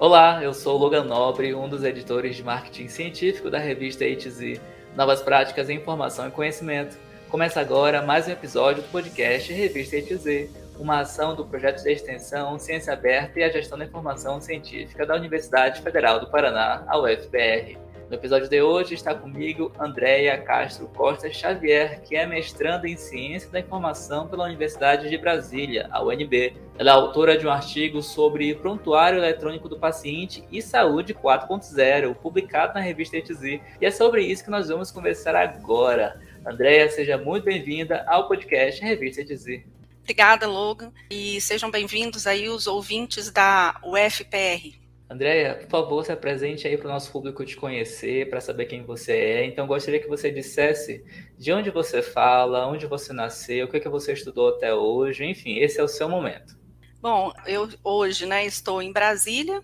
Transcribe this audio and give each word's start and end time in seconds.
Olá, 0.00 0.42
eu 0.42 0.54
sou 0.54 0.78
Logan 0.78 1.04
Nobre, 1.04 1.54
um 1.54 1.68
dos 1.68 1.84
editores 1.84 2.34
de 2.34 2.42
marketing 2.42 2.88
científico 2.88 3.50
da 3.50 3.58
revista 3.58 4.02
HZ, 4.02 4.58
Novas 4.96 5.20
Práticas 5.20 5.68
em 5.68 5.76
Informação 5.76 6.26
e 6.26 6.30
Conhecimento. 6.30 6.96
Começa 7.28 7.60
agora 7.60 8.00
mais 8.00 8.26
um 8.26 8.30
episódio 8.30 8.82
do 8.82 8.88
podcast 8.88 9.52
Revista 9.52 9.98
HZ, 9.98 10.48
uma 10.78 11.00
ação 11.00 11.36
do 11.36 11.44
projeto 11.44 11.82
de 11.82 11.92
extensão 11.92 12.58
Ciência 12.58 12.94
Aberta 12.94 13.40
e 13.40 13.42
a 13.42 13.50
Gestão 13.50 13.76
da 13.76 13.84
Informação 13.84 14.40
Científica 14.40 15.04
da 15.04 15.14
Universidade 15.14 15.82
Federal 15.82 16.18
do 16.18 16.30
Paraná, 16.30 16.82
a 16.88 16.98
UFPR. 16.98 17.76
No 18.10 18.16
episódio 18.16 18.48
de 18.48 18.60
hoje 18.60 18.94
está 18.94 19.14
comigo 19.14 19.70
Andréia 19.78 20.36
Castro 20.36 20.88
Costa 20.88 21.32
Xavier, 21.32 22.02
que 22.02 22.16
é 22.16 22.26
mestranda 22.26 22.88
em 22.88 22.96
Ciência 22.96 23.48
da 23.48 23.60
Informação 23.60 24.26
pela 24.26 24.46
Universidade 24.46 25.08
de 25.08 25.16
Brasília, 25.16 25.88
a 25.92 26.02
UNB. 26.02 26.56
Ela 26.76 26.90
é 26.90 26.92
autora 26.92 27.38
de 27.38 27.46
um 27.46 27.50
artigo 27.50 28.02
sobre 28.02 28.52
Prontuário 28.56 29.20
Eletrônico 29.20 29.68
do 29.68 29.78
Paciente 29.78 30.42
e 30.50 30.60
Saúde 30.60 31.14
4.0, 31.14 32.16
publicado 32.16 32.74
na 32.74 32.80
revista 32.80 33.16
ETZ. 33.16 33.42
E 33.44 33.62
é 33.80 33.92
sobre 33.92 34.24
isso 34.24 34.42
que 34.42 34.50
nós 34.50 34.68
vamos 34.68 34.90
conversar 34.90 35.36
agora. 35.36 36.20
Andréia, 36.44 36.90
seja 36.90 37.16
muito 37.16 37.44
bem-vinda 37.44 38.04
ao 38.08 38.26
podcast 38.26 38.82
Revista 38.82 39.20
ETZ. 39.20 39.62
Obrigada, 40.02 40.48
Logan, 40.48 40.92
e 41.08 41.40
sejam 41.40 41.70
bem-vindos 41.70 42.26
aí 42.26 42.48
os 42.48 42.66
ouvintes 42.66 43.30
da 43.30 43.80
UFPR. 43.84 44.80
Andréia, 45.10 45.56
por 45.56 45.68
favor, 45.68 46.04
se 46.04 46.12
apresente 46.12 46.68
aí 46.68 46.76
para 46.76 46.86
o 46.86 46.92
nosso 46.92 47.10
público 47.10 47.44
te 47.44 47.56
conhecer, 47.56 48.30
para 48.30 48.40
saber 48.40 48.66
quem 48.66 48.84
você 48.84 49.12
é. 49.12 49.44
Então, 49.44 49.66
gostaria 49.66 49.98
que 49.98 50.06
você 50.06 50.30
dissesse 50.30 51.04
de 51.36 51.52
onde 51.52 51.68
você 51.68 52.00
fala, 52.00 52.68
onde 52.68 52.86
você 52.86 53.12
nasceu, 53.12 53.66
o 53.66 53.68
que, 53.68 53.78
é 53.78 53.80
que 53.80 53.88
você 53.88 54.12
estudou 54.12 54.50
até 54.50 54.72
hoje, 54.72 55.24
enfim, 55.24 55.58
esse 55.58 55.80
é 55.80 55.82
o 55.82 55.88
seu 55.88 56.08
momento. 56.08 56.56
Bom, 57.02 57.32
eu 57.44 57.68
hoje 57.82 58.24
né, 58.24 58.46
estou 58.46 58.80
em 58.80 58.92
Brasília, 58.92 59.60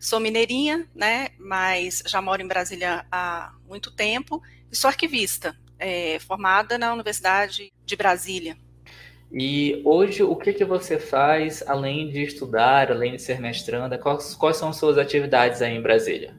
sou 0.00 0.18
mineirinha, 0.18 0.88
né, 0.92 1.28
mas 1.38 2.02
já 2.04 2.20
moro 2.20 2.42
em 2.42 2.48
Brasília 2.48 3.06
há 3.08 3.52
muito 3.68 3.94
tempo 3.94 4.42
e 4.68 4.74
sou 4.74 4.88
arquivista, 4.88 5.56
é, 5.78 6.18
formada 6.18 6.76
na 6.76 6.92
Universidade 6.92 7.72
de 7.84 7.94
Brasília. 7.94 8.56
E 9.30 9.82
hoje, 9.84 10.22
o 10.22 10.34
que, 10.34 10.52
que 10.52 10.64
você 10.64 10.98
faz 10.98 11.62
além 11.66 12.10
de 12.10 12.22
estudar, 12.22 12.90
além 12.90 13.16
de 13.16 13.22
ser 13.22 13.40
mestranda? 13.40 13.98
Quais, 13.98 14.34
quais 14.34 14.56
são 14.56 14.72
suas 14.72 14.96
atividades 14.96 15.60
aí 15.60 15.74
em 15.74 15.82
Brasília? 15.82 16.34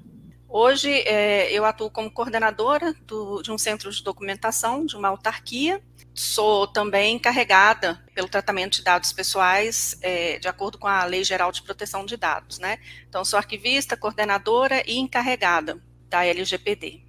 Hoje, 0.48 0.92
é, 1.06 1.52
eu 1.52 1.64
atuo 1.64 1.92
como 1.92 2.10
coordenadora 2.10 2.96
do, 3.06 3.44
de 3.44 3.52
um 3.52 3.58
centro 3.58 3.92
de 3.92 4.04
documentação 4.04 4.84
de 4.84 4.96
uma 4.96 5.10
autarquia. 5.10 5.80
Sou 6.16 6.66
também 6.66 7.16
encarregada 7.16 8.04
pelo 8.16 8.28
tratamento 8.28 8.78
de 8.78 8.84
dados 8.84 9.14
pessoais, 9.14 9.96
é, 10.02 10.40
de 10.40 10.48
acordo 10.48 10.80
com 10.80 10.88
a 10.88 11.06
Lei 11.06 11.24
Geral 11.24 11.52
de 11.52 11.62
Proteção 11.62 12.04
de 12.04 12.18
Dados, 12.18 12.58
né? 12.58 12.80
Então, 13.08 13.24
sou 13.24 13.38
arquivista, 13.38 13.96
coordenadora 13.96 14.82
e 14.88 14.98
encarregada 14.98 15.80
da 16.10 16.26
LGPD. 16.26 17.02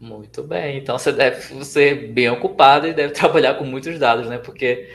Muito 0.00 0.42
bem. 0.42 0.78
Então, 0.78 0.98
você 0.98 1.12
deve 1.12 1.64
ser 1.66 2.08
bem 2.12 2.30
ocupada 2.30 2.88
e 2.88 2.94
deve 2.94 3.12
trabalhar 3.14 3.54
com 3.54 3.64
muitos 3.64 3.98
dados, 3.98 4.26
né? 4.26 4.38
Porque 4.38 4.90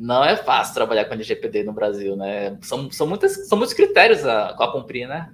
não 0.00 0.24
é 0.24 0.34
fácil 0.34 0.72
trabalhar 0.72 1.04
com 1.04 1.12
LGPD 1.12 1.62
no 1.62 1.74
Brasil, 1.74 2.16
né? 2.16 2.56
São, 2.62 2.90
são, 2.90 3.06
muitas, 3.06 3.46
são 3.46 3.58
muitos 3.58 3.74
critérios 3.74 4.24
a, 4.24 4.48
a 4.48 4.72
cumprir, 4.72 5.06
né? 5.06 5.30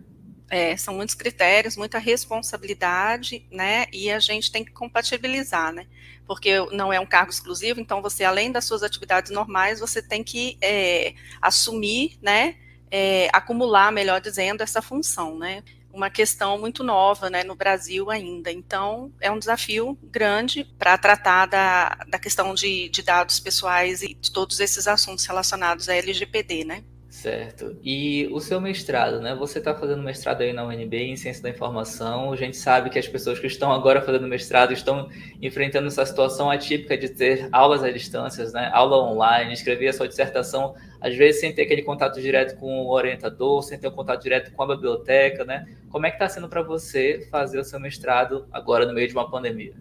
É, 0.51 0.77
são 0.77 0.95
muitos 0.95 1.15
critérios, 1.15 1.77
muita 1.77 1.99
responsabilidade, 1.99 3.47
né? 3.51 3.87
E 3.93 4.11
a 4.11 4.19
gente 4.19 4.51
tem 4.51 4.65
que 4.65 4.73
compatibilizar, 4.73 5.73
né? 5.73 5.87
Porque 6.27 6.59
não 6.73 6.93
é 6.93 6.99
um 6.99 7.07
cargo 7.07 7.31
exclusivo, 7.31 7.81
então 7.81 8.03
você, 8.03 8.25
além 8.25 8.51
das 8.51 8.65
suas 8.65 8.83
atividades 8.83 9.31
normais, 9.31 9.79
você 9.79 10.03
tem 10.03 10.25
que 10.25 10.59
é, 10.61 11.15
assumir, 11.41 12.19
né? 12.21 12.57
É, 12.91 13.29
acumular, 13.33 13.93
melhor 13.93 14.21
dizendo, 14.21 14.63
essa 14.63 14.83
função, 14.83 15.39
né? 15.39 15.63
Uma 15.97 16.11
questão 16.11 16.59
muito 16.59 16.85
nova 16.85 17.31
né, 17.31 17.43
no 17.43 17.57
Brasil 17.57 18.11
ainda. 18.11 18.53
Então, 18.53 19.11
é 19.21 19.31
um 19.31 19.39
desafio 19.39 19.99
grande 20.03 20.65
para 20.79 20.97
tratar 20.99 21.47
da, 21.47 21.97
da 22.09 22.19
questão 22.19 22.55
de, 22.55 22.89
de 22.91 23.03
dados 23.03 23.41
pessoais 23.41 24.03
e 24.03 24.15
de 24.15 24.31
todos 24.31 24.61
esses 24.61 24.87
assuntos 24.87 25.25
relacionados 25.25 25.89
à 25.89 25.95
LGPD, 25.97 26.65
né? 26.65 26.85
Certo. 27.27 27.77
E 27.83 28.29
o 28.31 28.39
seu 28.39 28.61
mestrado, 28.61 29.21
né? 29.21 29.35
Você 29.35 29.59
está 29.59 29.75
fazendo 29.75 30.01
mestrado 30.01 30.43
aí 30.43 30.53
na 30.53 30.65
UNB 30.65 30.97
em 30.97 31.17
Ciência 31.17 31.43
da 31.43 31.51
Informação. 31.51 32.33
A 32.33 32.37
gente 32.37 32.57
sabe 32.57 32.89
que 32.89 33.01
as 33.01 33.09
pessoas 33.09 33.41
que 33.41 33.49
estão 33.49 33.73
agora 33.73 34.01
fazendo 34.01 34.29
mestrado 34.29 34.73
estão 34.73 35.09
enfrentando 35.43 35.89
essa 35.89 36.07
situação 36.07 36.49
atípica 36.49 36.97
de 36.97 37.09
ter 37.09 37.49
aulas 37.51 37.83
à 37.83 37.91
distância, 37.91 38.49
né? 38.53 38.71
Aula 38.73 38.99
online, 38.99 39.53
escrever 39.53 39.89
a 39.89 39.93
sua 39.93 40.07
dissertação, 40.07 40.77
às 41.01 41.17
vezes 41.17 41.41
sem 41.41 41.53
ter 41.53 41.63
aquele 41.63 41.83
contato 41.83 42.21
direto 42.21 42.61
com 42.61 42.83
o 42.83 42.93
orientador, 42.93 43.61
sem 43.65 43.77
ter 43.77 43.89
um 43.89 43.91
contato 43.91 44.23
direto 44.23 44.53
com 44.53 44.63
a 44.63 44.77
biblioteca, 44.77 45.45
né? 45.45 45.67
Como 45.91 46.07
é 46.07 46.11
que 46.11 46.15
está 46.15 46.29
sendo 46.29 46.49
para 46.49 46.63
você 46.63 47.27
fazer 47.29 47.59
o 47.59 47.65
seu 47.65 47.81
mestrado 47.81 48.47
agora 48.53 48.87
no 48.87 48.95
meio 48.95 49.09
de 49.09 49.15
uma 49.15 49.29
pandemia? 49.29 49.75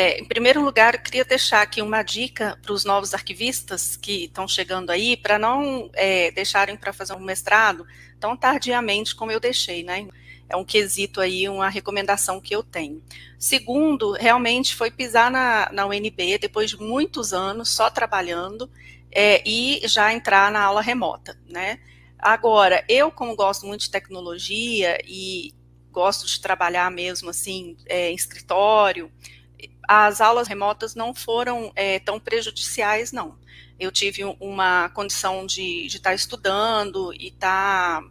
É, 0.00 0.16
em 0.20 0.24
primeiro 0.24 0.62
lugar, 0.62 0.94
eu 0.94 1.00
queria 1.00 1.24
deixar 1.24 1.60
aqui 1.60 1.82
uma 1.82 2.04
dica 2.04 2.56
para 2.62 2.72
os 2.72 2.84
novos 2.84 3.14
arquivistas 3.14 3.96
que 3.96 4.26
estão 4.26 4.46
chegando 4.46 4.90
aí, 4.90 5.16
para 5.16 5.40
não 5.40 5.90
é, 5.92 6.30
deixarem 6.30 6.76
para 6.76 6.92
fazer 6.92 7.14
um 7.14 7.18
mestrado 7.18 7.84
tão 8.20 8.36
tardiamente 8.36 9.12
como 9.16 9.32
eu 9.32 9.40
deixei, 9.40 9.82
né? 9.82 10.06
É 10.48 10.56
um 10.56 10.64
quesito 10.64 11.20
aí, 11.20 11.48
uma 11.48 11.68
recomendação 11.68 12.40
que 12.40 12.54
eu 12.54 12.62
tenho. 12.62 13.02
Segundo, 13.40 14.12
realmente 14.12 14.76
foi 14.76 14.88
pisar 14.88 15.32
na, 15.32 15.68
na 15.72 15.84
UNB 15.84 16.38
depois 16.38 16.70
de 16.70 16.76
muitos 16.76 17.32
anos 17.32 17.68
só 17.68 17.90
trabalhando 17.90 18.70
é, 19.10 19.42
e 19.44 19.80
já 19.88 20.12
entrar 20.14 20.52
na 20.52 20.62
aula 20.62 20.80
remota, 20.80 21.36
né? 21.44 21.80
Agora, 22.16 22.84
eu, 22.88 23.10
como 23.10 23.34
gosto 23.34 23.66
muito 23.66 23.80
de 23.80 23.90
tecnologia 23.90 24.96
e 25.04 25.52
gosto 25.90 26.24
de 26.24 26.40
trabalhar 26.40 26.88
mesmo 26.88 27.30
assim 27.30 27.76
é, 27.86 28.12
em 28.12 28.14
escritório, 28.14 29.10
as 29.88 30.20
aulas 30.20 30.46
remotas 30.46 30.94
não 30.94 31.14
foram 31.14 31.72
é, 31.74 31.98
tão 31.98 32.20
prejudiciais, 32.20 33.10
não. 33.10 33.38
Eu 33.80 33.90
tive 33.90 34.22
uma 34.38 34.90
condição 34.90 35.46
de 35.46 35.86
estar 35.86 36.10
tá 36.10 36.14
estudando 36.14 37.10
e 37.14 37.28
estar 37.28 38.02
tá, 38.02 38.08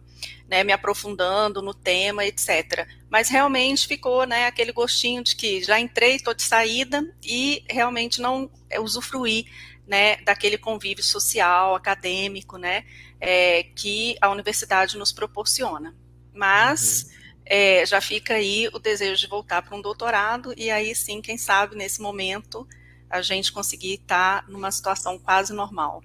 né, 0.48 0.64
me 0.64 0.72
aprofundando 0.72 1.62
no 1.62 1.72
tema, 1.72 2.24
etc. 2.24 2.88
Mas 3.08 3.28
realmente 3.28 3.86
ficou 3.86 4.26
né, 4.26 4.46
aquele 4.46 4.72
gostinho 4.72 5.22
de 5.22 5.36
que 5.36 5.62
já 5.62 5.78
entrei, 5.78 6.16
estou 6.16 6.34
de 6.34 6.42
saída 6.42 7.06
e 7.22 7.62
realmente 7.70 8.20
não 8.20 8.50
é, 8.68 8.80
usufruí 8.80 9.46
né, 9.86 10.16
daquele 10.16 10.58
convívio 10.58 11.04
social, 11.04 11.76
acadêmico, 11.76 12.58
né, 12.58 12.84
é, 13.20 13.62
que 13.62 14.16
a 14.20 14.30
universidade 14.30 14.98
nos 14.98 15.12
proporciona. 15.12 15.94
Mas 16.34 17.04
uhum 17.04 17.17
é, 17.48 17.84
já 17.86 18.00
fica 18.00 18.34
aí 18.34 18.68
o 18.72 18.78
desejo 18.78 19.20
de 19.20 19.26
voltar 19.26 19.62
para 19.62 19.74
um 19.74 19.80
doutorado, 19.80 20.52
e 20.56 20.70
aí 20.70 20.94
sim, 20.94 21.22
quem 21.22 21.38
sabe, 21.38 21.74
nesse 21.74 22.00
momento, 22.00 22.68
a 23.08 23.22
gente 23.22 23.50
conseguir 23.50 23.94
estar 23.94 24.46
numa 24.48 24.70
situação 24.70 25.18
quase 25.18 25.54
normal. 25.54 26.02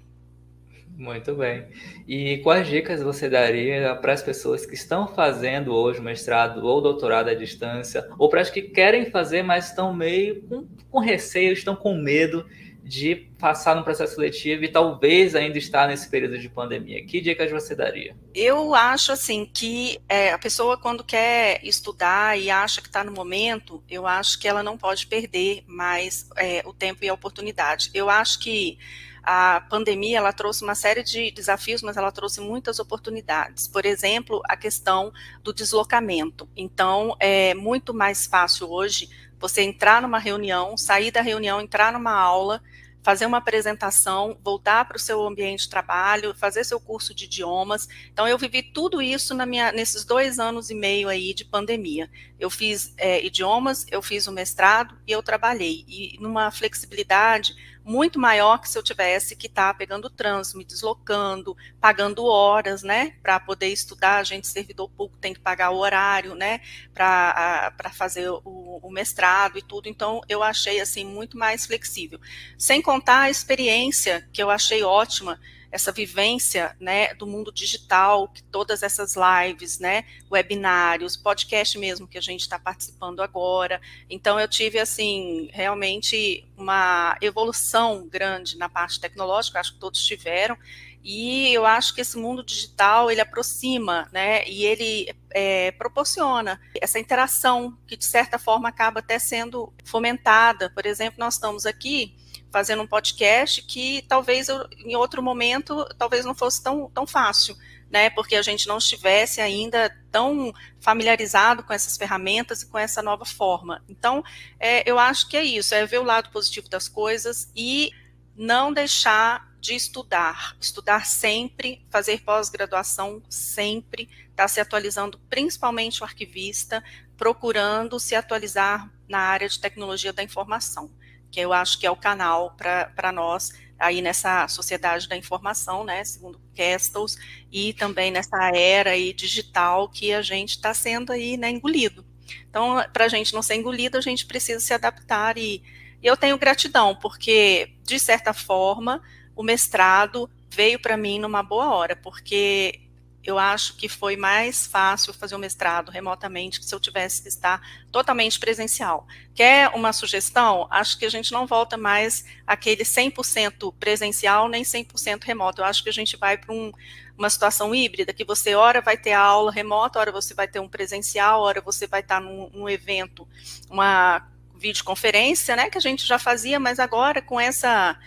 Muito 0.95 1.33
bem. 1.35 1.65
E 2.07 2.37
quais 2.43 2.67
dicas 2.67 3.01
você 3.01 3.27
daria 3.27 3.95
para 3.95 4.13
as 4.13 4.21
pessoas 4.21 4.65
que 4.65 4.75
estão 4.75 5.07
fazendo 5.07 5.73
hoje 5.73 5.99
mestrado 5.99 6.63
ou 6.63 6.81
doutorado 6.81 7.29
à 7.29 7.33
distância, 7.33 8.07
ou 8.17 8.29
para 8.29 8.41
as 8.41 8.49
que 8.49 8.61
querem 8.61 9.09
fazer, 9.09 9.41
mas 9.41 9.69
estão 9.69 9.93
meio 9.93 10.43
com, 10.43 10.67
com 10.89 10.99
receio, 10.99 11.51
estão 11.51 11.75
com 11.75 11.95
medo 11.95 12.45
de 12.83 13.15
passar 13.39 13.75
no 13.75 13.83
processo 13.83 14.15
seletivo 14.15 14.63
e 14.63 14.67
talvez 14.67 15.35
ainda 15.35 15.57
estar 15.57 15.87
nesse 15.87 16.09
período 16.09 16.37
de 16.37 16.49
pandemia? 16.49 17.03
Que 17.05 17.21
dicas 17.21 17.49
você 17.49 17.73
daria? 17.73 18.15
Eu 18.35 18.75
acho 18.75 19.11
assim 19.11 19.49
que 19.51 19.99
é, 20.07 20.31
a 20.33 20.37
pessoa 20.37 20.77
quando 20.77 21.03
quer 21.03 21.59
estudar 21.63 22.37
e 22.37 22.49
acha 22.49 22.81
que 22.81 22.87
está 22.87 23.03
no 23.03 23.11
momento, 23.11 23.81
eu 23.89 24.05
acho 24.05 24.37
que 24.37 24.47
ela 24.47 24.61
não 24.61 24.77
pode 24.77 25.07
perder 25.07 25.63
mais 25.65 26.29
é, 26.35 26.61
o 26.65 26.73
tempo 26.73 27.05
e 27.05 27.09
a 27.09 27.13
oportunidade. 27.13 27.89
Eu 27.93 28.09
acho 28.09 28.39
que 28.39 28.77
a 29.23 29.61
pandemia 29.69 30.17
ela 30.17 30.33
trouxe 30.33 30.63
uma 30.63 30.75
série 30.75 31.01
de 31.01 31.31
desafios, 31.31 31.81
mas 31.81 31.95
ela 31.95 32.11
trouxe 32.11 32.41
muitas 32.41 32.77
oportunidades. 32.77 33.69
Por 33.69 33.85
exemplo, 33.85 34.41
a 34.49 34.57
questão 34.57 35.13
do 35.41 35.53
deslocamento. 35.53 36.49
Então, 36.57 37.15
é 37.21 37.53
muito 37.53 37.93
mais 37.93 38.25
fácil 38.25 38.69
hoje 38.69 39.09
você 39.43 39.61
entrar 39.61 40.01
numa 40.01 40.19
reunião, 40.19 40.77
sair 40.77 41.11
da 41.11 41.21
reunião, 41.21 41.59
entrar 41.59 41.91
numa 41.91 42.13
aula 42.13 42.61
fazer 43.03 43.25
uma 43.25 43.37
apresentação, 43.37 44.37
voltar 44.41 44.85
para 44.85 44.95
o 44.95 44.99
seu 44.99 45.21
ambiente 45.27 45.63
de 45.63 45.69
trabalho, 45.69 46.33
fazer 46.33 46.63
seu 46.63 46.79
curso 46.79 47.13
de 47.13 47.25
idiomas. 47.25 47.87
Então, 48.11 48.25
eu 48.25 48.37
vivi 48.37 48.63
tudo 48.63 49.01
isso 49.01 49.35
minha, 49.45 49.73
nesses 49.73 50.05
dois 50.05 50.39
anos 50.39 50.69
e 50.69 50.73
meio 50.73 51.09
aí 51.09 51.33
de 51.33 51.43
pandemia. 51.43 52.09
Eu 52.39 52.49
fiz 52.49 52.93
é, 52.97 53.23
idiomas, 53.23 53.85
eu 53.91 54.01
fiz 54.01 54.25
o 54.25 54.31
mestrado 54.31 54.97
e 55.05 55.11
eu 55.11 55.21
trabalhei. 55.21 55.83
E 55.85 56.17
numa 56.21 56.49
flexibilidade 56.49 57.53
muito 57.83 58.19
maior 58.19 58.59
que 58.59 58.69
se 58.69 58.77
eu 58.77 58.83
tivesse 58.83 59.35
que 59.35 59.47
estar 59.47 59.71
tá 59.71 59.73
pegando 59.73 60.09
trânsito, 60.09 60.57
me 60.57 60.65
deslocando, 60.65 61.55
pagando 61.79 62.25
horas, 62.25 62.83
né, 62.83 63.15
para 63.21 63.39
poder 63.39 63.67
estudar. 63.67 64.17
A 64.17 64.23
gente, 64.23 64.47
servidor 64.47 64.89
público, 64.89 65.19
tem 65.19 65.33
que 65.33 65.39
pagar 65.39 65.71
o 65.71 65.77
horário, 65.77 66.35
né, 66.35 66.61
para 66.93 67.91
fazer 67.93 68.29
o, 68.29 68.79
o, 68.81 68.91
mestrado 68.91 69.57
e 69.57 69.61
tudo. 69.61 69.89
Então, 69.89 70.21
eu 70.29 70.41
achei, 70.41 70.79
assim, 70.79 71.05
muito 71.05 71.37
mais 71.37 71.65
flexível. 71.65 72.19
Sem 72.57 72.81
contar 72.81 73.21
a 73.21 73.29
experiência, 73.29 74.27
que 74.31 74.41
eu 74.41 74.49
achei 74.49 74.83
ótima, 74.83 75.39
essa 75.73 75.91
vivência, 75.91 76.75
né, 76.79 77.15
do 77.15 77.25
mundo 77.25 77.51
digital, 77.51 78.27
que 78.27 78.43
todas 78.43 78.83
essas 78.83 79.15
lives, 79.15 79.79
né, 79.79 80.05
webinários, 80.31 81.17
podcast 81.17 81.79
mesmo 81.79 82.07
que 82.07 82.17
a 82.19 82.21
gente 82.21 82.41
está 82.41 82.59
participando 82.59 83.21
agora. 83.21 83.81
Então 84.07 84.39
eu 84.39 84.47
tive 84.47 84.77
assim 84.77 85.49
realmente 85.51 86.47
uma 86.55 87.17
evolução 87.19 88.07
grande 88.07 88.55
na 88.55 88.69
parte 88.69 88.99
tecnológica, 88.99 89.59
acho 89.59 89.73
que 89.73 89.79
todos 89.79 89.99
tiveram. 90.03 90.55
E 91.03 91.51
eu 91.51 91.65
acho 91.65 91.95
que 91.95 92.01
esse 92.01 92.17
mundo 92.17 92.43
digital 92.43 93.09
ele 93.09 93.19
aproxima, 93.19 94.07
né? 94.13 94.47
E 94.47 94.63
ele 94.63 95.13
é, 95.31 95.71
proporciona 95.71 96.61
essa 96.79 96.99
interação 96.99 97.77
que 97.87 97.97
de 97.97 98.05
certa 98.05 98.37
forma 98.37 98.69
acaba 98.69 98.99
até 98.99 99.17
sendo 99.17 99.73
fomentada. 99.83 100.69
Por 100.69 100.85
exemplo, 100.85 101.19
nós 101.19 101.33
estamos 101.33 101.65
aqui 101.65 102.15
fazendo 102.53 102.83
um 102.83 102.87
podcast 102.87 103.63
que 103.63 104.05
talvez 104.07 104.47
eu, 104.47 104.69
em 104.85 104.95
outro 104.95 105.23
momento 105.23 105.83
talvez 105.97 106.23
não 106.23 106.35
fosse 106.35 106.61
tão, 106.61 106.87
tão 106.91 107.07
fácil, 107.07 107.57
né? 107.89 108.11
Porque 108.11 108.35
a 108.35 108.43
gente 108.43 108.67
não 108.67 108.77
estivesse 108.77 109.41
ainda 109.41 109.89
tão 110.11 110.53
familiarizado 110.79 111.63
com 111.63 111.73
essas 111.73 111.97
ferramentas 111.97 112.61
e 112.61 112.67
com 112.67 112.77
essa 112.77 113.01
nova 113.01 113.25
forma. 113.25 113.83
Então, 113.89 114.23
é, 114.59 114.87
eu 114.89 114.99
acho 114.99 115.27
que 115.27 115.35
é 115.35 115.43
isso, 115.43 115.73
é 115.73 115.83
ver 115.87 115.97
o 115.97 116.03
lado 116.03 116.29
positivo 116.29 116.69
das 116.69 116.87
coisas 116.87 117.51
e 117.55 117.91
não 118.35 118.71
deixar 118.71 119.51
de 119.59 119.73
estudar, 119.73 120.55
estudar 120.59 121.07
sempre, 121.07 121.83
fazer 121.89 122.21
pós-graduação 122.21 123.23
sempre, 123.29 124.03
estar 124.03 124.43
tá 124.43 124.47
se 124.47 124.59
atualizando, 124.59 125.19
principalmente 125.29 126.01
o 126.01 126.03
arquivista, 126.03 126.83
procurando 127.17 127.99
se 127.99 128.13
atualizar 128.13 128.91
na 129.07 129.19
área 129.19 129.47
de 129.47 129.59
tecnologia 129.59 130.13
da 130.13 130.21
informação, 130.21 130.91
que 131.33 131.39
eu 131.39 131.51
acho 131.51 131.79
que 131.79 131.87
é 131.87 131.89
o 131.89 131.95
canal 131.95 132.55
para 132.55 133.11
nós 133.11 133.51
aí 133.79 134.03
nessa 134.03 134.47
sociedade 134.47 135.09
da 135.09 135.17
informação, 135.17 135.83
né, 135.83 136.03
segundo 136.03 136.39
Castles, 136.55 137.17
e 137.51 137.73
também 137.73 138.11
nessa 138.11 138.55
era 138.55 138.91
aí 138.91 139.11
digital 139.11 139.89
que 139.89 140.13
a 140.13 140.21
gente 140.21 140.51
está 140.51 140.75
sendo 140.75 141.11
aí, 141.11 141.35
né, 141.35 141.49
engolido. 141.49 142.05
Então, 142.47 142.85
para 142.93 143.05
a 143.05 143.07
gente 143.07 143.33
não 143.33 143.41
ser 143.41 143.55
engolido, 143.55 143.97
a 143.97 144.01
gente 144.01 144.27
precisa 144.27 144.59
se 144.59 144.75
adaptar 144.75 145.37
e 145.39 145.63
eu 146.03 146.15
tenho 146.15 146.37
gratidão, 146.37 146.95
porque, 146.95 147.73
de 147.83 147.97
certa 147.97 148.31
forma, 148.31 149.01
o 149.35 149.41
mestrado 149.41 150.29
veio 150.51 150.79
para 150.79 150.95
mim 150.95 151.17
numa 151.17 151.41
boa 151.41 151.73
hora, 151.73 151.95
porque 151.95 152.82
eu 153.23 153.39
acho 153.39 153.75
que 153.77 153.87
foi 153.87 154.17
mais 154.17 154.67
fácil 154.67 155.13
fazer 155.13 155.35
o 155.35 155.39
mestrado 155.39 155.89
remotamente 155.89 156.59
que 156.59 156.65
se 156.65 156.75
eu 156.75 156.79
tivesse 156.79 157.21
que 157.21 157.29
estar 157.29 157.61
totalmente 157.91 158.37
presencial. 158.37 159.07
Quer 159.33 159.69
uma 159.69 159.93
sugestão? 159.93 160.67
Acho 160.69 160.97
que 160.97 161.05
a 161.05 161.09
gente 161.09 161.31
não 161.31 161.47
volta 161.47 161.77
mais 161.77 162.25
aquele 162.45 162.83
100% 162.83 163.73
presencial 163.79 164.49
nem 164.49 164.63
100% 164.63 165.23
remoto. 165.23 165.61
Eu 165.61 165.65
acho 165.65 165.83
que 165.83 165.89
a 165.89 165.93
gente 165.93 166.17
vai 166.17 166.37
para 166.37 166.53
um, 166.53 166.71
uma 167.17 167.29
situação 167.29 167.73
híbrida, 167.73 168.13
que 168.13 168.25
você, 168.25 168.55
hora 168.55 168.81
vai 168.81 168.97
ter 168.97 169.13
a 169.13 169.21
aula 169.21 169.51
remota, 169.51 169.99
hora 169.99 170.11
você 170.11 170.33
vai 170.33 170.47
ter 170.47 170.59
um 170.59 170.67
presencial, 170.67 171.41
hora 171.41 171.61
você 171.61 171.87
vai 171.87 172.01
estar 172.01 172.19
num, 172.19 172.49
num 172.53 172.69
evento, 172.69 173.27
uma 173.69 174.27
videoconferência, 174.55 175.55
né, 175.55 175.69
que 175.69 175.77
a 175.77 175.81
gente 175.81 176.05
já 176.05 176.17
fazia, 176.17 176.59
mas 176.59 176.79
agora 176.79 177.21
com 177.21 177.39
essa 177.39 177.97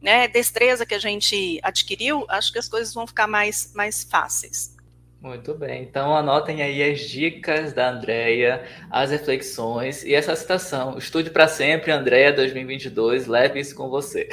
né, 0.00 0.28
destreza 0.28 0.86
que 0.86 0.94
a 0.94 0.98
gente 0.98 1.58
adquiriu, 1.62 2.24
acho 2.28 2.52
que 2.52 2.58
as 2.58 2.68
coisas 2.68 2.92
vão 2.94 3.06
ficar 3.06 3.26
mais, 3.26 3.72
mais 3.74 4.04
fáceis. 4.04 4.76
Muito 5.20 5.54
bem, 5.54 5.82
então 5.82 6.14
anotem 6.14 6.62
aí 6.62 6.82
as 6.82 7.00
dicas 7.00 7.72
da 7.72 7.90
Andrea, 7.90 8.64
as 8.90 9.10
reflexões 9.10 10.04
e 10.04 10.14
essa 10.14 10.36
citação. 10.36 10.98
Estude 10.98 11.30
para 11.30 11.48
sempre, 11.48 11.90
Andrea 11.90 12.32
2022, 12.32 13.26
leve 13.26 13.58
isso 13.58 13.74
com 13.74 13.88
você. 13.88 14.28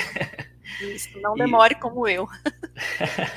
Isso, 0.82 1.20
não 1.20 1.34
demore 1.36 1.74
e... 1.74 1.80
como 1.80 2.08
eu. 2.08 2.28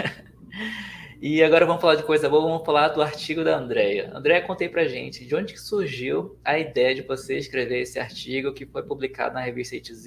e 1.22 1.42
agora 1.42 1.64
vamos 1.64 1.80
falar 1.80 1.94
de 1.94 2.02
coisa 2.02 2.28
boa, 2.28 2.42
vamos 2.42 2.66
falar 2.66 2.88
do 2.88 3.00
artigo 3.00 3.42
da 3.42 3.56
Andrea. 3.56 4.10
Andrea, 4.12 4.42
contei 4.42 4.68
pra 4.68 4.86
gente 4.86 5.24
de 5.24 5.34
onde 5.34 5.56
surgiu 5.58 6.36
a 6.44 6.58
ideia 6.58 6.96
de 6.96 7.02
você 7.02 7.38
escrever 7.38 7.80
esse 7.80 7.98
artigo 7.98 8.52
que 8.52 8.66
foi 8.66 8.82
publicado 8.82 9.34
na 9.34 9.40
revista 9.40 9.76
ITZ 9.76 10.04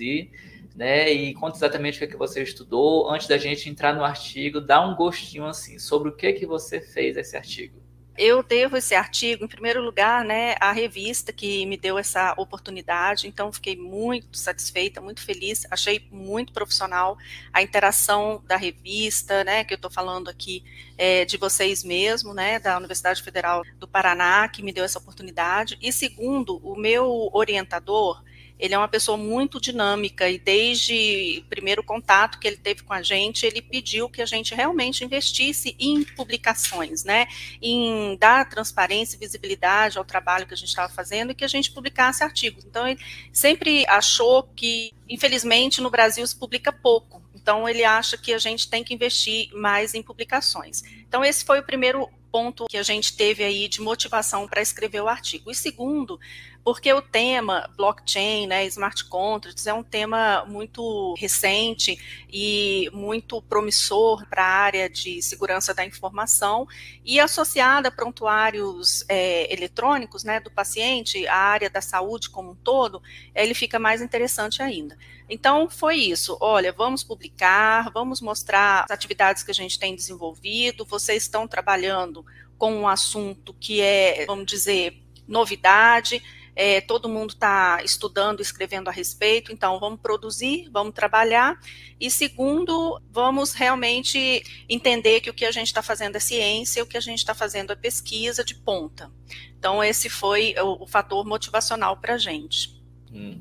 né? 0.80 1.12
E 1.12 1.34
conta 1.34 1.58
exatamente 1.58 1.98
o 1.98 2.00
que, 2.00 2.06
é 2.06 2.08
que 2.08 2.16
você 2.16 2.42
estudou. 2.42 3.12
Antes 3.12 3.28
da 3.28 3.38
gente 3.38 3.70
entrar 3.70 3.94
no 3.94 4.02
artigo, 4.02 4.62
dá 4.62 4.80
um 4.80 4.96
gostinho 4.96 5.46
assim 5.46 5.78
sobre 5.78 6.08
o 6.08 6.16
que 6.16 6.28
é 6.28 6.32
que 6.32 6.46
você 6.46 6.80
fez 6.80 7.18
esse 7.18 7.36
artigo. 7.36 7.78
Eu 8.18 8.42
devo 8.44 8.78
esse 8.78 8.96
artigo, 8.96 9.46
em 9.46 9.48
primeiro 9.48 9.82
lugar, 9.82 10.26
né, 10.26 10.56
à 10.60 10.74
revista 10.74 11.32
que 11.32 11.66
me 11.66 11.78
deu 11.78 11.98
essa 11.98 12.34
oportunidade, 12.38 13.28
então 13.28 13.50
fiquei 13.50 13.78
muito 13.78 14.38
satisfeita, 14.38 15.00
muito 15.00 15.22
feliz, 15.22 15.66
achei 15.72 16.06
muito 16.12 16.52
profissional 16.52 17.18
a 17.54 17.62
interação 17.62 18.44
da 18.46 18.58
revista, 18.58 19.46
né, 19.46 19.64
que 19.64 19.74
eu 19.74 19.78
estou 19.78 19.90
falando 19.90 20.30
aqui 20.30 20.66
é, 20.98 21.24
de 21.24 21.38
vocês 21.38 21.82
mesmo, 21.82 22.34
né, 22.34 22.60
da 22.60 22.78
Universidade 22.78 23.24
Federal 23.24 23.64
do 23.78 23.88
Paraná, 23.88 24.50
que 24.50 24.62
me 24.62 24.74
deu 24.74 24.84
essa 24.84 25.00
oportunidade, 25.00 25.78
e 25.82 25.90
segundo, 25.94 26.58
o 26.58 26.76
meu 26.76 27.30
orientador, 27.32 28.22
ele 28.60 28.74
é 28.74 28.78
uma 28.78 28.88
pessoa 28.88 29.18
muito 29.18 29.60
dinâmica 29.60 30.30
e 30.30 30.38
desde 30.38 31.42
o 31.46 31.50
primeiro 31.50 31.82
contato 31.82 32.38
que 32.38 32.48
ele 32.48 32.58
teve 32.58 32.84
com 32.84 32.92
a 32.92 33.02
gente, 33.02 33.46
ele 33.46 33.62
pediu 33.62 34.10
que 34.10 34.22
a 34.22 34.26
gente 34.26 34.54
realmente 34.54 35.04
investisse 35.04 35.76
em 35.80 36.04
publicações, 36.04 37.06
né? 37.06 37.28
Em 37.62 38.18
dar 38.18 38.50
transparência 38.50 39.16
e 39.16 39.20
visibilidade 39.20 39.98
ao 39.98 40.04
trabalho 40.04 40.46
que 40.46 40.54
a 40.54 40.58
gente 40.58 40.68
estava 40.68 40.92
fazendo 40.92 41.32
e 41.32 41.36
que 41.36 41.46
a 41.46 41.48
gente 41.48 41.72
publicasse 41.72 42.24
artigos. 42.24 42.66
Então, 42.66 42.86
ele 42.86 43.00
sempre 43.32 43.86
achou 43.88 44.44
que, 44.44 44.92
infelizmente, 45.08 45.80
no 45.80 45.90
Brasil 45.90 46.28
se 46.28 46.36
publica 46.36 46.72
pouco. 46.72 47.24
Então, 47.34 47.68
ele 47.68 47.86
acha 47.86 48.18
que 48.18 48.34
a 48.34 48.38
gente 48.38 48.70
tem 48.70 48.84
que 48.84 48.94
investir 48.94 49.50
mais 49.54 49.94
em 49.94 50.04
publicações. 50.04 50.84
Então, 51.08 51.24
esse 51.24 51.46
foi 51.46 51.60
o 51.60 51.64
primeiro 51.64 52.10
ponto 52.32 52.68
que 52.68 52.78
a 52.78 52.84
gente 52.84 53.16
teve 53.16 53.44
aí 53.44 53.68
de 53.68 53.82
motivação 53.82 54.48
para 54.48 54.62
escrever 54.62 55.02
o 55.02 55.08
artigo. 55.08 55.52
E 55.52 55.56
segundo, 55.56 56.20
porque 56.64 56.92
o 56.94 57.02
tema 57.02 57.70
blockchain, 57.76 58.48
né, 58.48 58.66
smart 58.66 59.06
contracts 59.06 59.66
é 59.66 59.74
um 59.74 59.84
tema 59.84 60.46
muito 60.46 61.16
recente 61.18 61.98
e 62.32 62.90
muito 62.94 63.42
promissor 63.42 64.26
para 64.28 64.44
a 64.44 64.48
área 64.48 64.90
de 64.90 65.22
segurança 65.22 65.74
da 65.74 65.86
informação 65.86 66.68
e 67.04 67.20
associada 67.20 67.88
a 67.88 67.92
prontuários 67.92 69.04
é, 69.08 69.52
eletrônicos, 69.52 70.24
né, 70.24 70.40
do 70.40 70.52
paciente, 70.52 71.26
a 71.28 71.38
área 71.38 71.70
da 71.70 71.82
saúde 71.82 72.30
como 72.30 72.52
um 72.52 72.56
todo, 72.56 73.02
ele 73.34 73.54
fica 73.54 73.80
mais 73.80 74.02
interessante 74.02 74.62
ainda. 74.62 74.98
Então, 75.30 75.70
foi 75.70 75.96
isso. 75.96 76.38
Olha, 76.42 76.72
vamos 76.72 77.04
publicar, 77.04 77.92
vamos 77.92 78.20
mostrar 78.20 78.84
as 78.84 78.92
atividades 78.92 79.44
que 79.44 79.52
a 79.52 79.54
gente 79.54 79.78
tem 79.78 79.96
desenvolvido. 79.96 80.86
Vocês 80.86 81.24
estão 81.24 81.48
trabalhando 81.48 82.26
com 82.58 82.74
um 82.74 82.88
assunto 82.88 83.54
que 83.54 83.80
é, 83.80 84.26
vamos 84.26 84.46
dizer, 84.46 85.02
novidade 85.28 86.22
é, 86.62 86.82
todo 86.82 87.08
mundo 87.08 87.30
está 87.30 87.82
estudando, 87.86 88.42
escrevendo 88.42 88.90
a 88.90 88.92
respeito, 88.92 89.50
então 89.50 89.80
vamos 89.80 90.02
produzir, 90.02 90.68
vamos 90.70 90.94
trabalhar, 90.94 91.58
e 91.98 92.12
segundo, 92.12 93.02
vamos 93.10 93.54
realmente 93.54 94.44
entender 94.68 95.22
que 95.22 95.30
o 95.30 95.34
que 95.34 95.46
a 95.46 95.52
gente 95.52 95.68
está 95.68 95.82
fazendo 95.82 96.18
é 96.18 96.20
ciência, 96.20 96.84
o 96.84 96.86
que 96.86 96.98
a 96.98 97.00
gente 97.00 97.20
está 97.20 97.34
fazendo 97.34 97.72
é 97.72 97.78
pesquisa 97.78 98.44
de 98.44 98.56
ponta. 98.56 99.10
Então, 99.58 99.82
esse 99.82 100.10
foi 100.10 100.54
o, 100.60 100.84
o 100.84 100.86
fator 100.86 101.26
motivacional 101.26 101.96
para 101.96 102.16
a 102.16 102.18
gente. 102.18 102.78
Hum. 103.10 103.40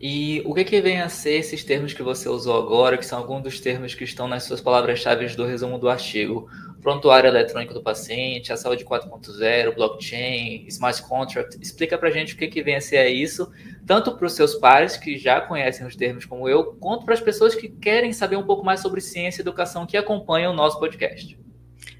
E 0.00 0.42
o 0.44 0.54
que, 0.54 0.64
que 0.64 0.80
vem 0.80 1.00
a 1.00 1.08
ser 1.08 1.38
esses 1.38 1.64
termos 1.64 1.92
que 1.92 2.02
você 2.02 2.28
usou 2.28 2.56
agora, 2.56 2.96
que 2.96 3.04
são 3.04 3.18
alguns 3.18 3.42
dos 3.42 3.60
termos 3.60 3.94
que 3.94 4.04
estão 4.04 4.28
nas 4.28 4.44
suas 4.44 4.60
palavras-chave 4.60 5.26
do 5.34 5.44
resumo 5.44 5.78
do 5.78 5.88
artigo? 5.88 6.48
prontuário 6.80 7.28
eletrônico 7.28 7.74
do 7.74 7.82
paciente, 7.82 8.52
a 8.52 8.56
saúde 8.56 8.84
4.0, 8.84 9.74
blockchain, 9.74 10.66
smart 10.68 11.02
contract. 11.02 11.58
Explica 11.60 11.98
para 11.98 12.08
a 12.08 12.12
gente 12.12 12.34
o 12.34 12.36
que, 12.36 12.46
que 12.46 12.62
vem 12.62 12.76
a 12.76 12.80
ser 12.80 13.06
isso, 13.08 13.50
tanto 13.86 14.16
para 14.16 14.26
os 14.26 14.32
seus 14.32 14.54
pares, 14.54 14.96
que 14.96 15.18
já 15.18 15.40
conhecem 15.40 15.86
os 15.86 15.96
termos 15.96 16.24
como 16.24 16.48
eu, 16.48 16.76
quanto 16.80 17.04
para 17.04 17.14
as 17.14 17.20
pessoas 17.20 17.54
que 17.54 17.68
querem 17.68 18.12
saber 18.12 18.36
um 18.36 18.46
pouco 18.46 18.64
mais 18.64 18.80
sobre 18.80 19.00
ciência 19.00 19.40
e 19.40 19.42
educação 19.42 19.86
que 19.86 19.96
acompanham 19.96 20.52
o 20.52 20.56
nosso 20.56 20.78
podcast. 20.78 21.38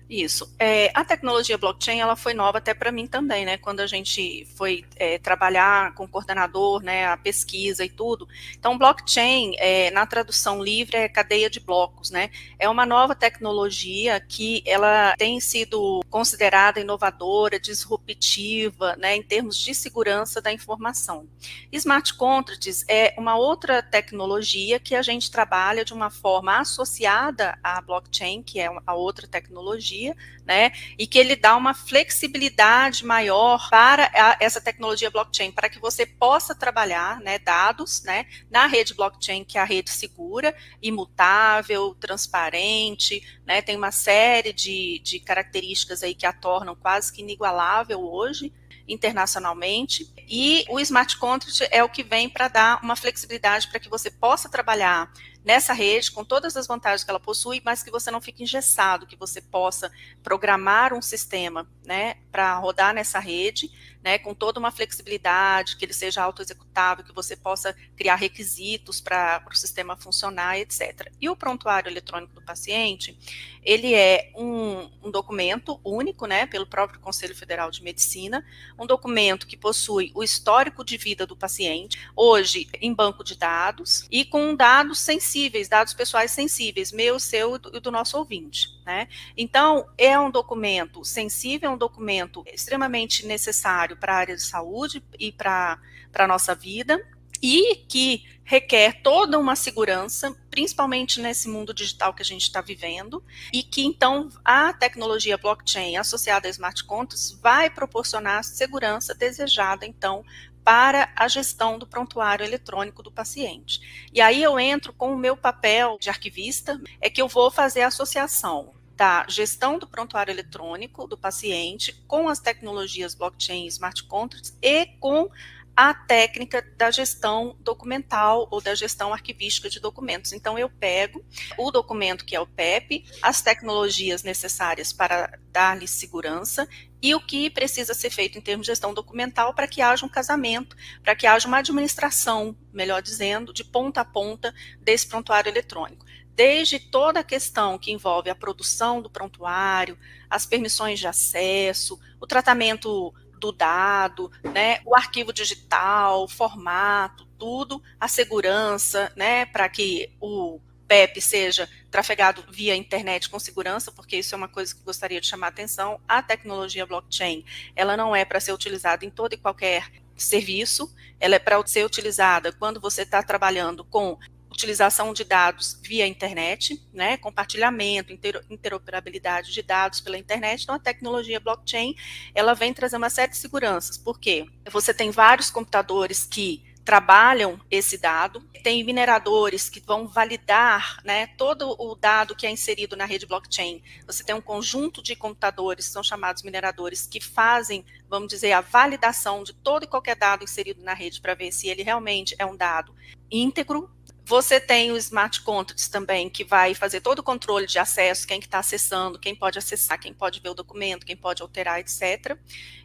Isso. 0.08 0.50
É, 0.58 0.90
a 0.94 1.04
tecnologia 1.04 1.58
blockchain, 1.58 2.00
ela 2.00 2.16
foi 2.16 2.32
nova 2.32 2.56
até 2.56 2.72
para 2.72 2.90
mim 2.90 3.06
também, 3.06 3.44
né? 3.44 3.58
Quando 3.58 3.80
a 3.80 3.86
gente 3.86 4.46
foi 4.56 4.82
é, 4.96 5.18
trabalhar 5.18 5.92
com 5.94 6.04
o 6.04 6.08
coordenador, 6.08 6.82
né, 6.82 7.06
a 7.06 7.16
pesquisa 7.16 7.84
e 7.84 7.90
tudo. 7.90 8.26
Então, 8.58 8.78
blockchain, 8.78 9.54
é, 9.58 9.90
na 9.90 10.06
tradução 10.06 10.62
livre, 10.62 10.96
é 10.96 11.08
cadeia 11.10 11.50
de 11.50 11.60
blocos, 11.60 12.10
né? 12.10 12.30
É 12.58 12.66
uma 12.70 12.86
nova 12.86 13.14
tecnologia 13.14 14.18
que 14.18 14.62
ela 14.64 15.14
tem 15.18 15.38
sido 15.40 16.00
considerada 16.08 16.80
inovadora, 16.80 17.60
disruptiva, 17.60 18.96
né, 18.96 19.14
em 19.14 19.22
termos 19.22 19.58
de 19.58 19.74
segurança 19.74 20.40
da 20.40 20.50
informação. 20.50 21.28
Smart 21.70 22.14
contracts 22.14 22.82
é 22.88 23.14
uma 23.18 23.36
outra 23.36 23.82
tecnologia 23.82 24.80
que 24.80 24.94
a 24.94 25.02
gente 25.02 25.30
trabalha 25.30 25.84
de 25.84 25.92
uma 25.92 26.08
forma 26.08 26.58
associada 26.58 27.58
à 27.62 27.78
blockchain, 27.82 28.42
que 28.42 28.58
é 28.58 28.70
a 28.86 28.94
outra 28.94 29.26
tecnologia, 29.26 29.97
tecnologia, 29.98 30.16
né? 30.44 30.72
E 30.98 31.06
que 31.06 31.18
ele 31.18 31.36
dá 31.36 31.56
uma 31.56 31.74
flexibilidade 31.74 33.04
maior 33.04 33.68
para 33.68 34.10
a, 34.14 34.36
essa 34.40 34.60
tecnologia 34.60 35.10
blockchain, 35.10 35.50
para 35.50 35.68
que 35.68 35.78
você 35.78 36.06
possa 36.06 36.54
trabalhar, 36.54 37.20
né, 37.20 37.38
dados, 37.38 38.02
né, 38.02 38.26
na 38.50 38.66
rede 38.66 38.94
blockchain, 38.94 39.44
que 39.44 39.58
é 39.58 39.60
a 39.60 39.64
rede 39.64 39.90
segura, 39.90 40.54
imutável, 40.80 41.94
transparente, 42.00 43.22
né? 43.44 43.60
Tem 43.60 43.76
uma 43.76 43.90
série 43.90 44.52
de, 44.52 45.00
de 45.00 45.20
características 45.20 46.02
aí 46.02 46.14
que 46.14 46.26
a 46.26 46.32
tornam 46.32 46.74
quase 46.74 47.12
que 47.12 47.20
inigualável 47.20 48.00
hoje, 48.00 48.52
internacionalmente. 48.86 50.10
E 50.26 50.64
o 50.70 50.80
smart 50.80 51.18
contract 51.18 51.68
é 51.70 51.84
o 51.84 51.88
que 51.88 52.02
vem 52.02 52.28
para 52.28 52.48
dar 52.48 52.82
uma 52.82 52.96
flexibilidade 52.96 53.68
para 53.68 53.78
que 53.78 53.88
você 53.88 54.10
possa 54.10 54.48
trabalhar 54.48 55.12
nessa 55.48 55.72
rede, 55.72 56.12
com 56.12 56.22
todas 56.22 56.58
as 56.58 56.66
vantagens 56.66 57.02
que 57.02 57.08
ela 57.08 57.18
possui, 57.18 57.62
mas 57.64 57.82
que 57.82 57.90
você 57.90 58.10
não 58.10 58.20
fique 58.20 58.42
engessado, 58.42 59.06
que 59.06 59.16
você 59.16 59.40
possa 59.40 59.90
programar 60.22 60.92
um 60.92 61.00
sistema 61.00 61.66
né, 61.86 62.16
para 62.30 62.58
rodar 62.58 62.92
nessa 62.92 63.18
rede, 63.18 63.70
né, 64.02 64.18
com 64.18 64.34
toda 64.34 64.58
uma 64.58 64.70
flexibilidade, 64.70 65.76
que 65.76 65.84
ele 65.84 65.92
seja 65.92 66.22
autoexecutável, 66.22 67.04
que 67.04 67.12
você 67.12 67.36
possa 67.36 67.74
criar 67.96 68.14
requisitos 68.14 69.00
para 69.00 69.42
o 69.50 69.56
sistema 69.56 69.96
funcionar, 69.96 70.58
etc. 70.58 71.10
E 71.20 71.28
o 71.28 71.36
prontuário 71.36 71.90
eletrônico 71.90 72.34
do 72.34 72.42
paciente, 72.42 73.18
ele 73.62 73.94
é 73.94 74.30
um, 74.36 74.88
um 75.02 75.10
documento 75.10 75.80
único, 75.84 76.26
né, 76.26 76.46
pelo 76.46 76.66
próprio 76.66 77.00
Conselho 77.00 77.34
Federal 77.34 77.70
de 77.70 77.82
Medicina, 77.82 78.44
um 78.78 78.86
documento 78.86 79.46
que 79.46 79.56
possui 79.56 80.12
o 80.14 80.22
histórico 80.22 80.84
de 80.84 80.96
vida 80.96 81.26
do 81.26 81.36
paciente, 81.36 81.98
hoje 82.14 82.68
em 82.80 82.94
banco 82.94 83.24
de 83.24 83.36
dados, 83.36 84.06
e 84.10 84.24
com 84.24 84.54
dados 84.54 85.00
sensíveis, 85.00 85.68
dados 85.68 85.92
pessoais 85.92 86.30
sensíveis, 86.30 86.92
meu, 86.92 87.18
seu 87.18 87.56
e 87.56 87.58
do, 87.58 87.80
do 87.80 87.90
nosso 87.90 88.16
ouvinte. 88.16 88.78
Né? 88.86 89.06
Então, 89.36 89.86
é 89.98 90.18
um 90.18 90.30
documento 90.30 91.04
sensível, 91.04 91.70
é 91.70 91.74
um 91.74 91.76
documento 91.76 92.42
extremamente 92.46 93.26
necessário 93.26 93.87
para 93.96 94.14
a 94.14 94.18
área 94.18 94.36
de 94.36 94.42
saúde 94.42 95.02
e 95.18 95.32
para 95.32 95.78
a 96.14 96.26
nossa 96.26 96.54
vida, 96.54 97.00
e 97.42 97.76
que 97.88 98.24
requer 98.44 99.02
toda 99.02 99.38
uma 99.38 99.54
segurança, 99.54 100.34
principalmente 100.50 101.20
nesse 101.20 101.48
mundo 101.48 101.74
digital 101.74 102.14
que 102.14 102.22
a 102.22 102.24
gente 102.24 102.42
está 102.42 102.60
vivendo, 102.60 103.22
e 103.52 103.62
que 103.62 103.84
então 103.84 104.30
a 104.44 104.72
tecnologia 104.72 105.36
blockchain 105.36 105.96
associada 105.96 106.48
a 106.48 106.50
smart 106.50 106.82
contracts 106.84 107.38
vai 107.42 107.68
proporcionar 107.68 108.38
a 108.38 108.42
segurança 108.42 109.14
desejada 109.14 109.84
então 109.84 110.24
para 110.64 111.12
a 111.14 111.28
gestão 111.28 111.78
do 111.78 111.86
prontuário 111.86 112.44
eletrônico 112.44 113.02
do 113.02 113.12
paciente. 113.12 114.08
E 114.12 114.20
aí 114.20 114.42
eu 114.42 114.58
entro 114.58 114.92
com 114.92 115.12
o 115.12 115.18
meu 115.18 115.36
papel 115.36 115.98
de 116.00 116.08
arquivista, 116.08 116.80
é 117.00 117.08
que 117.08 117.22
eu 117.22 117.28
vou 117.28 117.50
fazer 117.50 117.82
a 117.82 117.88
associação 117.88 118.77
da 118.98 119.24
gestão 119.28 119.78
do 119.78 119.86
prontuário 119.86 120.32
eletrônico 120.32 121.06
do 121.06 121.16
paciente 121.16 121.92
com 122.08 122.28
as 122.28 122.40
tecnologias 122.40 123.14
blockchain 123.14 123.64
e 123.64 123.68
smart 123.68 124.02
contracts 124.02 124.58
e 124.60 124.86
com 124.98 125.30
a 125.76 125.94
técnica 125.94 126.60
da 126.76 126.90
gestão 126.90 127.56
documental 127.60 128.48
ou 128.50 128.60
da 128.60 128.74
gestão 128.74 129.12
arquivística 129.12 129.70
de 129.70 129.78
documentos. 129.78 130.32
Então, 130.32 130.58
eu 130.58 130.68
pego 130.68 131.24
o 131.56 131.70
documento 131.70 132.24
que 132.24 132.34
é 132.34 132.40
o 132.40 132.46
PEP, 132.48 133.04
as 133.22 133.40
tecnologias 133.40 134.24
necessárias 134.24 134.92
para 134.92 135.38
dar-lhe 135.52 135.86
segurança 135.86 136.68
e 137.00 137.14
o 137.14 137.20
que 137.20 137.48
precisa 137.48 137.94
ser 137.94 138.10
feito 138.10 138.36
em 138.36 138.40
termos 138.40 138.66
de 138.66 138.72
gestão 138.72 138.92
documental 138.92 139.54
para 139.54 139.68
que 139.68 139.80
haja 139.80 140.04
um 140.04 140.08
casamento, 140.08 140.76
para 141.04 141.14
que 141.14 141.28
haja 141.28 141.46
uma 141.46 141.58
administração, 141.58 142.56
melhor 142.72 143.00
dizendo, 143.00 143.52
de 143.52 143.62
ponta 143.62 144.00
a 144.00 144.04
ponta 144.04 144.52
desse 144.80 145.06
prontuário 145.06 145.48
eletrônico 145.48 146.07
desde 146.38 146.78
toda 146.78 147.18
a 147.18 147.24
questão 147.24 147.76
que 147.76 147.90
envolve 147.90 148.30
a 148.30 148.34
produção 148.34 149.02
do 149.02 149.10
prontuário, 149.10 149.98
as 150.30 150.46
permissões 150.46 151.00
de 151.00 151.08
acesso, 151.08 151.98
o 152.20 152.28
tratamento 152.28 153.12
do 153.40 153.50
dado, 153.50 154.30
né, 154.54 154.78
o 154.84 154.94
arquivo 154.94 155.32
digital, 155.32 156.22
o 156.22 156.28
formato, 156.28 157.26
tudo, 157.36 157.82
a 157.98 158.06
segurança, 158.06 159.12
né, 159.16 159.46
para 159.46 159.68
que 159.68 160.12
o 160.20 160.60
PEP 160.86 161.20
seja 161.20 161.68
trafegado 161.90 162.44
via 162.48 162.76
internet 162.76 163.28
com 163.28 163.40
segurança, 163.40 163.90
porque 163.90 164.18
isso 164.18 164.32
é 164.32 164.38
uma 164.38 164.48
coisa 164.48 164.72
que 164.72 164.84
gostaria 164.84 165.20
de 165.20 165.26
chamar 165.26 165.48
a 165.48 165.50
atenção. 165.50 166.00
A 166.06 166.22
tecnologia 166.22 166.86
blockchain, 166.86 167.44
ela 167.74 167.96
não 167.96 168.14
é 168.14 168.24
para 168.24 168.38
ser 168.38 168.52
utilizada 168.52 169.04
em 169.04 169.10
todo 169.10 169.32
e 169.32 169.36
qualquer 169.36 169.90
serviço, 170.16 170.94
ela 171.18 171.34
é 171.34 171.38
para 171.40 171.64
ser 171.66 171.84
utilizada 171.84 172.52
quando 172.52 172.80
você 172.80 173.02
está 173.02 173.24
trabalhando 173.24 173.84
com 173.84 174.16
utilização 174.50 175.12
de 175.12 175.24
dados 175.24 175.78
via 175.82 176.06
internet, 176.06 176.82
né, 176.92 177.16
compartilhamento, 177.16 178.12
interoperabilidade 178.50 179.52
de 179.52 179.62
dados 179.62 180.00
pela 180.00 180.18
internet. 180.18 180.62
Então, 180.62 180.74
a 180.74 180.78
tecnologia 180.80 181.40
blockchain, 181.40 181.94
ela 182.34 182.54
vem 182.54 182.72
trazer 182.72 182.96
uma 182.96 183.10
série 183.10 183.30
de 183.30 183.36
seguranças. 183.38 183.96
Por 183.98 184.18
quê? 184.18 184.46
Você 184.70 184.92
tem 184.92 185.10
vários 185.10 185.50
computadores 185.50 186.24
que 186.24 186.68
trabalham 186.88 187.60
esse 187.70 187.98
dado, 187.98 188.40
tem 188.62 188.82
mineradores 188.82 189.68
que 189.68 189.78
vão 189.78 190.08
validar 190.08 191.02
né, 191.04 191.26
todo 191.36 191.76
o 191.78 191.94
dado 191.94 192.34
que 192.34 192.46
é 192.46 192.50
inserido 192.50 192.96
na 192.96 193.04
rede 193.04 193.26
blockchain. 193.26 193.82
Você 194.06 194.24
tem 194.24 194.34
um 194.34 194.40
conjunto 194.40 195.02
de 195.02 195.14
computadores, 195.14 195.84
são 195.84 196.02
chamados 196.02 196.42
mineradores, 196.42 197.06
que 197.06 197.20
fazem, 197.20 197.84
vamos 198.08 198.28
dizer, 198.28 198.52
a 198.52 198.62
validação 198.62 199.42
de 199.42 199.52
todo 199.52 199.84
e 199.84 199.86
qualquer 199.86 200.16
dado 200.16 200.44
inserido 200.44 200.82
na 200.82 200.94
rede 200.94 201.20
para 201.20 201.34
ver 201.34 201.52
se 201.52 201.68
ele 201.68 201.82
realmente 201.82 202.34
é 202.38 202.46
um 202.46 202.56
dado 202.56 202.94
íntegro, 203.30 203.90
você 204.28 204.60
tem 204.60 204.92
o 204.92 204.96
Smart 204.98 205.40
Contracts 205.40 205.88
também, 205.88 206.28
que 206.28 206.44
vai 206.44 206.74
fazer 206.74 207.00
todo 207.00 207.20
o 207.20 207.22
controle 207.22 207.66
de 207.66 207.78
acesso, 207.78 208.26
quem 208.26 208.38
que 208.38 208.46
está 208.46 208.58
acessando, 208.58 209.18
quem 209.18 209.34
pode 209.34 209.58
acessar, 209.58 209.98
quem 209.98 210.12
pode 210.12 210.38
ver 210.38 210.50
o 210.50 210.54
documento, 210.54 211.06
quem 211.06 211.16
pode 211.16 211.40
alterar, 211.40 211.80
etc. 211.80 212.36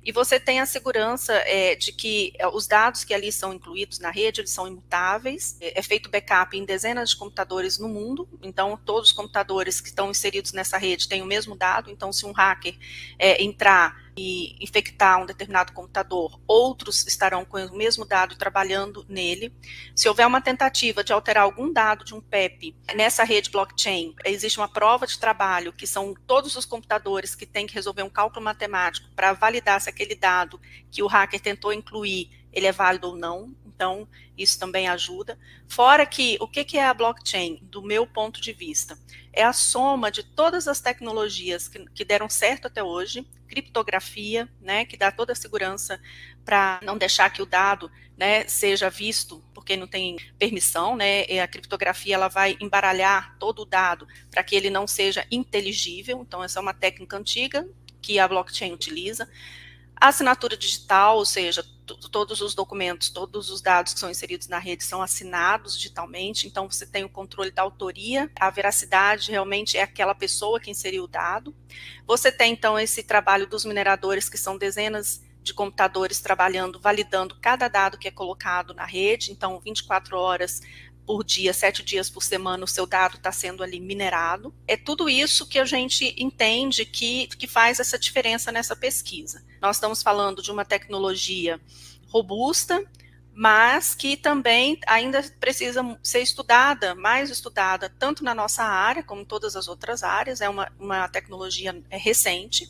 E 0.02 0.14
você 0.14 0.40
tem 0.40 0.62
a 0.62 0.66
segurança 0.66 1.34
é, 1.34 1.76
de 1.76 1.92
que 1.92 2.32
é, 2.40 2.48
os 2.48 2.66
dados 2.66 3.04
que 3.04 3.14
ali 3.14 3.30
são 3.30 3.54
incluídos 3.54 4.00
na 4.00 4.10
rede, 4.10 4.40
eles 4.40 4.52
são 4.52 4.66
imutáveis, 4.66 5.58
é, 5.60 5.78
é 5.78 5.82
feito 5.82 6.10
backup 6.10 6.58
em 6.58 6.64
dezenas 6.64 7.10
de 7.10 7.18
computadores 7.18 7.78
no 7.78 7.90
mundo, 7.90 8.26
então 8.42 8.80
todos 8.86 9.10
os 9.10 9.14
computadores 9.14 9.82
que 9.82 9.90
estão 9.90 10.10
inseridos 10.10 10.54
nessa 10.54 10.78
rede 10.78 11.10
têm 11.10 11.22
o 11.22 11.26
mesmo 11.26 11.58
dado, 11.58 11.92
então 11.92 12.14
se 12.14 12.26
um 12.26 12.32
hacker 12.32 12.74
é, 13.20 13.44
entrar 13.44 14.02
e 14.16 14.56
infectar 14.64 15.22
um 15.22 15.26
determinado 15.26 15.74
computador, 15.74 16.40
outros 16.48 17.06
estarão 17.08 17.44
com 17.44 17.58
o 17.58 17.76
mesmo 17.76 18.06
dado 18.06 18.36
trabalhando 18.36 19.06
nele. 19.10 19.54
Se 19.96 20.08
houver 20.08 20.28
uma 20.28 20.42
tentativa 20.42 21.04
de 21.04 21.12
alterar 21.12 21.44
algum 21.44 21.72
dado 21.72 22.06
de 22.06 22.14
um 22.14 22.22
PEP 22.22 22.76
nessa 22.96 23.24
rede 23.24 23.50
blockchain, 23.50 24.14
existe 24.26 24.60
uma 24.60 24.68
prova 24.68 25.08
de 25.08 25.18
trabalho, 25.18 25.74
que 25.74 25.88
são 25.88 26.14
todos 26.28 26.56
os 26.56 26.66
computadores 26.66 27.36
que 27.36 27.46
têm 27.46 27.66
que 27.66 27.74
resolver 27.74 28.04
um 28.04 28.10
cálculo 28.10 28.44
matemático 28.44 29.10
para 29.16 29.34
validar 29.34 29.82
se 29.82 29.90
aquele 29.90 30.16
dado 30.16 30.60
que 30.92 31.02
o 31.02 31.08
hacker 31.08 31.40
tentou 31.40 31.74
incluir, 31.74 32.30
ele 32.52 32.68
é 32.68 32.72
válido 32.72 33.08
ou 33.08 33.16
não. 33.16 33.54
Então, 33.66 34.08
isso 34.38 34.60
também 34.60 34.88
ajuda. 34.88 35.38
Fora 35.68 36.06
que, 36.06 36.38
o 36.40 36.48
que 36.48 36.78
é 36.78 36.86
a 36.86 36.94
blockchain, 36.94 37.60
do 37.64 37.82
meu 37.82 38.06
ponto 38.06 38.40
de 38.40 38.54
vista? 38.54 38.98
É 39.32 39.44
a 39.44 39.52
soma 39.52 40.12
de 40.12 40.24
todas 40.24 40.68
as 40.68 40.80
tecnologias 40.80 41.68
que, 41.68 41.84
que 41.90 42.06
deram 42.06 42.30
certo 42.30 42.68
até 42.68 42.84
hoje, 42.84 43.28
criptografia, 43.54 44.50
né, 44.60 44.84
que 44.86 44.98
dá 44.98 45.12
toda 45.12 45.34
a 45.34 45.36
segurança 45.36 46.02
para 46.44 46.80
não 46.82 46.98
deixar 46.98 47.30
que 47.30 47.42
o 47.42 47.46
dado 47.46 47.92
né, 48.18 48.48
seja 48.48 48.90
visto 48.90 49.44
porque 49.54 49.78
não 49.78 49.88
tem 49.88 50.18
permissão, 50.38 50.96
né? 50.96 51.22
A 51.40 51.48
criptografia 51.48 52.16
ela 52.16 52.28
vai 52.28 52.58
embaralhar 52.60 53.38
todo 53.40 53.62
o 53.62 53.66
dado 53.66 54.08
para 54.30 54.44
que 54.44 54.56
ele 54.56 54.70
não 54.70 54.86
seja 54.86 55.26
inteligível. 55.32 56.22
Então 56.22 56.44
essa 56.44 56.60
é 56.60 56.62
uma 56.62 56.74
técnica 56.74 57.18
antiga 57.18 57.68
que 58.02 58.20
a 58.20 58.28
blockchain 58.28 58.74
utiliza. 58.74 59.30
A 59.96 60.08
assinatura 60.10 60.58
digital, 60.58 61.18
ou 61.18 61.26
seja, 61.26 61.64
todos 62.12 62.42
os 62.42 62.54
documentos, 62.56 63.10
todos 63.10 63.50
os 63.50 63.62
dados 63.62 63.94
que 63.94 64.00
são 64.00 64.10
inseridos 64.10 64.48
na 64.48 64.60
rede 64.60 64.84
são 64.84 65.02
assinados 65.02 65.76
digitalmente, 65.78 66.48
então 66.48 66.70
você 66.70 66.86
tem 66.86 67.04
o 67.04 67.10
controle 67.10 67.52
da 67.52 67.62
autoria, 67.62 68.32
a 68.40 68.50
veracidade 68.50 69.32
realmente 69.32 69.78
é 69.78 69.84
aquela 69.84 70.16
pessoa 70.16 70.60
que 70.60 70.72
inseriu 70.72 71.04
o 71.04 71.08
dado. 71.08 71.56
Você 72.06 72.32
tem 72.32 72.54
então 72.54 72.80
esse 72.80 73.04
trabalho 73.04 73.48
dos 73.48 73.66
mineradores, 73.66 74.30
que 74.30 74.38
são 74.38 74.58
dezenas 74.58 75.22
de 75.42 75.54
computadores 75.54 76.22
trabalhando, 76.22 76.80
validando 76.80 77.38
cada 77.42 77.68
dado 77.68 77.98
que 77.98 78.08
é 78.08 78.12
colocado 78.12 78.74
na 78.74 78.86
rede, 78.86 79.32
então 79.32 79.60
24 79.60 80.18
horas 80.18 80.62
por 81.06 81.24
dia, 81.24 81.54
sete 81.54 81.84
dias 81.84 82.10
por 82.10 82.24
semana, 82.24 82.64
o 82.64 82.68
seu 82.68 82.86
dado 82.86 83.18
está 83.18 83.32
sendo 83.32 83.64
ali 83.64 83.80
minerado. 83.80 84.54
É 84.68 84.78
tudo 84.78 85.10
isso 85.10 85.48
que 85.48 85.60
a 85.60 85.66
gente 85.66 86.16
entende 86.18 86.86
que, 86.86 87.28
que 87.28 87.48
faz 87.48 87.80
essa 87.80 88.00
diferença 88.00 88.52
nessa 88.52 88.76
pesquisa. 88.76 89.44
Nós 89.62 89.78
estamos 89.78 90.02
falando 90.02 90.42
de 90.42 90.52
uma 90.52 90.66
tecnologia 90.66 91.60
robusta, 92.08 92.84
mas 93.34 93.96
que 93.96 94.16
também 94.16 94.80
ainda 94.86 95.24
precisa 95.40 95.82
ser 96.04 96.22
estudada, 96.22 96.94
mais 96.94 97.30
estudada, 97.32 97.90
tanto 97.98 98.24
na 98.24 98.36
nossa 98.36 98.64
área 98.64 99.04
como 99.04 99.22
em 99.22 99.26
todas 99.26 99.56
as 99.56 99.68
outras 99.68 100.04
áreas, 100.04 100.40
é 100.40 100.48
uma, 100.48 100.72
uma 100.80 101.08
tecnologia 101.08 101.76
é, 101.90 101.98
recente, 101.98 102.70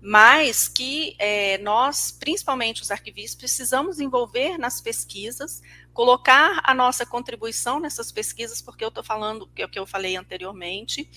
mas 0.00 0.66
que 0.66 1.14
é, 1.20 1.58
nós, 1.58 2.10
principalmente 2.10 2.82
os 2.82 2.90
arquivistas, 2.90 3.36
precisamos 3.36 4.00
envolver 4.00 4.58
nas 4.58 4.80
pesquisas, 4.80 5.62
colocar 5.92 6.60
a 6.64 6.74
nossa 6.74 7.04
contribuição 7.04 7.78
nessas 7.78 8.10
pesquisas, 8.10 8.62
porque 8.62 8.84
eu 8.84 8.88
estou 8.88 9.04
falando, 9.04 9.46
que 9.46 9.62
é 9.62 9.64
o 9.64 9.68
que 9.68 9.78
eu 9.78 9.86
falei 9.86 10.16
anteriormente, 10.16 11.08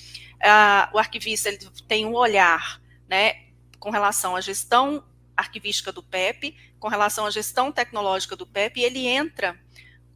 a, 0.44 0.90
o 0.94 0.98
arquivista 0.98 1.50
ele 1.50 1.60
tem 1.88 2.06
um 2.06 2.14
olhar, 2.14 2.82
né, 3.08 3.46
com 3.80 3.90
relação 3.90 4.36
à 4.36 4.42
gestão 4.42 5.04
arquivística 5.36 5.92
do 5.92 6.02
PEP, 6.02 6.56
com 6.80 6.88
relação 6.88 7.26
à 7.26 7.30
gestão 7.30 7.72
tecnológica 7.72 8.36
do 8.36 8.46
PEP, 8.46 8.80
e 8.80 8.84
ele 8.84 9.08
entra 9.08 9.60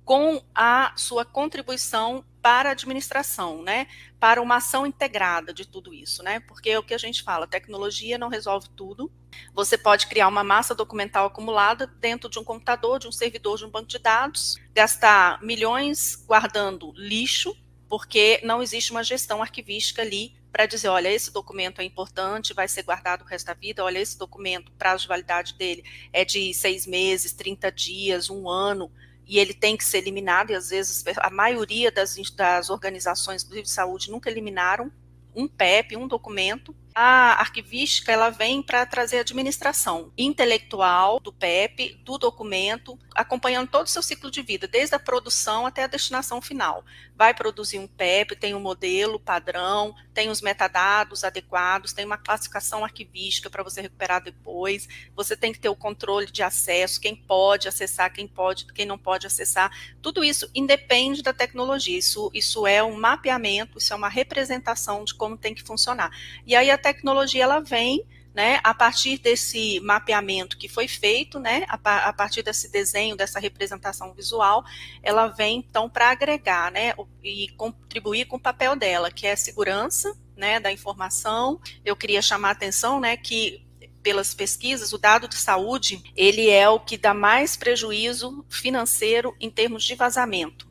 com 0.04 0.44
a 0.56 0.94
sua 0.96 1.24
contribuição 1.24 2.26
para 2.42 2.70
a 2.70 2.72
administração, 2.72 3.62
né? 3.62 3.88
Para 4.20 4.42
uma 4.42 4.58
ação 4.58 4.86
integrada 4.86 5.54
de 5.54 5.66
tudo 5.68 5.94
isso, 5.94 6.24
né? 6.24 6.40
Porque 6.42 6.70
é 6.70 6.80
o 6.80 6.84
que 6.84 6.94
a 6.94 6.98
gente 6.98 7.24
fala, 7.24 7.48
tecnologia 7.48 8.18
não 8.18 8.30
resolve 8.30 8.70
tudo. 8.70 9.12
Você 9.54 9.78
pode 9.78 10.08
criar 10.08 10.28
uma 10.28 10.44
massa 10.44 10.74
documental 10.74 11.26
acumulada 11.28 11.88
dentro 11.88 12.30
de 12.30 12.40
um 12.40 12.44
computador, 12.44 13.00
de 13.00 13.08
um 13.08 13.12
servidor, 13.12 13.58
de 13.58 13.66
um 13.66 13.70
banco 13.70 13.88
de 13.88 14.00
dados, 14.00 14.58
gastar 14.74 15.42
milhões 15.42 16.16
guardando 16.28 16.94
lixo, 16.96 17.56
porque 17.88 18.40
não 18.44 18.62
existe 18.62 18.92
uma 18.92 19.04
gestão 19.04 19.42
arquivística 19.42 20.02
ali 20.02 20.40
para 20.52 20.66
dizer, 20.66 20.90
olha, 20.90 21.12
esse 21.12 21.32
documento 21.32 21.80
é 21.80 21.84
importante, 21.84 22.54
vai 22.54 22.68
ser 22.68 22.84
guardado 22.84 23.22
o 23.22 23.26
resto 23.26 23.48
da 23.48 23.54
vida, 23.54 23.84
olha, 23.84 24.00
esse 24.00 24.18
documento, 24.18 24.72
prazo 24.74 25.04
de 25.04 25.08
validade 25.08 25.54
dele 25.54 25.84
é 26.12 26.26
de 26.26 26.54
seis 26.54 26.88
meses, 26.88 27.34
30 27.34 27.72
dias, 27.72 28.30
um 28.30 28.50
ano, 28.50 28.92
e 29.30 29.38
ele 29.38 29.54
tem 29.54 29.78
que 29.78 29.86
ser 29.86 30.00
eliminado, 30.00 30.50
e 30.50 30.56
às 30.56 30.72
vezes 30.72 31.06
a 31.18 31.30
maioria 31.30 31.92
das, 31.92 32.18
das 32.36 32.72
organizações, 32.72 33.44
de 33.44 33.70
saúde, 33.70 34.10
nunca 34.10 34.28
eliminaram 34.28 34.92
um 35.36 35.48
PEP, 35.48 35.96
um 35.96 36.08
documento, 36.08 36.76
a 36.94 37.40
arquivística 37.40 38.12
ela 38.12 38.30
vem 38.30 38.62
para 38.62 38.86
trazer 38.86 39.20
administração 39.20 40.12
intelectual 40.18 41.20
do 41.20 41.32
PEP, 41.32 41.94
do 42.04 42.18
documento, 42.18 42.98
acompanhando 43.16 43.70
todo 43.70 43.86
o 43.86 43.90
seu 43.90 44.02
ciclo 44.02 44.32
de 44.32 44.42
vida, 44.42 44.68
desde 44.68 44.96
a 44.96 45.00
produção 45.00 45.66
até 45.66 45.84
a 45.84 45.88
destinação 45.88 46.42
final. 46.42 46.84
Vai 47.16 47.34
produzir 47.34 47.80
um 47.80 47.88
PEP, 47.88 48.36
tem 48.36 48.56
um 48.56 48.60
modelo 48.60 49.20
padrão, 49.20 49.94
tem 50.14 50.30
os 50.30 50.42
metadados 50.42 51.24
adequados, 51.24 51.94
tem 51.94 52.06
uma 52.06 52.18
classificação 52.18 52.84
arquivística 52.84 53.50
para 53.50 53.64
você 53.64 53.82
recuperar 53.82 54.24
depois. 54.24 54.88
Você 55.16 55.36
tem 55.36 55.54
que 55.54 55.60
ter 55.60 55.70
o 55.70 55.76
controle 55.76 56.26
de 56.26 56.42
acesso, 56.42 57.00
quem 57.00 57.16
pode 57.16 57.68
acessar, 57.68 58.12
quem 58.12 58.28
pode, 58.28 58.66
quem 58.74 58.86
não 58.86 58.98
pode 58.98 59.28
acessar. 59.28 59.72
Tudo 60.02 60.24
isso 60.24 60.50
independe 60.56 61.22
da 61.22 61.34
tecnologia. 61.34 61.98
Isso, 61.98 62.32
isso 62.34 62.66
é 62.66 62.84
um 62.84 63.00
mapeamento, 63.00 63.78
isso 63.78 63.94
é 63.94 63.96
uma 63.96 64.10
representação 64.10 65.04
de 65.04 65.14
como 65.14 65.38
tem 65.38 65.54
que 65.54 65.64
funcionar. 65.64 66.12
E 66.46 66.56
aí 66.56 66.72
a 66.72 66.78
tecnologia 66.80 67.44
ela 67.44 67.60
vem 67.60 68.06
né, 68.34 68.60
a 68.64 68.74
partir 68.74 69.18
desse 69.18 69.80
mapeamento 69.82 70.58
que 70.58 70.70
foi 70.70 70.88
feito, 70.88 71.40
né, 71.40 71.66
a, 71.68 72.10
a, 72.10 72.14
partir 72.14 72.42
desse 72.42 72.72
desenho, 72.72 73.16
dessa 73.16 73.40
representação 73.40 74.14
visual, 74.14 74.64
ela 75.02 75.28
vem 75.28 75.58
então 75.58 75.90
para 75.90 76.12
agregar, 76.12 76.72
né, 76.72 76.94
e 77.24 77.50
contribuir 77.58 78.26
com 78.26 78.38
o 78.38 78.40
papel 78.40 78.76
dela, 78.76 79.12
que 79.12 79.26
é 79.28 79.36
segurança, 79.36 80.16
né, 80.38 80.60
da 80.60 80.72
informação. 80.72 81.60
Eu 81.84 81.96
queria 81.96 82.22
chamar 82.22 82.50
a 82.50 82.52
atenção, 82.52 83.00
né, 83.00 83.18
que 83.18 83.66
pelas 84.02 84.34
pesquisas, 84.34 84.94
o 84.94 84.98
dado 84.98 85.28
de 85.28 85.36
saúde, 85.36 86.02
ele 86.16 86.50
é 86.50 86.70
o 86.70 86.80
que 86.80 86.98
dá 86.98 87.14
mais 87.14 87.58
prejuízo 87.58 88.46
financeiro 88.50 89.36
em 89.40 89.50
termos 89.50 89.84
de 89.84 89.96
vazamento. 89.96 90.70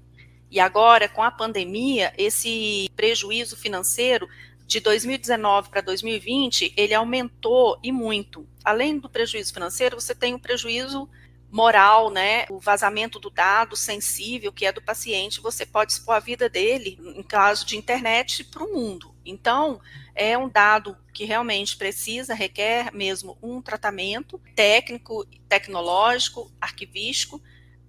E 0.50 0.58
agora, 0.58 1.08
com 1.08 1.22
a 1.22 1.30
pandemia, 1.30 2.12
esse 2.16 2.88
prejuízo 2.96 3.56
financeiro 3.56 4.26
de 4.68 4.80
2019 4.80 5.70
para 5.70 5.80
2020, 5.80 6.74
ele 6.76 6.92
aumentou 6.92 7.78
e 7.82 7.90
muito. 7.90 8.46
Além 8.62 8.98
do 8.98 9.08
prejuízo 9.08 9.54
financeiro, 9.54 9.98
você 9.98 10.14
tem 10.14 10.34
o 10.34 10.38
prejuízo 10.38 11.08
moral, 11.50 12.10
né? 12.10 12.44
O 12.50 12.60
vazamento 12.60 13.18
do 13.18 13.30
dado 13.30 13.74
sensível 13.74 14.52
que 14.52 14.66
é 14.66 14.70
do 14.70 14.82
paciente, 14.82 15.40
você 15.40 15.64
pode 15.64 15.92
expor 15.92 16.16
a 16.16 16.20
vida 16.20 16.50
dele, 16.50 17.00
em 17.16 17.22
caso 17.22 17.64
de 17.64 17.78
internet, 17.78 18.44
para 18.44 18.62
o 18.62 18.74
mundo. 18.74 19.14
Então, 19.24 19.80
é 20.14 20.36
um 20.36 20.50
dado 20.50 20.94
que 21.14 21.24
realmente 21.24 21.74
precisa, 21.74 22.34
requer 22.34 22.92
mesmo 22.92 23.38
um 23.42 23.62
tratamento 23.62 24.38
técnico, 24.54 25.24
tecnológico, 25.48 26.52
arquivístico, 26.60 27.40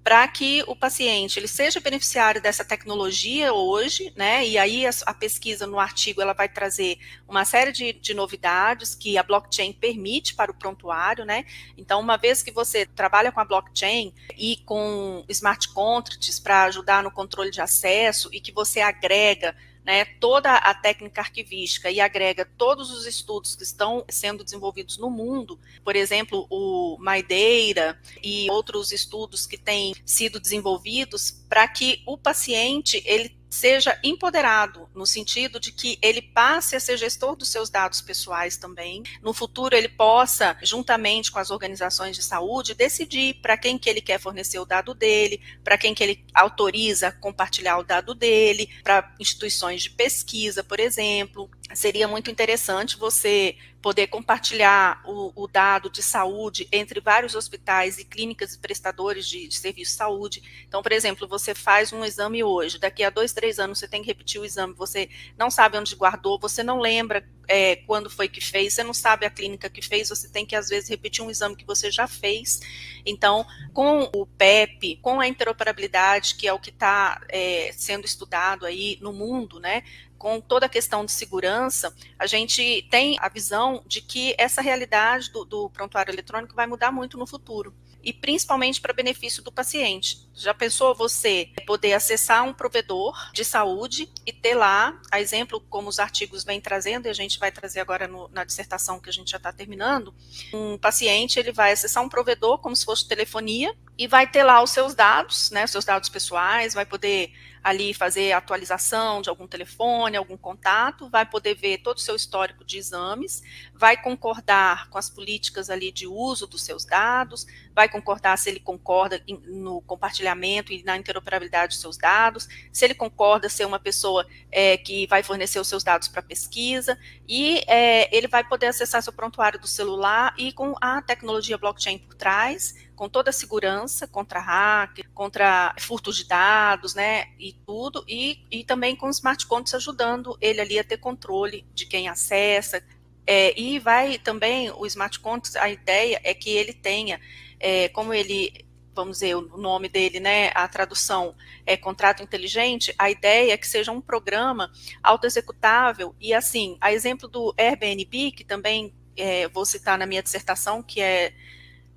para 0.04 0.28
que 0.28 0.64
o 0.68 0.76
paciente 0.76 1.38
ele 1.40 1.48
seja 1.48 1.80
beneficiário 1.80 2.42
dessa 2.42 2.64
tecnologia 2.64 3.54
hoje, 3.54 4.12
né? 4.16 4.48
E 4.48 4.58
aí 4.58 4.86
a, 4.86 4.92
a 5.06 5.14
pesquisa 5.14 5.68
no 5.68 5.80
artigo 5.80 6.22
ela 6.22 6.34
vai 6.34 6.48
trazer 6.48 6.98
uma 7.28 7.46
série 7.46 7.72
de, 7.72 7.94
de, 7.94 8.14
novidades 8.14 8.96
que 8.96 9.18
a 9.18 9.24
blockchain 9.24 9.74
permite 9.74 10.36
para 10.36 10.52
o 10.52 10.54
prontuário, 10.54 11.26
né? 11.26 11.46
Então, 11.78 12.00
uma 12.00 12.18
vez 12.18 12.42
que 12.42 12.52
você 12.52 12.86
trabalha 12.86 13.32
com 13.32 13.40
a 13.40 13.46
blockchain 13.46 14.14
e 14.38 14.58
com 14.66 15.24
smart 15.30 15.68
contracts 15.70 16.40
para 16.40 16.64
ajudar 16.64 17.04
no 17.04 17.12
controle 17.12 17.52
de 17.52 17.62
acesso 17.62 18.30
e 18.32 18.40
que 18.40 18.52
você 18.52 18.80
agrega 18.80 19.56
né, 19.86 20.06
toda 20.06 20.56
a 20.56 20.74
técnica 20.74 21.22
arquivística 21.22 21.90
e 21.90 22.00
agrega 22.00 22.46
todos 22.58 22.92
os 22.92 23.06
estudos 23.06 23.56
que 23.56 23.64
estão 23.64 24.06
sendo 24.10 24.44
desenvolvidos 24.44 24.98
no 24.98 25.10
mundo, 25.10 25.60
por 25.84 25.96
exemplo, 25.96 26.46
o 26.50 26.98
Maideira 27.00 28.00
e 28.24 28.50
outros 28.52 28.92
estudos 28.92 29.48
que 29.48 29.58
têm 29.58 29.96
sido 30.06 30.40
desenvolvidos 30.40 31.44
para 31.50 31.68
que 31.68 32.04
o 32.06 32.18
paciente 32.18 33.02
ele 33.06 33.39
seja 33.50 34.00
empoderado, 34.04 34.88
no 34.94 35.06
sentido 35.06 35.60
de 35.60 35.72
que 35.72 35.98
ele 36.02 36.22
passe 36.22 36.76
a 36.76 36.80
ser 36.80 36.98
gestor 36.98 37.36
dos 37.36 37.50
seus 37.50 37.70
dados 37.70 38.02
pessoais 38.02 38.58
também. 38.58 39.04
No 39.22 39.34
futuro, 39.34 39.76
ele 39.76 39.90
possa, 39.90 40.58
juntamente 40.62 41.32
com 41.32 41.40
as 41.40 41.50
organizações 41.50 42.16
de 42.16 42.24
saúde, 42.24 42.76
decidir 42.76 43.36
para 43.42 43.58
quem 43.58 43.78
que 43.78 43.90
ele 43.90 44.02
quer 44.02 44.20
fornecer 44.20 44.60
o 44.60 44.66
dado 44.66 44.94
dele, 44.94 45.42
para 45.64 45.78
quem 45.78 45.94
que 45.94 46.04
ele 46.04 46.26
autoriza 46.34 47.12
compartilhar 47.12 47.78
o 47.78 47.84
dado 47.84 48.14
dele, 48.14 48.70
para 48.84 49.14
instituições 49.20 49.84
de 49.84 49.90
pesquisa, 49.90 50.64
por 50.64 50.80
exemplo. 50.80 51.50
Seria 51.74 52.08
muito 52.08 52.32
interessante 52.32 52.98
você 52.98 53.56
poder 53.82 54.08
compartilhar 54.08 55.02
o, 55.06 55.32
o, 55.36 55.48
dado 55.48 55.90
de 55.90 56.04
saúde 56.04 56.68
entre 56.72 57.00
vários 57.00 57.36
hospitais 57.36 57.98
e 57.98 58.06
clínicas 58.06 58.54
e 58.54 58.60
prestadores 58.60 59.28
de, 59.28 59.48
de 59.48 59.56
serviço 59.56 59.92
de 59.92 59.98
saúde. 59.98 60.66
Então, 60.68 60.82
por 60.82 60.92
exemplo, 60.92 61.28
você 61.28 61.56
faz 61.56 61.94
um 61.94 62.04
exame 62.04 62.44
hoje, 62.44 62.78
daqui 62.78 63.04
a 63.04 63.10
dois, 63.10 63.34
três 63.34 63.60
anos 63.60 63.80
você 63.80 63.88
tem 63.88 64.02
que 64.02 64.08
repetir 64.08 64.42
o 64.42 64.46
exame, 64.46 64.74
você 64.74 65.10
não 65.38 65.50
sabe 65.50 65.78
onde 65.78 65.96
guardou, 65.96 66.40
você 66.40 66.62
não 66.62 66.80
lembra 66.80 67.24
é, 67.48 67.78
quando 67.78 68.10
foi 68.10 68.30
que 68.30 68.40
fez, 68.40 68.74
você 68.74 68.84
não 68.84 68.94
sabe 68.94 69.26
a 69.26 69.30
clínica 69.30 69.70
que 69.70 69.82
fez, 69.82 70.10
você 70.10 70.30
tem 70.30 70.46
que, 70.46 70.56
às 70.56 70.70
vezes, 70.70 70.88
repetir 70.88 71.24
um 71.24 71.32
exame 71.32 71.56
que 71.56 71.66
você 71.66 71.90
já 71.90 72.08
fez. 72.08 72.60
Então, 73.04 73.46
com 73.74 74.10
o 74.14 74.26
PEP, 74.26 74.98
com 74.98 75.20
a 75.20 75.28
interoperabilidade, 75.28 76.36
que 76.36 76.48
é 76.48 76.54
o 76.54 76.60
que 76.60 76.70
está 76.70 77.20
é, 77.28 77.72
sendo 77.74 78.06
estudado 78.06 78.68
aí 78.68 79.00
no 79.02 79.12
mundo, 79.12 79.60
né? 79.60 79.84
Com 80.20 80.42
toda 80.42 80.66
a 80.66 80.70
questão 80.70 81.06
de 81.06 81.14
segurança, 81.14 81.96
a 82.20 82.28
gente 82.28 82.86
tem 82.92 83.18
a 83.20 83.30
visão 83.30 83.82
de 83.88 84.02
que 84.02 84.36
essa 84.38 84.62
realidade 84.62 85.32
do, 85.32 85.46
do 85.46 85.70
prontuário 85.70 86.14
eletrônico 86.14 86.54
vai 86.54 86.68
mudar 86.68 86.92
muito 86.92 87.18
no 87.18 87.26
futuro 87.26 87.74
e 88.04 88.14
principalmente 88.14 88.80
para 88.80 88.94
benefício 88.94 89.44
do 89.44 89.52
paciente. 89.52 90.28
Já 90.34 90.54
pensou 90.54 90.96
você 90.96 91.50
poder 91.66 91.94
acessar 91.94 92.44
um 92.46 92.54
provedor 92.54 93.32
de 93.34 93.44
saúde 93.44 94.10
e 94.26 94.32
ter 94.32 94.56
lá, 94.56 95.00
a 95.12 95.20
exemplo 95.20 95.60
como 95.70 95.90
os 95.90 96.00
artigos 96.00 96.44
vêm 96.44 96.62
trazendo, 96.62 97.08
e 97.08 97.10
a 97.10 97.14
gente 97.14 97.38
vai 97.40 97.52
trazer 97.52 97.80
agora 97.80 98.08
no, 98.08 98.30
na 98.30 98.44
dissertação 98.44 99.00
que 99.00 99.10
a 99.10 99.14
gente 99.14 99.32
já 99.32 99.38
está 99.38 99.52
terminando, 99.52 100.14
um 100.54 100.78
paciente 100.78 101.40
ele 101.40 101.52
vai 101.52 101.72
acessar 101.72 102.04
um 102.04 102.10
provedor 102.10 102.60
como 102.60 102.76
se 102.76 102.86
fosse 102.86 103.08
telefonia 103.08 103.76
e 103.98 104.08
vai 104.08 104.26
ter 104.30 104.44
lá 104.44 104.62
os 104.64 104.70
seus 104.72 104.96
dados, 104.96 105.52
né, 105.52 105.68
seus 105.68 105.84
dados 105.84 106.08
pessoais, 106.10 106.74
vai 106.74 106.86
poder 106.86 107.34
ali 107.64 107.94
fazer 107.94 108.32
atualização 108.32 109.22
de 109.22 109.30
algum 109.30 109.48
telefone, 109.48 110.18
algum 110.18 110.38
contato, 110.38 111.10
vai 111.10 111.26
poder 111.26 111.56
ver 111.56 111.80
todo 111.80 111.98
o 111.98 112.02
seu 112.02 112.16
histórico 112.16 112.64
de 112.64 112.78
exames, 112.78 113.42
vai 113.74 114.02
concordar 114.02 114.90
com 114.90 114.98
as 114.98 115.10
políticas 115.10 115.70
ali 115.70 115.92
de 115.92 116.08
uso 116.08 116.48
dos 116.48 116.64
seus 116.64 116.86
dados, 116.86 117.46
vai 117.74 117.88
concordar 117.88 118.38
se 118.38 118.50
ele 118.50 118.60
concorda 118.60 119.22
no 119.46 119.82
compartilhamento 119.82 120.74
e 120.74 120.84
na 120.84 120.98
interoperabilidade 120.98 121.74
dos 121.74 121.82
seus 121.82 121.98
dados, 121.98 122.48
se 122.72 122.86
ele 122.86 122.94
concorda 122.94 123.50
ser 123.50 123.66
uma 123.66 123.80
pessoa 123.80 124.26
é, 124.52 124.78
que 124.78 125.08
vai 125.08 125.24
fornecer 125.24 125.60
os 125.60 125.68
seus 125.68 125.84
dados 125.84 126.08
para 126.08 126.22
pesquisa, 126.22 126.98
e 127.28 127.62
é, 127.68 128.16
ele 128.16 128.28
vai 128.28 128.44
poder 128.44 128.68
acessar 128.68 129.02
seu 129.02 129.14
prontuário 129.14 129.60
do 129.60 129.68
celular 129.68 130.34
e 130.38 130.52
com 130.52 130.76
a 130.82 131.02
tecnologia 131.02 131.58
blockchain 131.58 132.00
por 132.00 132.16
trás, 132.16 132.76
com 133.00 133.08
toda 133.08 133.30
a 133.30 133.34
segurança 133.34 134.06
contra 134.06 134.42
hacker, 134.42 135.10
contra 135.14 135.74
furtos 135.80 136.18
de 136.18 136.28
dados, 136.28 136.94
né, 136.94 137.30
e 137.40 137.54
tudo, 137.66 138.04
e, 138.06 138.46
e 138.52 138.62
também 138.66 138.94
com 138.94 139.10
smart 139.10 139.48
contracts 139.48 139.74
ajudando 139.74 140.38
ele 140.42 140.60
ali 140.60 140.78
a 140.78 140.84
ter 140.84 140.98
controle 140.98 141.66
de 141.74 141.86
quem 141.86 142.10
acessa, 142.10 142.84
é, 143.26 143.58
e 143.58 143.80
vai 143.80 144.18
também, 144.18 144.70
o 144.72 144.86
smart 144.86 145.18
contracts, 145.22 145.56
a 145.56 145.70
ideia 145.70 146.20
é 146.26 146.34
que 146.34 146.50
ele 146.50 146.74
tenha, 146.74 147.22
é, 147.58 147.88
como 147.88 148.14
ele 148.14 148.68
vamos 148.94 149.20
dizer, 149.20 149.34
o 149.34 149.58
nome 149.58 149.88
dele, 149.88 150.20
né, 150.20 150.52
a 150.54 150.68
tradução 150.68 151.34
é 151.66 151.78
contrato 151.78 152.22
inteligente, 152.22 152.94
a 153.00 153.10
ideia 153.10 153.54
é 153.54 153.58
que 153.58 153.66
seja 153.66 153.94
um 153.94 154.02
programa 154.02 154.70
autoexecutável. 155.02 156.14
E 156.20 156.34
assim, 156.34 156.78
a 156.82 156.92
exemplo 156.92 157.26
do 157.26 157.56
Airbnb, 157.58 158.32
que 158.32 158.44
também 158.44 158.94
é, 159.16 159.48
vou 159.48 159.66
citar 159.66 159.98
na 159.98 160.06
minha 160.06 160.22
dissertação, 160.22 160.84
que 160.84 161.00
é 161.00 161.34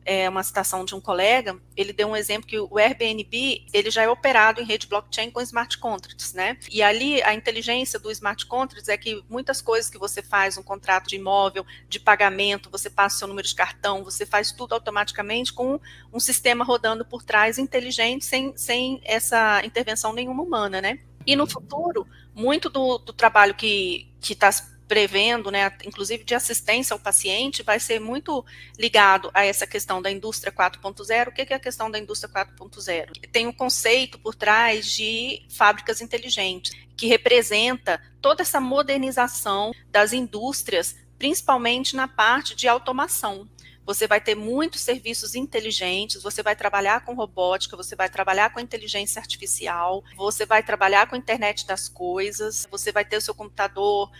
é 0.05 0.29
uma 0.29 0.43
citação 0.43 0.85
de 0.85 0.95
um 0.95 1.01
colega, 1.01 1.57
ele 1.77 1.93
deu 1.93 2.09
um 2.09 2.17
exemplo 2.17 2.47
que 2.47 2.59
o 2.59 2.79
Airbnb, 2.79 3.67
ele 3.73 3.91
já 3.91 4.03
é 4.03 4.09
operado 4.09 4.61
em 4.61 4.65
rede 4.65 4.87
blockchain 4.87 5.31
com 5.31 5.41
smart 5.41 5.79
contracts, 5.79 6.33
né? 6.33 6.59
E 6.71 6.83
ali 6.83 7.23
a 7.23 7.35
inteligência 7.35 7.99
do 7.99 8.11
smart 8.11 8.47
contracts 8.47 8.89
é 8.89 8.97
que 8.97 9.23
muitas 9.29 9.61
coisas 9.61 9.91
que 9.91 9.99
você 9.99 10.23
faz, 10.23 10.59
um 10.59 10.63
contrato 10.63 11.09
de 11.09 11.17
imóvel, 11.17 11.65
de 11.89 12.01
pagamento, 12.01 12.71
você 12.71 12.91
passa 12.91 13.19
seu 13.19 13.29
número 13.29 13.47
de 13.47 13.55
cartão, 13.55 14.05
você 14.05 14.27
faz 14.27 14.53
tudo 14.53 14.75
automaticamente 14.75 15.53
com 15.53 15.81
um 16.13 16.21
sistema 16.21 16.65
rodando 16.65 17.05
por 17.05 17.23
trás 17.23 17.59
inteligente, 17.59 18.25
sem, 18.25 18.57
sem 18.57 19.01
essa 19.05 19.65
intervenção 19.65 20.13
nenhuma 20.13 20.43
humana, 20.43 20.81
né? 20.81 20.99
E 21.25 21.37
no 21.37 21.47
futuro, 21.47 22.07
muito 22.35 22.69
do, 22.69 22.99
do 22.99 23.13
trabalho 23.13 23.55
que 23.55 24.09
está 24.21 24.51
prevendo, 24.93 25.51
né, 25.51 25.73
inclusive 25.87 26.23
de 26.23 26.35
assistência 26.35 26.93
ao 26.93 27.01
paciente, 27.01 27.63
vai 27.63 27.81
ser 27.81 27.99
muito 27.99 28.45
ligado 28.79 29.31
a 29.33 29.43
essa 29.43 29.67
questão 29.67 30.03
da 30.03 30.11
indústria 30.11 30.53
4.0. 30.53 31.29
O 31.29 31.33
que 31.33 31.51
é 31.51 31.57
a 31.57 31.59
questão 31.59 31.91
da 31.91 31.99
indústria 31.99 32.31
4.0? 32.31 33.27
Tem 33.33 33.47
um 33.47 33.53
conceito 33.55 34.19
por 34.19 34.35
trás 34.35 34.85
de 34.93 35.47
fábricas 35.49 36.03
inteligentes, 36.03 36.73
que 36.95 37.07
representa 37.07 38.03
toda 38.21 38.43
essa 38.43 38.61
modernização 38.61 39.73
das 39.91 40.13
indústrias, 40.13 40.95
principalmente 41.19 41.97
na 41.97 42.07
parte 42.07 42.55
de 42.55 42.69
automação 42.69 43.49
você 43.85 44.07
vai 44.07 44.21
ter 44.21 44.35
muitos 44.35 44.81
serviços 44.81 45.35
inteligentes, 45.35 46.23
você 46.23 46.43
vai 46.43 46.55
trabalhar 46.55 47.05
com 47.05 47.15
robótica, 47.15 47.77
você 47.77 47.97
vai 47.97 48.09
trabalhar 48.09 48.53
com 48.53 48.61
inteligência 48.61 49.19
artificial, 49.19 50.05
você 50.17 50.47
vai 50.47 50.63
trabalhar 50.63 51.09
com 51.09 51.17
internet 51.17 51.67
das 51.67 51.89
coisas, 51.89 52.67
você 52.71 52.93
vai 52.93 53.05
ter 53.05 53.17
o 53.17 53.21
seu 53.21 53.35
computador 53.35 54.11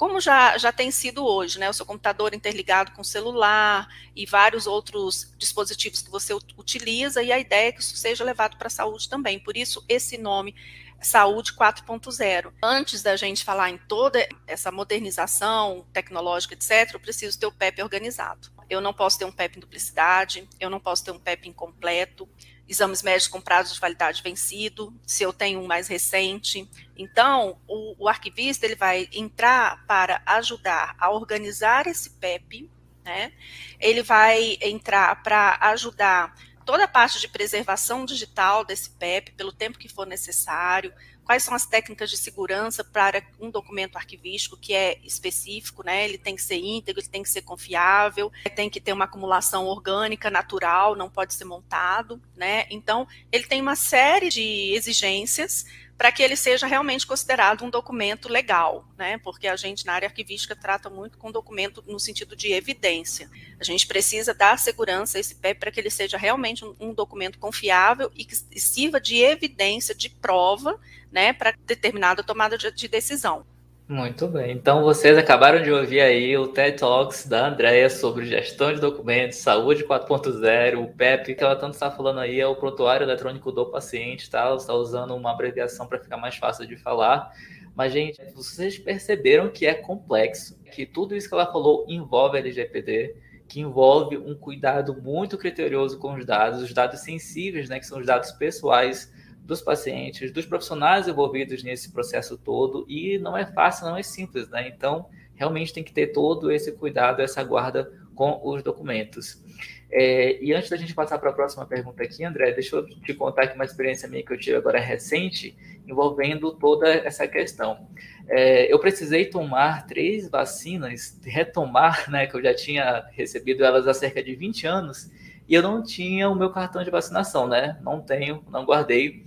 como 0.00 0.18
já, 0.18 0.56
já 0.56 0.72
tem 0.72 0.90
sido 0.90 1.26
hoje, 1.26 1.58
né? 1.58 1.68
O 1.68 1.74
seu 1.74 1.84
computador 1.84 2.32
interligado 2.32 2.92
com 2.92 3.02
o 3.02 3.04
celular 3.04 3.86
e 4.16 4.24
vários 4.24 4.66
outros 4.66 5.30
dispositivos 5.36 6.00
que 6.00 6.10
você 6.10 6.32
utiliza, 6.32 7.22
e 7.22 7.30
a 7.30 7.38
ideia 7.38 7.68
é 7.68 7.72
que 7.72 7.82
isso 7.82 7.94
seja 7.98 8.24
levado 8.24 8.56
para 8.56 8.68
a 8.68 8.70
saúde 8.70 9.10
também. 9.10 9.38
Por 9.38 9.58
isso, 9.58 9.84
esse 9.86 10.16
nome 10.16 10.54
Saúde 11.02 11.52
4.0. 11.52 12.50
Antes 12.62 13.02
da 13.02 13.14
gente 13.14 13.44
falar 13.44 13.68
em 13.68 13.76
toda 13.76 14.26
essa 14.46 14.70
modernização 14.70 15.86
tecnológica, 15.92 16.54
etc., 16.54 16.94
eu 16.94 17.00
preciso 17.00 17.38
ter 17.38 17.46
o 17.46 17.52
PEP 17.52 17.82
organizado. 17.82 18.48
Eu 18.70 18.80
não 18.80 18.94
posso 18.94 19.18
ter 19.18 19.26
um 19.26 19.32
PEP 19.32 19.58
em 19.58 19.60
duplicidade, 19.60 20.48
eu 20.58 20.70
não 20.70 20.80
posso 20.80 21.04
ter 21.04 21.10
um 21.10 21.18
PEP 21.18 21.48
incompleto, 21.48 22.26
exames 22.70 23.02
médicos 23.02 23.26
com 23.26 23.40
prazo 23.40 23.74
de 23.74 23.80
validade 23.80 24.22
vencido, 24.22 24.94
se 25.04 25.24
eu 25.24 25.32
tenho 25.32 25.60
um 25.60 25.66
mais 25.66 25.88
recente. 25.88 26.70
Então, 26.96 27.58
o, 27.66 28.04
o 28.04 28.08
arquivista 28.08 28.64
ele 28.64 28.76
vai 28.76 29.08
entrar 29.12 29.84
para 29.86 30.22
ajudar 30.24 30.94
a 30.96 31.10
organizar 31.10 31.88
esse 31.88 32.10
PEP, 32.10 32.70
né? 33.04 33.32
Ele 33.80 34.04
vai 34.04 34.56
entrar 34.60 35.20
para 35.20 35.58
ajudar 35.62 36.32
toda 36.70 36.84
a 36.84 36.88
parte 36.88 37.18
de 37.18 37.26
preservação 37.26 38.04
digital 38.04 38.64
desse 38.64 38.90
PEP 38.90 39.32
pelo 39.32 39.52
tempo 39.52 39.76
que 39.76 39.88
for 39.88 40.06
necessário, 40.06 40.92
quais 41.24 41.42
são 41.42 41.52
as 41.52 41.66
técnicas 41.66 42.08
de 42.08 42.16
segurança 42.16 42.84
para 42.84 43.24
um 43.40 43.50
documento 43.50 43.96
arquivístico 43.96 44.56
que 44.56 44.72
é 44.72 45.00
específico, 45.02 45.84
né? 45.84 46.04
Ele 46.04 46.16
tem 46.16 46.36
que 46.36 46.42
ser 46.42 46.58
íntegro, 46.58 47.00
ele 47.00 47.08
tem 47.08 47.24
que 47.24 47.28
ser 47.28 47.42
confiável, 47.42 48.30
tem 48.54 48.70
que 48.70 48.80
ter 48.80 48.92
uma 48.92 49.06
acumulação 49.06 49.66
orgânica, 49.66 50.30
natural, 50.30 50.94
não 50.94 51.10
pode 51.10 51.34
ser 51.34 51.44
montado, 51.44 52.22
né? 52.36 52.66
Então, 52.70 53.04
ele 53.32 53.48
tem 53.48 53.60
uma 53.60 53.74
série 53.74 54.28
de 54.28 54.72
exigências 54.72 55.66
para 56.00 56.10
que 56.10 56.22
ele 56.22 56.34
seja 56.34 56.66
realmente 56.66 57.06
considerado 57.06 57.62
um 57.62 57.68
documento 57.68 58.26
legal, 58.26 58.88
né? 58.96 59.18
Porque 59.18 59.46
a 59.46 59.54
gente 59.54 59.84
na 59.84 59.92
área 59.92 60.08
arquivística 60.08 60.56
trata 60.56 60.88
muito 60.88 61.18
com 61.18 61.30
documento 61.30 61.84
no 61.86 62.00
sentido 62.00 62.34
de 62.34 62.54
evidência. 62.54 63.28
A 63.60 63.64
gente 63.64 63.86
precisa 63.86 64.32
dar 64.32 64.58
segurança 64.58 65.18
a 65.18 65.20
esse 65.20 65.34
PEP 65.34 65.60
para 65.60 65.70
que 65.70 65.78
ele 65.78 65.90
seja 65.90 66.16
realmente 66.16 66.64
um, 66.64 66.74
um 66.80 66.94
documento 66.94 67.38
confiável 67.38 68.10
e 68.14 68.24
que 68.24 68.34
sirva 68.58 68.98
de 68.98 69.18
evidência, 69.18 69.94
de 69.94 70.08
prova, 70.08 70.80
né, 71.12 71.34
para 71.34 71.54
determinada 71.66 72.22
tomada 72.22 72.56
de, 72.56 72.72
de 72.72 72.88
decisão. 72.88 73.44
Muito 73.90 74.28
bem. 74.28 74.52
Então 74.52 74.84
vocês 74.84 75.18
acabaram 75.18 75.60
de 75.60 75.72
ouvir 75.72 76.00
aí 76.00 76.38
o 76.38 76.46
TED 76.46 76.78
Talks 76.78 77.26
da 77.26 77.48
Andrea 77.48 77.90
sobre 77.90 78.24
gestão 78.24 78.72
de 78.72 78.80
documentos, 78.80 79.38
saúde 79.38 79.82
4.0, 79.82 80.80
o 80.80 80.86
PEP, 80.86 81.34
que 81.34 81.42
ela 81.42 81.56
tanto 81.56 81.74
está 81.74 81.90
falando 81.90 82.20
aí, 82.20 82.38
é 82.38 82.46
o 82.46 82.54
prontuário 82.54 83.04
eletrônico 83.04 83.50
do 83.50 83.66
paciente, 83.66 84.30
tá? 84.30 84.42
Ela 84.42 84.54
está 84.54 84.72
usando 84.74 85.12
uma 85.16 85.32
abreviação 85.32 85.88
para 85.88 85.98
ficar 85.98 86.16
mais 86.18 86.36
fácil 86.36 86.68
de 86.68 86.76
falar. 86.76 87.32
Mas, 87.74 87.92
gente, 87.92 88.22
vocês 88.32 88.78
perceberam 88.78 89.48
que 89.48 89.66
é 89.66 89.74
complexo, 89.74 90.56
que 90.70 90.86
tudo 90.86 91.16
isso 91.16 91.28
que 91.28 91.34
ela 91.34 91.50
falou 91.50 91.84
envolve 91.88 92.38
LGPD, 92.38 93.16
que 93.48 93.58
envolve 93.58 94.16
um 94.16 94.36
cuidado 94.36 95.02
muito 95.02 95.36
criterioso 95.36 95.98
com 95.98 96.14
os 96.14 96.24
dados, 96.24 96.62
os 96.62 96.72
dados 96.72 97.00
sensíveis, 97.00 97.68
né, 97.68 97.80
que 97.80 97.86
são 97.86 97.98
os 97.98 98.06
dados 98.06 98.30
pessoais 98.30 99.12
dos 99.42 99.60
pacientes, 99.60 100.32
dos 100.32 100.46
profissionais 100.46 101.08
envolvidos 101.08 101.62
nesse 101.62 101.92
processo 101.92 102.38
todo, 102.38 102.84
e 102.88 103.18
não 103.18 103.36
é 103.36 103.46
fácil, 103.46 103.86
não 103.86 103.96
é 103.96 104.02
simples, 104.02 104.48
né? 104.48 104.68
Então, 104.68 105.08
realmente 105.34 105.72
tem 105.72 105.82
que 105.82 105.92
ter 105.92 106.08
todo 106.08 106.52
esse 106.52 106.72
cuidado, 106.72 107.20
essa 107.20 107.42
guarda 107.42 107.92
com 108.14 108.40
os 108.44 108.62
documentos. 108.62 109.42
É, 109.90 110.40
e 110.42 110.52
antes 110.52 110.70
da 110.70 110.76
gente 110.76 110.94
passar 110.94 111.18
para 111.18 111.30
a 111.30 111.32
próxima 111.32 111.66
pergunta 111.66 112.02
aqui, 112.02 112.24
André, 112.24 112.52
deixa 112.52 112.76
eu 112.76 112.86
te 112.86 113.12
contar 113.12 113.44
aqui 113.44 113.54
uma 113.56 113.64
experiência 113.64 114.08
minha 114.08 114.24
que 114.24 114.32
eu 114.32 114.38
tive 114.38 114.56
agora 114.56 114.78
recente, 114.78 115.56
envolvendo 115.86 116.52
toda 116.52 116.88
essa 116.88 117.26
questão. 117.26 117.88
É, 118.28 118.72
eu 118.72 118.78
precisei 118.78 119.24
tomar 119.24 119.86
três 119.86 120.28
vacinas, 120.28 121.18
retomar, 121.24 122.08
né, 122.08 122.26
que 122.26 122.36
eu 122.36 122.42
já 122.42 122.54
tinha 122.54 123.04
recebido 123.10 123.64
elas 123.64 123.88
há 123.88 123.94
cerca 123.94 124.22
de 124.22 124.34
20 124.36 124.66
anos, 124.66 125.10
e 125.50 125.54
eu 125.54 125.62
não 125.62 125.82
tinha 125.82 126.30
o 126.30 126.36
meu 126.36 126.50
cartão 126.50 126.84
de 126.84 126.92
vacinação, 126.92 127.48
né? 127.48 127.76
Não 127.82 128.00
tenho, 128.00 128.40
não 128.48 128.64
guardei. 128.64 129.24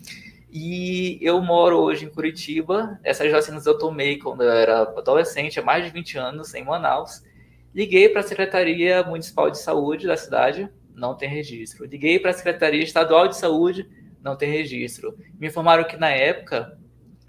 E 0.50 1.20
eu 1.22 1.42
moro 1.42 1.78
hoje 1.78 2.06
em 2.06 2.10
Curitiba. 2.10 2.98
Essas 3.04 3.30
vacinas 3.30 3.66
eu 3.66 3.78
tomei 3.78 4.18
quando 4.18 4.42
eu 4.42 4.50
era 4.50 4.84
adolescente, 4.84 5.60
há 5.60 5.64
mais 5.64 5.84
de 5.84 5.92
20 5.92 6.18
anos, 6.18 6.54
em 6.54 6.64
Manaus. 6.64 7.26
Liguei 7.76 8.08
para 8.08 8.22
a 8.22 8.24
Secretaria 8.24 9.04
Municipal 9.04 9.52
de 9.52 9.60
Saúde 9.60 10.08
da 10.08 10.16
cidade, 10.16 10.70
não 10.96 11.14
tem 11.14 11.28
registro. 11.28 11.86
Liguei 11.86 12.18
para 12.18 12.32
a 12.32 12.34
Secretaria 12.34 12.82
Estadual 12.82 13.28
de 13.28 13.36
Saúde, 13.36 13.86
não 14.22 14.38
tem 14.38 14.50
registro. 14.50 15.18
Me 15.38 15.48
informaram 15.48 15.84
que 15.84 15.98
na 15.98 16.12
época 16.12 16.78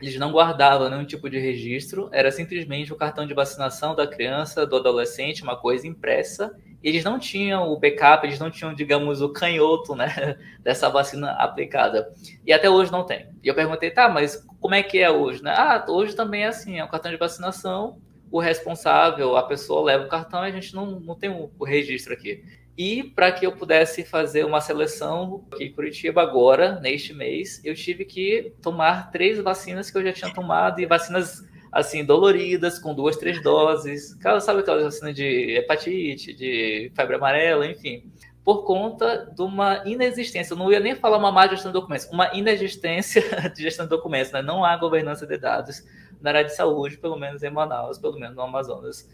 eles 0.00 0.16
não 0.20 0.30
guardavam 0.30 0.88
nenhum 0.88 1.04
tipo 1.04 1.28
de 1.28 1.40
registro, 1.40 2.08
era 2.12 2.30
simplesmente 2.30 2.92
o 2.92 2.96
cartão 2.96 3.26
de 3.26 3.34
vacinação 3.34 3.92
da 3.92 4.06
criança, 4.06 4.64
do 4.64 4.76
adolescente, 4.76 5.42
uma 5.42 5.56
coisa 5.56 5.84
impressa 5.84 6.54
eles 6.84 7.02
não 7.02 7.18
tinham 7.18 7.68
o 7.70 7.78
backup, 7.78 8.26
eles 8.26 8.38
não 8.38 8.50
tinham, 8.50 8.74
digamos, 8.74 9.22
o 9.22 9.30
canhoto, 9.30 9.94
né, 9.94 10.36
dessa 10.60 10.90
vacina 10.90 11.32
aplicada. 11.32 12.12
E 12.46 12.52
até 12.52 12.68
hoje 12.68 12.92
não 12.92 13.04
tem. 13.04 13.26
E 13.42 13.48
eu 13.48 13.54
perguntei, 13.54 13.90
tá, 13.90 14.08
mas 14.08 14.44
como 14.60 14.74
é 14.74 14.82
que 14.82 14.98
é 14.98 15.10
hoje, 15.10 15.42
né? 15.42 15.54
Ah, 15.56 15.84
hoje 15.88 16.14
também 16.14 16.42
é 16.42 16.48
assim, 16.48 16.78
é 16.78 16.84
um 16.84 16.88
cartão 16.88 17.10
de 17.10 17.16
vacinação, 17.16 17.98
o 18.30 18.38
responsável, 18.38 19.36
a 19.36 19.42
pessoa 19.44 19.84
leva 19.84 20.04
o 20.04 20.08
cartão 20.08 20.44
e 20.44 20.48
a 20.48 20.52
gente 20.52 20.74
não, 20.74 21.00
não 21.00 21.14
tem 21.14 21.30
o, 21.30 21.50
o 21.58 21.64
registro 21.64 22.12
aqui. 22.12 22.44
E 22.76 23.04
para 23.04 23.30
que 23.30 23.46
eu 23.46 23.52
pudesse 23.52 24.04
fazer 24.04 24.44
uma 24.44 24.60
seleção 24.60 25.46
aqui 25.52 25.64
em 25.64 25.72
Curitiba 25.72 26.20
agora, 26.20 26.80
neste 26.80 27.14
mês, 27.14 27.60
eu 27.64 27.74
tive 27.74 28.04
que 28.04 28.52
tomar 28.60 29.10
três 29.12 29.38
vacinas 29.38 29.90
que 29.90 29.96
eu 29.96 30.02
já 30.02 30.12
tinha 30.12 30.34
tomado 30.34 30.80
e 30.80 30.86
vacinas 30.86 31.44
assim, 31.74 32.04
doloridas, 32.04 32.78
com 32.78 32.94
duas, 32.94 33.16
três 33.16 33.42
doses. 33.42 34.16
Sabe 34.40 34.60
aquela 34.60 34.84
vacina 34.84 35.12
de 35.12 35.56
hepatite, 35.56 36.32
de 36.32 36.92
febre 36.94 37.16
amarela, 37.16 37.66
enfim. 37.66 38.04
Por 38.44 38.62
conta 38.62 39.32
de 39.34 39.42
uma 39.42 39.82
inexistência, 39.84 40.52
eu 40.52 40.58
não 40.58 40.70
ia 40.70 40.78
nem 40.78 40.94
falar 40.94 41.18
uma 41.18 41.32
má 41.32 41.48
gestão 41.48 41.72
de 41.72 41.78
documentos, 41.78 42.06
uma 42.12 42.32
inexistência 42.32 43.22
de 43.52 43.62
gestão 43.62 43.86
de 43.86 43.90
documentos, 43.90 44.30
né? 44.30 44.40
não 44.40 44.64
há 44.64 44.76
governança 44.76 45.26
de 45.26 45.36
dados 45.36 45.82
na 46.20 46.30
área 46.30 46.44
de 46.44 46.54
saúde, 46.54 46.96
pelo 46.98 47.18
menos 47.18 47.42
em 47.42 47.50
Manaus, 47.50 47.98
pelo 47.98 48.18
menos 48.18 48.36
no 48.36 48.42
Amazonas 48.42 49.08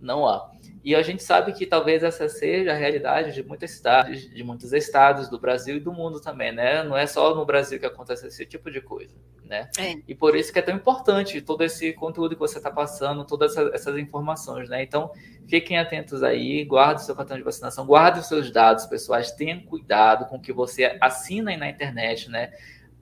não 0.00 0.26
há. 0.26 0.50
E 0.84 0.94
a 0.94 1.02
gente 1.02 1.22
sabe 1.22 1.52
que 1.52 1.66
talvez 1.66 2.04
essa 2.04 2.28
seja 2.28 2.70
a 2.70 2.76
realidade 2.76 3.32
de 3.32 3.42
muitas 3.42 3.72
cidades, 3.72 4.30
de 4.30 4.44
muitos 4.44 4.72
estados 4.72 5.28
do 5.28 5.36
Brasil 5.36 5.78
e 5.78 5.80
do 5.80 5.92
mundo 5.92 6.20
também, 6.20 6.52
né? 6.52 6.84
Não 6.84 6.96
é 6.96 7.06
só 7.08 7.34
no 7.34 7.44
Brasil 7.44 7.80
que 7.80 7.86
acontece 7.86 8.26
esse 8.28 8.46
tipo 8.46 8.70
de 8.70 8.80
coisa, 8.80 9.12
né? 9.44 9.68
É. 9.76 9.94
E 10.06 10.14
por 10.14 10.36
isso 10.36 10.52
que 10.52 10.60
é 10.60 10.62
tão 10.62 10.76
importante 10.76 11.40
todo 11.40 11.64
esse 11.64 11.92
conteúdo 11.92 12.36
que 12.36 12.40
você 12.40 12.58
está 12.58 12.70
passando, 12.70 13.24
todas 13.24 13.56
essas, 13.56 13.74
essas, 13.74 13.98
informações, 13.98 14.68
né? 14.68 14.80
Então, 14.80 15.10
fiquem 15.48 15.76
atentos 15.76 16.22
aí, 16.22 16.64
guarde 16.64 17.00
o 17.00 17.04
seu 17.04 17.16
cartão 17.16 17.36
de 17.36 17.42
vacinação, 17.42 17.84
guarde 17.84 18.20
os 18.20 18.26
seus 18.26 18.52
dados 18.52 18.86
pessoais, 18.86 19.32
tenha 19.32 19.60
cuidado 19.64 20.26
com 20.26 20.36
o 20.36 20.40
que 20.40 20.52
você 20.52 20.96
assina 21.00 21.50
aí 21.50 21.56
na 21.56 21.68
internet, 21.68 22.30
né? 22.30 22.52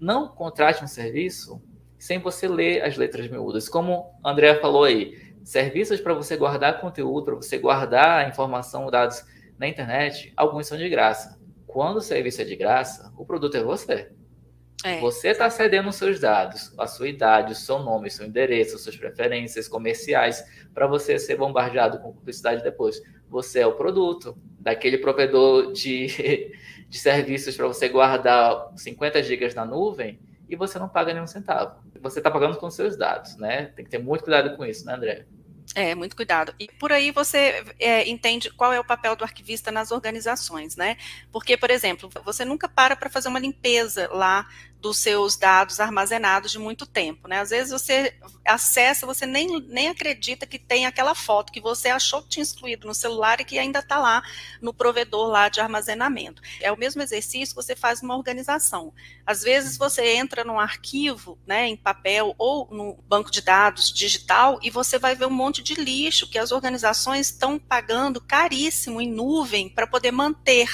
Não 0.01 0.29
contrate 0.29 0.83
um 0.83 0.89
serviço 0.89 1.61
sem 1.99 2.19
você 2.19 2.49
ler 2.49 2.83
as 2.83 2.97
letras 2.97 3.29
miúdas. 3.29 3.69
Como 3.69 4.11
a 4.23 4.31
Andrea 4.31 4.59
falou 4.61 4.85
aí, 4.85 5.34
serviços 5.45 6.01
para 6.01 6.15
você 6.15 6.37
guardar 6.37 6.81
conteúdo, 6.81 7.27
para 7.27 7.35
você 7.35 7.59
guardar 7.59 8.29
informação, 8.29 8.91
dados 8.91 9.23
na 9.59 9.69
internet, 9.69 10.33
alguns 10.37 10.67
são 10.67 10.79
de 10.79 10.89
graça. 10.89 11.39
Quando 11.67 11.99
o 11.99 12.01
serviço 12.01 12.41
é 12.41 12.45
de 12.45 12.57
graça, 12.57 13.13
o 13.17 13.25
produto 13.25 13.57
é 13.57 13.63
você. 13.63 14.11
É. 14.85 15.01
Você 15.01 15.29
está 15.29 15.49
cedendo 15.49 15.89
os 15.89 15.97
seus 15.97 16.19
dados, 16.19 16.73
a 16.79 16.87
sua 16.87 17.09
idade, 17.09 17.53
o 17.53 17.55
seu 17.55 17.79
nome, 17.79 18.09
o 18.09 18.11
seu 18.11 18.27
endereço, 18.27 18.79
suas 18.79 18.97
preferências 18.97 19.69
comerciais, 19.69 20.45
para 20.75 20.87
você 20.87 21.19
ser 21.19 21.37
bombardeado 21.37 21.99
com 22.01 22.13
publicidade 22.13 22.63
depois. 22.63 23.01
Você 23.29 23.61
é 23.61 23.67
o 23.67 23.73
produto 23.73 24.37
daquele 24.59 24.99
provedor 24.99 25.73
de, 25.73 26.53
de 26.89 26.99
serviços 26.99 27.57
para 27.57 27.67
você 27.67 27.89
guardar 27.89 28.73
50 28.77 29.23
gigas 29.23 29.55
na 29.55 29.65
nuvem 29.65 30.19
e 30.49 30.57
você 30.57 30.79
não 30.79 30.89
paga 30.89 31.13
nenhum 31.13 31.27
centavo. 31.27 31.77
Você 32.01 32.21
está 32.21 32.31
pagando 32.31 32.57
com 32.57 32.71
seus 32.71 32.97
dados, 32.97 33.37
né? 33.37 33.67
Tem 33.77 33.85
que 33.85 33.91
ter 33.91 33.99
muito 33.99 34.25
cuidado 34.25 34.57
com 34.57 34.65
isso, 34.65 34.85
né, 34.85 34.95
André? 34.95 35.27
É, 35.75 35.95
muito 35.95 36.15
cuidado. 36.15 36.55
E 36.59 36.69
por 36.79 36.93
aí 36.93 37.11
você 37.11 37.65
é, 37.79 38.09
entende 38.09 38.51
qual 38.51 38.73
é 38.73 38.79
o 38.79 38.85
papel 38.85 39.17
do 39.17 39.25
arquivista 39.25 39.73
nas 39.73 39.91
organizações, 39.91 40.77
né? 40.77 40.97
Porque, 41.33 41.57
por 41.57 41.71
exemplo, 41.71 42.11
você 42.25 42.45
nunca 42.45 42.69
para 42.69 42.95
para 42.95 43.09
fazer 43.09 43.29
uma 43.29 43.39
limpeza 43.39 44.09
lá 44.13 44.47
dos 44.85 44.99
seus 44.99 45.35
dados 45.35 45.81
armazenados 45.81 46.53
de 46.53 46.59
muito 46.59 46.85
tempo, 46.85 47.27
né? 47.27 47.41
Às 47.41 47.49
vezes 47.49 47.73
você 47.73 48.15
acessa, 48.45 49.07
você 49.07 49.25
nem, 49.25 49.59
nem 49.63 49.89
acredita 49.89 50.47
que 50.47 50.59
tem 50.59 50.85
aquela 50.85 51.15
foto 51.15 51.51
que 51.51 51.59
você 51.59 51.89
achou 51.89 52.21
que 52.21 52.29
tinha 52.29 52.43
excluído 52.43 52.87
no 52.87 52.95
celular 52.95 53.41
e 53.41 53.47
que 53.47 53.59
ainda 53.59 53.79
está 53.79 53.99
lá 53.99 54.23
no 54.61 54.75
provedor 54.75 55.29
lá 55.29 55.49
de 55.49 55.59
armazenamento. 55.59 56.43
É 56.61 56.71
o 56.71 56.77
mesmo 56.77 57.01
exercício 57.01 57.55
que 57.55 57.63
você 57.63 57.75
faz 57.75 58.03
numa 58.03 58.15
organização. 58.15 58.93
Às 59.25 59.43
vezes 59.43 59.79
você 59.79 60.17
entra 60.17 60.45
num 60.45 60.61
arquivo, 60.61 61.39
né, 61.47 61.67
em 61.67 61.79
papel 61.79 62.35
ou 62.37 62.69
no 62.71 63.03
banco 63.09 63.31
de 63.31 63.41
dados 63.41 63.91
digital 63.91 64.59
e 64.63 64.69
você 64.69 64.99
vai 64.99 65.15
ver 65.15 65.27
um 65.27 65.31
monte 65.31 65.63
de 65.63 65.73
lixo 65.73 66.29
que 66.29 66.39
as 66.39 66.53
organizações 66.53 67.31
estão 67.31 67.59
pagando 67.59 68.21
caríssimo 68.21 69.01
em 69.01 69.11
nuvem 69.11 69.67
para 69.67 69.87
poder 69.87 70.13
manter. 70.13 70.69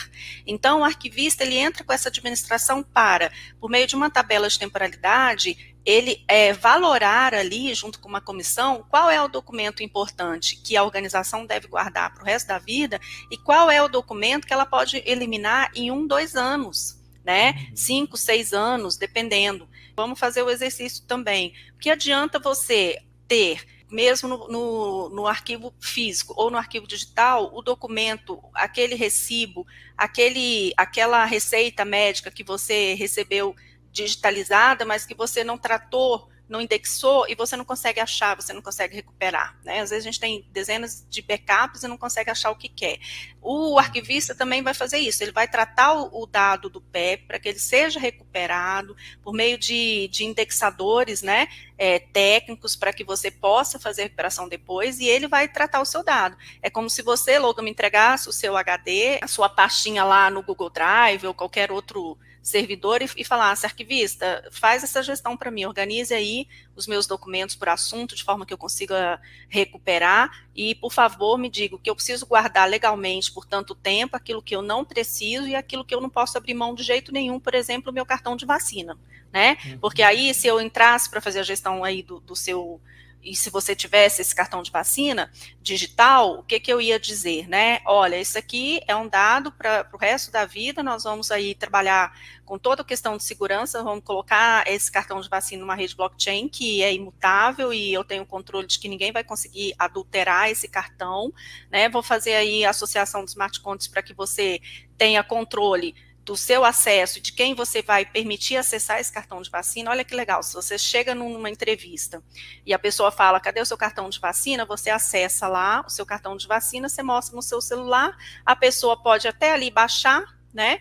Então 0.44 0.80
o 0.80 0.84
arquivista 0.84 1.44
ele 1.44 1.56
entra 1.56 1.84
com 1.84 1.92
essa 1.92 2.08
administração 2.08 2.82
para, 2.82 3.30
por 3.60 3.70
meio 3.70 3.86
de 3.86 3.99
uma 4.00 4.10
tabela 4.10 4.48
de 4.48 4.58
temporalidade, 4.58 5.74
ele 5.84 6.24
é, 6.28 6.52
valorar 6.52 7.34
ali, 7.34 7.72
junto 7.74 8.00
com 8.00 8.08
uma 8.08 8.20
comissão, 8.20 8.84
qual 8.88 9.10
é 9.10 9.22
o 9.22 9.28
documento 9.28 9.82
importante 9.82 10.56
que 10.56 10.76
a 10.76 10.84
organização 10.84 11.46
deve 11.46 11.68
guardar 11.68 12.12
para 12.12 12.22
o 12.22 12.26
resto 12.26 12.48
da 12.48 12.58
vida 12.58 13.00
e 13.30 13.36
qual 13.36 13.70
é 13.70 13.82
o 13.82 13.88
documento 13.88 14.46
que 14.46 14.52
ela 14.52 14.66
pode 14.66 15.02
eliminar 15.06 15.70
em 15.74 15.90
um, 15.90 16.06
dois 16.06 16.36
anos, 16.36 17.00
né? 17.24 17.52
Uhum. 17.52 17.76
Cinco, 17.76 18.16
seis 18.16 18.52
anos, 18.52 18.96
dependendo. 18.96 19.68
Vamos 19.96 20.18
fazer 20.18 20.42
o 20.42 20.50
exercício 20.50 21.04
também. 21.06 21.54
O 21.74 21.78
que 21.78 21.90
adianta 21.90 22.38
você 22.38 22.98
ter 23.26 23.64
mesmo 23.90 24.28
no, 24.28 24.48
no, 24.48 25.08
no, 25.08 25.26
arquivo 25.26 25.74
físico 25.80 26.32
ou 26.36 26.48
no 26.48 26.56
arquivo 26.56 26.86
digital, 26.86 27.50
o 27.52 27.60
documento, 27.60 28.40
aquele 28.54 28.94
recibo, 28.94 29.66
aquele, 29.96 30.72
aquela 30.76 31.24
receita 31.24 31.84
médica 31.84 32.30
que 32.30 32.44
você 32.44 32.94
recebeu 32.94 33.54
digitalizada, 33.92 34.84
mas 34.84 35.04
que 35.04 35.14
você 35.14 35.42
não 35.42 35.58
tratou, 35.58 36.28
não 36.50 36.60
indexou 36.60 37.26
e 37.28 37.34
você 37.36 37.56
não 37.56 37.64
consegue 37.64 38.00
achar, 38.00 38.34
você 38.34 38.52
não 38.52 38.60
consegue 38.60 38.96
recuperar. 38.96 39.56
Né? 39.64 39.80
Às 39.80 39.90
vezes 39.90 40.04
a 40.04 40.10
gente 40.10 40.18
tem 40.18 40.44
dezenas 40.50 41.06
de 41.08 41.22
backups 41.22 41.84
e 41.84 41.88
não 41.88 41.96
consegue 41.96 42.28
achar 42.28 42.50
o 42.50 42.56
que 42.56 42.68
quer. 42.68 42.98
O 43.40 43.78
arquivista 43.78 44.34
também 44.34 44.60
vai 44.60 44.74
fazer 44.74 44.98
isso, 44.98 45.22
ele 45.22 45.30
vai 45.30 45.46
tratar 45.46 45.92
o, 45.92 46.26
dado 46.26 46.68
do 46.68 46.80
PEP 46.80 47.26
para 47.26 47.38
que 47.38 47.48
ele 47.48 47.58
seja 47.60 48.00
recuperado 48.00 48.96
por 49.22 49.32
meio 49.32 49.56
de, 49.56 50.08
de 50.08 50.24
indexadores 50.24 51.22
né, 51.22 51.48
é, 51.78 52.00
técnicos 52.00 52.74
para 52.74 52.92
que 52.92 53.04
você 53.04 53.30
possa 53.30 53.78
fazer 53.78 54.02
a 54.02 54.04
recuperação 54.04 54.48
depois 54.48 54.98
e 54.98 55.06
ele 55.06 55.28
vai 55.28 55.46
tratar 55.46 55.80
o 55.80 55.86
seu 55.86 56.02
dado. 56.02 56.36
É 56.60 56.68
como 56.68 56.90
se 56.90 57.00
você, 57.00 57.38
logo 57.38 57.62
me 57.62 57.70
entregasse 57.70 58.28
o 58.28 58.32
seu 58.32 58.56
HD, 58.56 59.20
a 59.22 59.28
sua 59.28 59.48
pastinha 59.48 60.02
lá 60.02 60.28
no 60.28 60.42
Google 60.42 60.70
Drive 60.70 61.24
ou 61.26 61.32
qualquer 61.32 61.70
outro 61.70 62.18
servidor 62.42 63.02
e, 63.02 63.08
e 63.16 63.24
falasse, 63.24 63.66
arquivista, 63.66 64.48
faz 64.50 64.82
essa 64.82 65.02
gestão 65.02 65.36
para 65.36 65.50
mim, 65.50 65.64
organize 65.64 66.14
aí 66.14 66.48
os 66.74 66.86
meus 66.86 67.06
documentos 67.06 67.54
por 67.54 67.68
assunto, 67.68 68.14
de 68.14 68.24
forma 68.24 68.46
que 68.46 68.52
eu 68.52 68.58
consiga 68.58 69.20
recuperar, 69.48 70.46
e, 70.54 70.74
por 70.74 70.92
favor, 70.92 71.38
me 71.38 71.50
diga 71.50 71.76
o 71.76 71.78
que 71.78 71.90
eu 71.90 71.94
preciso 71.94 72.26
guardar 72.26 72.68
legalmente 72.68 73.30
por 73.30 73.44
tanto 73.44 73.74
tempo, 73.74 74.16
aquilo 74.16 74.42
que 74.42 74.54
eu 74.54 74.62
não 74.62 74.84
preciso 74.84 75.46
e 75.46 75.54
aquilo 75.54 75.84
que 75.84 75.94
eu 75.94 76.00
não 76.00 76.08
posso 76.08 76.38
abrir 76.38 76.54
mão 76.54 76.74
de 76.74 76.82
jeito 76.82 77.12
nenhum, 77.12 77.38
por 77.38 77.54
exemplo, 77.54 77.90
o 77.90 77.94
meu 77.94 78.06
cartão 78.06 78.36
de 78.36 78.46
vacina, 78.46 78.98
né? 79.32 79.56
Uhum. 79.64 79.78
Porque 79.78 80.02
aí, 80.02 80.32
se 80.32 80.46
eu 80.46 80.60
entrasse 80.60 81.10
para 81.10 81.20
fazer 81.20 81.40
a 81.40 81.44
gestão 81.44 81.84
aí 81.84 82.02
do, 82.02 82.20
do 82.20 82.34
seu 82.34 82.80
e 83.22 83.34
se 83.34 83.50
você 83.50 83.74
tivesse 83.74 84.22
esse 84.22 84.34
cartão 84.34 84.62
de 84.62 84.70
vacina 84.70 85.30
digital, 85.60 86.38
o 86.38 86.42
que, 86.42 86.58
que 86.58 86.72
eu 86.72 86.80
ia 86.80 86.98
dizer, 86.98 87.48
né? 87.48 87.80
Olha, 87.84 88.20
isso 88.20 88.38
aqui 88.38 88.80
é 88.86 88.96
um 88.96 89.08
dado 89.08 89.52
para 89.52 89.88
o 89.92 89.96
resto 89.96 90.30
da 90.30 90.44
vida, 90.44 90.82
nós 90.82 91.04
vamos 91.04 91.30
aí 91.30 91.54
trabalhar 91.54 92.12
com 92.44 92.58
toda 92.58 92.82
a 92.82 92.84
questão 92.84 93.16
de 93.16 93.22
segurança, 93.22 93.82
vamos 93.82 94.02
colocar 94.04 94.66
esse 94.66 94.90
cartão 94.90 95.20
de 95.20 95.28
vacina 95.28 95.60
numa 95.60 95.74
rede 95.74 95.94
blockchain 95.94 96.48
que 96.48 96.82
é 96.82 96.92
imutável 96.92 97.72
e 97.72 97.92
eu 97.92 98.02
tenho 98.02 98.26
controle 98.26 98.66
de 98.66 98.78
que 98.78 98.88
ninguém 98.88 99.12
vai 99.12 99.22
conseguir 99.22 99.74
adulterar 99.78 100.50
esse 100.50 100.66
cartão, 100.66 101.32
né? 101.70 101.88
Vou 101.88 102.02
fazer 102.02 102.34
aí 102.34 102.64
a 102.64 102.70
associação 102.70 103.22
dos 103.22 103.32
smart 103.32 103.60
contracts 103.60 103.88
para 103.88 104.02
que 104.02 104.14
você 104.14 104.60
tenha 104.96 105.22
controle 105.22 105.94
do 106.24 106.36
seu 106.36 106.64
acesso, 106.64 107.20
de 107.20 107.32
quem 107.32 107.54
você 107.54 107.82
vai 107.82 108.04
permitir 108.04 108.56
acessar 108.56 109.00
esse 109.00 109.12
cartão 109.12 109.40
de 109.40 109.50
vacina, 109.50 109.90
olha 109.90 110.04
que 110.04 110.14
legal, 110.14 110.42
se 110.42 110.54
você 110.54 110.78
chega 110.78 111.14
numa 111.14 111.50
entrevista 111.50 112.22
e 112.64 112.72
a 112.74 112.78
pessoa 112.78 113.10
fala, 113.10 113.40
cadê 113.40 113.60
o 113.60 113.66
seu 113.66 113.76
cartão 113.76 114.08
de 114.08 114.20
vacina? 114.20 114.64
Você 114.64 114.90
acessa 114.90 115.48
lá 115.48 115.82
o 115.86 115.90
seu 115.90 116.04
cartão 116.04 116.36
de 116.36 116.46
vacina, 116.46 116.88
você 116.88 117.02
mostra 117.02 117.34
no 117.34 117.42
seu 117.42 117.60
celular, 117.60 118.16
a 118.44 118.54
pessoa 118.54 119.02
pode 119.02 119.26
até 119.26 119.52
ali 119.52 119.70
baixar 119.70 120.39
né? 120.52 120.80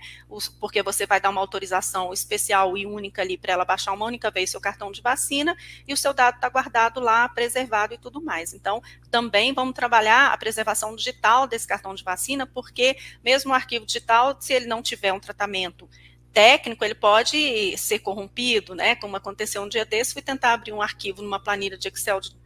Porque 0.60 0.82
você 0.82 1.06
vai 1.06 1.22
dar 1.22 1.30
uma 1.30 1.42
autorização 1.42 2.12
especial 2.12 2.78
e 2.78 2.86
única 2.86 3.22
ali 3.22 3.38
para 3.38 3.54
ela 3.54 3.66
baixar 3.66 3.94
uma 3.94 4.06
única 4.06 4.32
vez 4.32 4.50
seu 4.50 4.60
cartão 4.60 4.92
de 4.92 5.02
vacina 5.02 5.56
e 5.88 5.94
o 5.94 5.98
seu 5.98 6.14
dado 6.14 6.36
está 6.36 6.50
guardado 6.50 7.00
lá, 7.00 7.28
preservado 7.30 7.94
e 7.94 7.98
tudo 7.98 8.22
mais. 8.22 8.54
Então, 8.54 8.82
também 9.12 9.54
vamos 9.54 9.74
trabalhar 9.74 10.32
a 10.34 10.38
preservação 10.38 10.96
digital 10.96 11.48
desse 11.48 11.68
cartão 11.68 11.94
de 11.94 12.04
vacina, 12.04 12.46
porque 12.46 12.98
mesmo 13.24 13.52
o 13.52 13.56
arquivo 13.56 13.86
digital, 13.86 14.36
se 14.40 14.54
ele 14.54 14.66
não 14.66 14.82
tiver 14.82 15.14
um 15.14 15.20
tratamento 15.20 15.90
técnico, 16.32 16.86
ele 16.86 16.96
pode 16.96 17.76
ser 17.78 18.00
corrompido, 18.00 18.76
né? 18.76 18.96
Como 18.96 19.16
aconteceu 19.16 19.64
um 19.64 19.70
dia 19.70 19.86
desse, 19.86 20.14
fui 20.14 20.22
tentar 20.22 20.54
abrir 20.54 20.72
um 20.72 20.82
arquivo 20.82 21.22
numa 21.22 21.40
planilha 21.40 21.78
de 21.78 21.88
Excel 21.88 22.22
de 22.22 22.39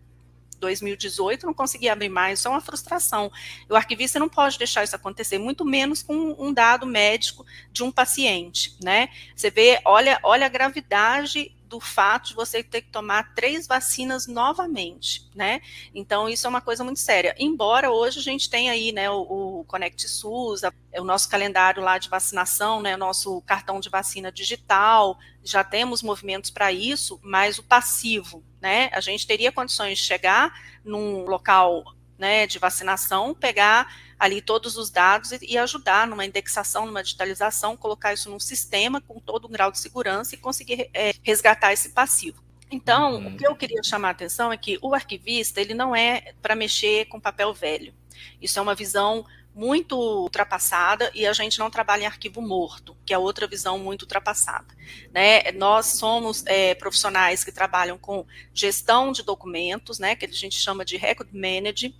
2018, 0.63 1.45
não 1.45 1.53
consegui 1.53 1.89
abrir 1.89 2.09
mais, 2.09 2.39
isso 2.39 2.47
é 2.47 2.51
uma 2.51 2.61
frustração. 2.61 3.31
O 3.69 3.75
arquivista 3.75 4.19
não 4.19 4.29
pode 4.29 4.57
deixar 4.57 4.83
isso 4.83 4.95
acontecer, 4.95 5.37
muito 5.37 5.63
menos 5.63 6.01
com 6.01 6.35
um 6.39 6.51
dado 6.53 6.85
médico 6.87 7.45
de 7.71 7.83
um 7.83 7.91
paciente, 7.91 8.75
né? 8.81 9.09
Você 9.35 9.51
vê, 9.51 9.79
olha, 9.85 10.19
olha 10.23 10.45
a 10.45 10.49
gravidade 10.49 11.55
do 11.73 11.79
fato 11.79 12.27
de 12.27 12.35
você 12.35 12.61
ter 12.61 12.83
que 12.83 12.91
tomar 12.91 13.33
três 13.33 13.65
vacinas 13.65 14.27
novamente, 14.27 15.27
né? 15.33 15.59
Então, 15.91 16.29
isso 16.29 16.45
é 16.45 16.49
uma 16.49 16.61
coisa 16.61 16.83
muito 16.83 16.99
séria. 16.99 17.35
Embora 17.39 17.89
hoje 17.89 18.19
a 18.19 18.21
gente 18.21 18.47
tenha 18.47 18.71
aí, 18.71 18.91
né, 18.91 19.09
o, 19.09 19.61
o 19.61 19.65
Connect 19.65 20.07
SUS, 20.07 20.63
a, 20.63 20.71
é 20.91 21.01
o 21.01 21.03
nosso 21.03 21.27
calendário 21.27 21.81
lá 21.81 21.97
de 21.97 22.09
vacinação, 22.09 22.79
né, 22.79 22.93
o 22.93 22.99
nosso 22.99 23.41
cartão 23.41 23.79
de 23.79 23.89
vacina 23.89 24.31
digital, 24.31 25.17
já 25.43 25.63
temos 25.63 26.03
movimentos 26.03 26.51
para 26.51 26.71
isso, 26.71 27.19
mas 27.23 27.57
o 27.57 27.63
passivo, 27.63 28.43
né, 28.61 28.91
a 28.93 29.01
gente 29.01 29.25
teria 29.25 29.51
condições 29.51 29.97
de 29.97 30.03
chegar 30.03 30.53
num 30.85 31.25
local 31.25 31.83
né, 32.23 32.47
de 32.47 32.57
vacinação, 32.57 33.35
pegar 33.35 33.93
ali 34.17 34.41
todos 34.41 34.77
os 34.77 34.89
dados 34.89 35.33
e, 35.33 35.39
e, 35.41 35.57
ajudar 35.57 36.07
numa 36.07 36.25
indexação, 36.25 36.85
numa 36.85 37.03
digitalização, 37.03 37.75
colocar 37.75 38.13
isso 38.13 38.29
num 38.29 38.39
sistema 38.39 39.01
com 39.01 39.19
todo 39.19 39.45
um 39.45 39.51
grau 39.51 39.69
de 39.69 39.77
segurança 39.77 40.33
e 40.33 40.37
conseguir 40.37 40.89
é, 40.93 41.13
resgatar 41.21 41.73
esse 41.73 41.89
passivo. 41.89 42.41
Então, 42.71 43.15
uhum. 43.15 43.33
o 43.33 43.37
que 43.37 43.45
eu 43.45 43.53
queria 43.57 43.83
chamar 43.83 44.07
a 44.07 44.11
atenção 44.11 44.53
é 44.53 44.55
que 44.55 44.79
o 44.81 44.95
arquivista, 44.95 45.59
ele 45.59 45.73
não 45.73 45.93
é 45.93 46.33
para 46.41 46.55
mexer 46.55 47.07
com 47.07 47.19
papel 47.19 47.53
velho. 47.53 47.93
Isso 48.41 48.57
é 48.57 48.61
uma 48.61 48.73
visão 48.73 49.25
muito 49.55 49.95
ultrapassada 49.95 51.11
e 51.13 51.25
a 51.27 51.33
gente 51.33 51.59
não 51.59 51.69
trabalha 51.69 52.03
em 52.03 52.05
arquivo 52.05 52.41
morto, 52.41 52.97
que 53.05 53.13
é 53.13 53.17
outra 53.17 53.47
visão 53.47 53.77
muito 53.77 54.03
ultrapassada. 54.03 54.75
Né? 55.11 55.51
Nós 55.53 55.85
somos 55.85 56.43
é, 56.45 56.73
profissionais 56.75 57.43
que 57.43 57.51
trabalham 57.51 57.97
com 57.97 58.25
gestão 58.53 59.11
de 59.11 59.23
documentos, 59.23 59.99
né, 59.99 60.15
que 60.15 60.25
a 60.25 60.29
gente 60.29 60.57
chama 60.57 60.83
de 60.83 60.97
record 60.97 61.29
management, 61.31 61.93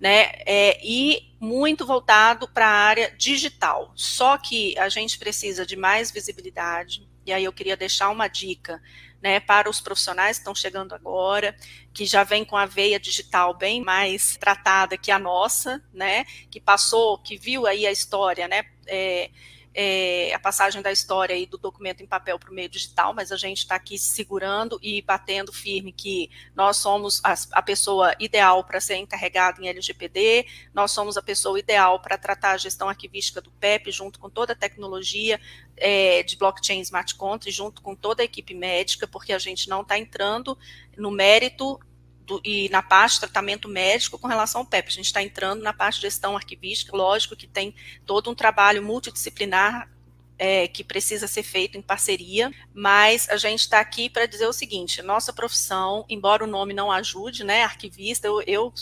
né, 0.00 0.30
é, 0.46 0.80
e 0.82 1.34
muito 1.38 1.84
voltado 1.84 2.48
para 2.48 2.66
a 2.66 2.70
área 2.70 3.14
digital. 3.18 3.92
Só 3.94 4.38
que 4.38 4.78
a 4.78 4.88
gente 4.88 5.18
precisa 5.18 5.66
de 5.66 5.76
mais 5.76 6.10
visibilidade, 6.10 7.08
e 7.26 7.32
aí 7.32 7.44
eu 7.44 7.52
queria 7.52 7.76
deixar 7.76 8.08
uma 8.08 8.28
dica 8.28 8.80
né, 9.22 9.40
para 9.40 9.68
os 9.68 9.80
profissionais 9.80 10.36
que 10.36 10.42
estão 10.42 10.54
chegando 10.54 10.94
agora, 10.94 11.54
que 11.92 12.06
já 12.06 12.24
vem 12.24 12.44
com 12.44 12.56
a 12.56 12.66
veia 12.66 12.98
digital 12.98 13.56
bem 13.56 13.82
mais 13.82 14.36
tratada 14.36 14.96
que 14.96 15.10
a 15.10 15.18
nossa, 15.18 15.82
né, 15.92 16.24
que 16.50 16.60
passou, 16.60 17.18
que 17.18 17.36
viu 17.36 17.66
aí 17.66 17.86
a 17.86 17.92
história, 17.92 18.48
né, 18.48 18.64
é, 18.86 19.30
é, 19.72 20.32
a 20.34 20.38
passagem 20.38 20.82
da 20.82 20.90
história 20.90 21.34
e 21.34 21.46
do 21.46 21.56
documento 21.56 22.02
em 22.02 22.06
papel 22.06 22.38
para 22.38 22.50
o 22.50 22.54
meio 22.54 22.68
digital, 22.68 23.14
mas 23.14 23.30
a 23.30 23.36
gente 23.36 23.58
está 23.58 23.76
aqui 23.76 23.98
segurando 23.98 24.78
e 24.82 25.00
batendo 25.02 25.52
firme 25.52 25.92
que 25.92 26.30
nós 26.54 26.76
somos 26.76 27.20
a, 27.24 27.34
a 27.52 27.62
pessoa 27.62 28.14
ideal 28.18 28.64
para 28.64 28.80
ser 28.80 28.96
encarregada 28.96 29.62
em 29.62 29.68
LGPD, 29.68 30.46
nós 30.74 30.90
somos 30.90 31.16
a 31.16 31.22
pessoa 31.22 31.58
ideal 31.58 32.00
para 32.00 32.18
tratar 32.18 32.52
a 32.52 32.56
gestão 32.56 32.88
arquivística 32.88 33.40
do 33.40 33.50
PEP, 33.52 33.92
junto 33.92 34.18
com 34.18 34.28
toda 34.28 34.52
a 34.52 34.56
tecnologia 34.56 35.40
é, 35.76 36.22
de 36.22 36.36
blockchain 36.36 36.80
smart 36.80 37.14
contract, 37.14 37.50
junto 37.50 37.80
com 37.80 37.94
toda 37.94 38.22
a 38.22 38.24
equipe 38.24 38.54
médica, 38.54 39.06
porque 39.06 39.32
a 39.32 39.38
gente 39.38 39.68
não 39.68 39.82
está 39.82 39.96
entrando 39.96 40.58
no 40.96 41.10
mérito 41.10 41.78
do, 42.30 42.40
e 42.44 42.68
na 42.68 42.80
parte 42.80 43.14
de 43.14 43.20
tratamento 43.20 43.68
médico 43.68 44.18
com 44.18 44.28
relação 44.28 44.60
ao 44.60 44.66
PEP. 44.66 44.88
A 44.88 44.92
gente 44.92 45.06
está 45.06 45.22
entrando 45.22 45.62
na 45.62 45.72
parte 45.72 45.96
de 45.96 46.02
gestão 46.02 46.36
arquivística, 46.36 46.96
lógico 46.96 47.34
que 47.34 47.48
tem 47.48 47.74
todo 48.06 48.30
um 48.30 48.34
trabalho 48.34 48.82
multidisciplinar 48.82 49.90
é, 50.38 50.68
que 50.68 50.82
precisa 50.82 51.26
ser 51.26 51.42
feito 51.42 51.76
em 51.76 51.82
parceria, 51.82 52.50
mas 52.72 53.28
a 53.28 53.36
gente 53.36 53.60
está 53.60 53.78
aqui 53.78 54.08
para 54.08 54.24
dizer 54.24 54.46
o 54.46 54.52
seguinte: 54.52 55.02
nossa 55.02 55.34
profissão, 55.34 56.06
embora 56.08 56.44
o 56.44 56.46
nome 56.46 56.72
não 56.72 56.90
ajude, 56.90 57.44
né, 57.44 57.62
arquivista, 57.62 58.26
eu, 58.26 58.40
eu 58.46 58.72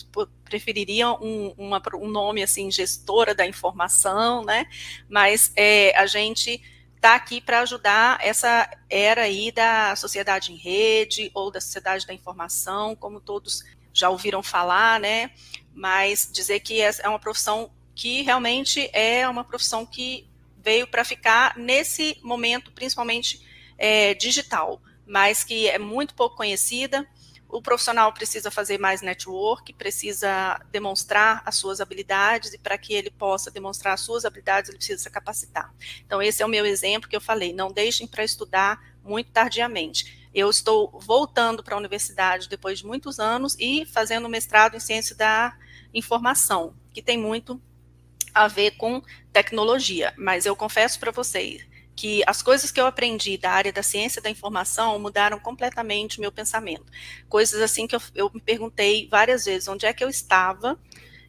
preferiria 0.44 1.10
um, 1.10 1.52
uma, 1.58 1.82
um 1.94 2.06
nome 2.06 2.44
assim, 2.44 2.70
gestora 2.70 3.34
da 3.34 3.44
informação, 3.44 4.44
né, 4.44 4.66
mas 5.08 5.50
é, 5.56 5.96
a 5.98 6.06
gente 6.06 6.62
está 6.98 7.14
aqui 7.14 7.40
para 7.40 7.60
ajudar 7.60 8.18
essa 8.20 8.68
era 8.90 9.22
aí 9.22 9.52
da 9.52 9.94
sociedade 9.94 10.52
em 10.52 10.56
rede 10.56 11.30
ou 11.32 11.50
da 11.50 11.60
sociedade 11.60 12.06
da 12.06 12.12
informação, 12.12 12.96
como 12.96 13.20
todos 13.20 13.64
já 13.92 14.10
ouviram 14.10 14.42
falar, 14.42 15.00
né? 15.00 15.30
Mas 15.72 16.28
dizer 16.30 16.60
que 16.60 16.80
é, 16.80 16.90
uma 17.08 17.18
profissão 17.18 17.70
que 17.94 18.22
realmente 18.22 18.90
é 18.92 19.28
uma 19.28 19.44
profissão 19.44 19.86
que 19.86 20.28
veio 20.56 20.88
para 20.88 21.04
ficar 21.04 21.56
nesse 21.56 22.18
momento, 22.22 22.72
principalmente 22.72 23.40
é, 23.78 24.14
digital, 24.14 24.82
mas 25.06 25.44
que 25.44 25.68
é 25.68 25.78
muito 25.78 26.14
pouco 26.14 26.36
conhecida 26.36 27.06
o 27.48 27.62
profissional 27.62 28.12
precisa 28.12 28.50
fazer 28.50 28.78
mais 28.78 29.00
network, 29.00 29.72
precisa 29.72 30.60
demonstrar 30.70 31.42
as 31.46 31.56
suas 31.56 31.80
habilidades, 31.80 32.52
e 32.52 32.58
para 32.58 32.76
que 32.76 32.92
ele 32.92 33.10
possa 33.10 33.50
demonstrar 33.50 33.94
as 33.94 34.00
suas 34.00 34.24
habilidades, 34.24 34.68
ele 34.68 34.76
precisa 34.76 35.02
se 35.02 35.10
capacitar. 35.10 35.72
Então, 36.04 36.20
esse 36.20 36.42
é 36.42 36.46
o 36.46 36.48
meu 36.48 36.66
exemplo 36.66 37.08
que 37.08 37.16
eu 37.16 37.20
falei: 37.20 37.52
não 37.52 37.72
deixem 37.72 38.06
para 38.06 38.22
estudar 38.22 38.78
muito 39.02 39.30
tardiamente. 39.30 40.28
Eu 40.34 40.50
estou 40.50 41.00
voltando 41.00 41.64
para 41.64 41.74
a 41.74 41.78
universidade 41.78 42.48
depois 42.48 42.80
de 42.80 42.86
muitos 42.86 43.18
anos 43.18 43.56
e 43.58 43.86
fazendo 43.86 44.28
mestrado 44.28 44.76
em 44.76 44.80
ciência 44.80 45.16
da 45.16 45.56
informação, 45.94 46.74
que 46.92 47.00
tem 47.00 47.16
muito 47.16 47.60
a 48.34 48.46
ver 48.46 48.72
com 48.72 49.02
tecnologia. 49.32 50.12
Mas 50.18 50.44
eu 50.44 50.54
confesso 50.54 51.00
para 51.00 51.10
vocês, 51.10 51.66
que 51.98 52.22
as 52.28 52.42
coisas 52.42 52.70
que 52.70 52.80
eu 52.80 52.86
aprendi 52.86 53.36
da 53.36 53.50
área 53.50 53.72
da 53.72 53.82
ciência 53.82 54.22
da 54.22 54.30
informação 54.30 55.00
mudaram 55.00 55.36
completamente 55.40 56.18
o 56.18 56.20
meu 56.20 56.30
pensamento. 56.30 56.84
Coisas 57.28 57.60
assim 57.60 57.88
que 57.88 57.96
eu, 57.96 58.00
eu 58.14 58.30
me 58.32 58.40
perguntei 58.40 59.08
várias 59.10 59.46
vezes 59.46 59.66
onde 59.66 59.84
é 59.84 59.92
que 59.92 60.04
eu 60.04 60.08
estava, 60.08 60.78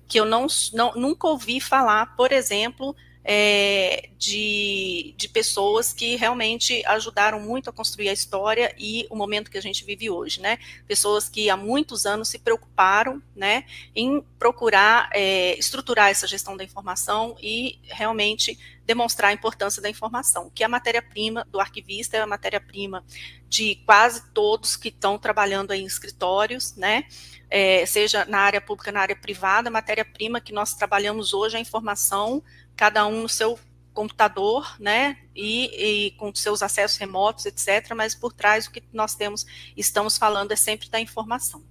que 0.07 0.19
eu 0.19 0.25
não, 0.25 0.45
não 0.71 0.93
nunca 0.93 1.25
ouvi 1.25 1.59
falar, 1.59 2.15
por 2.15 2.31
exemplo, 2.31 2.95
é, 3.31 4.09
de, 4.17 5.13
de 5.15 5.29
pessoas 5.29 5.93
que 5.93 6.15
realmente 6.15 6.83
ajudaram 6.87 7.39
muito 7.39 7.69
a 7.69 7.71
construir 7.71 8.09
a 8.09 8.11
história 8.13 8.73
e 8.75 9.05
o 9.07 9.15
momento 9.15 9.51
que 9.51 9.57
a 9.59 9.61
gente 9.61 9.85
vive 9.85 10.09
hoje, 10.09 10.41
né? 10.41 10.57
Pessoas 10.87 11.29
que 11.29 11.47
há 11.47 11.55
muitos 11.55 12.07
anos 12.07 12.27
se 12.27 12.39
preocuparam, 12.39 13.21
né, 13.35 13.65
em 13.95 14.25
procurar 14.39 15.11
é, 15.13 15.55
estruturar 15.59 16.09
essa 16.09 16.25
gestão 16.25 16.57
da 16.57 16.63
informação 16.63 17.37
e 17.39 17.77
realmente 17.83 18.57
demonstrar 18.83 19.29
a 19.29 19.33
importância 19.33 19.79
da 19.79 19.91
informação, 19.91 20.49
que 20.49 20.63
a 20.63 20.67
matéria-prima 20.67 21.45
do 21.51 21.59
arquivista 21.59 22.17
é 22.17 22.21
a 22.21 22.25
matéria-prima 22.25 23.05
de 23.47 23.75
quase 23.85 24.23
todos 24.31 24.75
que 24.75 24.87
estão 24.87 25.19
trabalhando 25.19 25.71
em 25.71 25.85
escritórios, 25.85 26.75
né? 26.75 27.03
É, 27.47 27.85
seja 27.85 28.25
na 28.25 28.39
área 28.39 28.59
pública, 28.59 28.91
na 28.91 29.01
área 29.01 29.15
privada, 29.15 29.69
a 29.69 29.71
matéria-prima 29.71 30.41
que 30.41 30.51
nós 30.51 30.73
trabalhamos 30.73 31.31
hoje 31.31 31.55
é 31.55 31.59
a 31.59 31.61
informação 31.61 32.43
cada 32.79 33.05
um 33.05 33.23
no 33.23 33.27
seu 33.27 33.59
computador, 33.93 34.73
né, 34.79 35.17
e, 35.35 36.05
e, 36.07 36.11
com 36.11 36.33
seus 36.33 36.63
acessos 36.63 36.97
remotos, 36.97 37.45
etc. 37.45 37.93
Mas 37.93 38.15
por 38.15 38.31
trás 38.31 38.67
o 38.67 38.71
que 38.71 38.81
nós 38.93 39.15
temos, 39.15 39.45
estamos 39.75 40.17
falando 40.17 40.53
é 40.53 40.55
sempre 40.55 40.89
da 40.89 40.97
informação. 40.97 41.61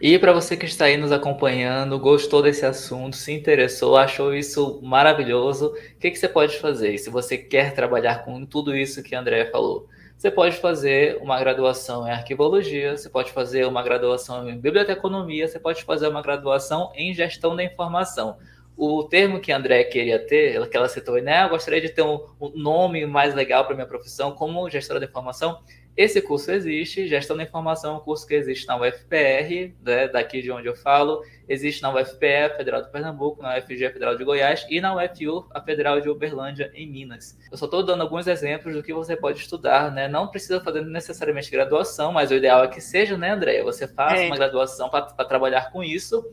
E 0.00 0.16
para 0.16 0.32
você 0.32 0.56
que 0.56 0.64
está 0.64 0.84
aí 0.84 0.96
nos 0.96 1.10
acompanhando, 1.10 1.98
gostou 1.98 2.40
desse 2.40 2.64
assunto, 2.64 3.16
se 3.16 3.32
interessou, 3.32 3.96
achou 3.96 4.32
isso 4.32 4.80
maravilhoso, 4.84 5.74
o 5.74 5.98
que, 5.98 6.12
que 6.12 6.16
você 6.16 6.28
pode 6.28 6.56
fazer? 6.60 6.96
Se 6.98 7.10
você 7.10 7.36
quer 7.36 7.74
trabalhar 7.74 8.24
com 8.24 8.46
tudo 8.46 8.76
isso 8.76 9.02
que 9.02 9.16
a 9.16 9.20
André 9.20 9.46
falou, 9.46 9.88
você 10.16 10.30
pode 10.30 10.58
fazer 10.58 11.18
uma 11.20 11.40
graduação 11.40 12.06
em 12.06 12.12
arquivologia, 12.12 12.96
você 12.96 13.10
pode 13.10 13.32
fazer 13.32 13.66
uma 13.66 13.82
graduação 13.82 14.48
em 14.48 14.56
biblioteconomia, 14.56 15.48
você 15.48 15.58
pode 15.58 15.82
fazer 15.82 16.06
uma 16.06 16.22
graduação 16.22 16.92
em 16.94 17.12
gestão 17.12 17.56
da 17.56 17.64
informação 17.64 18.36
o 18.76 19.04
termo 19.04 19.40
que 19.40 19.50
a 19.50 19.56
André 19.56 19.84
queria 19.84 20.18
ter, 20.18 20.68
que 20.68 20.76
ela 20.76 20.88
citou, 20.88 21.20
né? 21.22 21.44
Eu 21.44 21.48
gostaria 21.48 21.80
de 21.80 21.88
ter 21.88 22.02
um, 22.02 22.20
um 22.40 22.50
nome 22.50 23.06
mais 23.06 23.34
legal 23.34 23.64
para 23.64 23.74
minha 23.74 23.86
profissão 23.86 24.32
como 24.32 24.68
gestora 24.68 25.00
de 25.00 25.06
informação. 25.06 25.60
Esse 25.96 26.20
curso 26.20 26.50
existe, 26.50 27.08
Gestão 27.08 27.38
da 27.38 27.42
Informação 27.42 27.94
é 27.94 27.96
um 27.96 28.00
curso 28.00 28.26
que 28.26 28.34
existe 28.34 28.66
na 28.66 28.76
UFPR, 28.76 29.72
né, 29.82 30.06
daqui 30.06 30.42
de 30.42 30.52
onde 30.52 30.68
eu 30.68 30.76
falo, 30.76 31.22
existe 31.48 31.80
na 31.80 31.90
UFPE, 31.90 32.26
a 32.26 32.54
Federal 32.54 32.82
de 32.82 32.92
Pernambuco, 32.92 33.40
na 33.40 33.56
UFG, 33.56 33.88
Federal 33.88 34.14
de 34.14 34.22
Goiás, 34.22 34.66
e 34.68 34.78
na 34.78 34.94
UFU, 34.94 35.48
a 35.54 35.60
Federal 35.62 35.98
de 35.98 36.10
Uberlândia, 36.10 36.70
em 36.74 36.86
Minas. 36.86 37.38
Eu 37.50 37.56
só 37.56 37.64
estou 37.64 37.82
dando 37.82 38.02
alguns 38.02 38.26
exemplos 38.26 38.74
do 38.74 38.82
que 38.82 38.92
você 38.92 39.16
pode 39.16 39.38
estudar, 39.38 39.90
né? 39.90 40.06
Não 40.06 40.28
precisa 40.28 40.60
fazer 40.60 40.82
necessariamente 40.82 41.50
graduação, 41.50 42.12
mas 42.12 42.30
o 42.30 42.34
ideal 42.34 42.62
é 42.62 42.68
que 42.68 42.80
seja, 42.80 43.16
né, 43.16 43.30
André? 43.30 43.62
Você 43.62 43.88
faça 43.88 44.20
é. 44.20 44.26
uma 44.26 44.36
graduação 44.36 44.90
para 44.90 45.24
trabalhar 45.24 45.72
com 45.72 45.82
isso, 45.82 46.30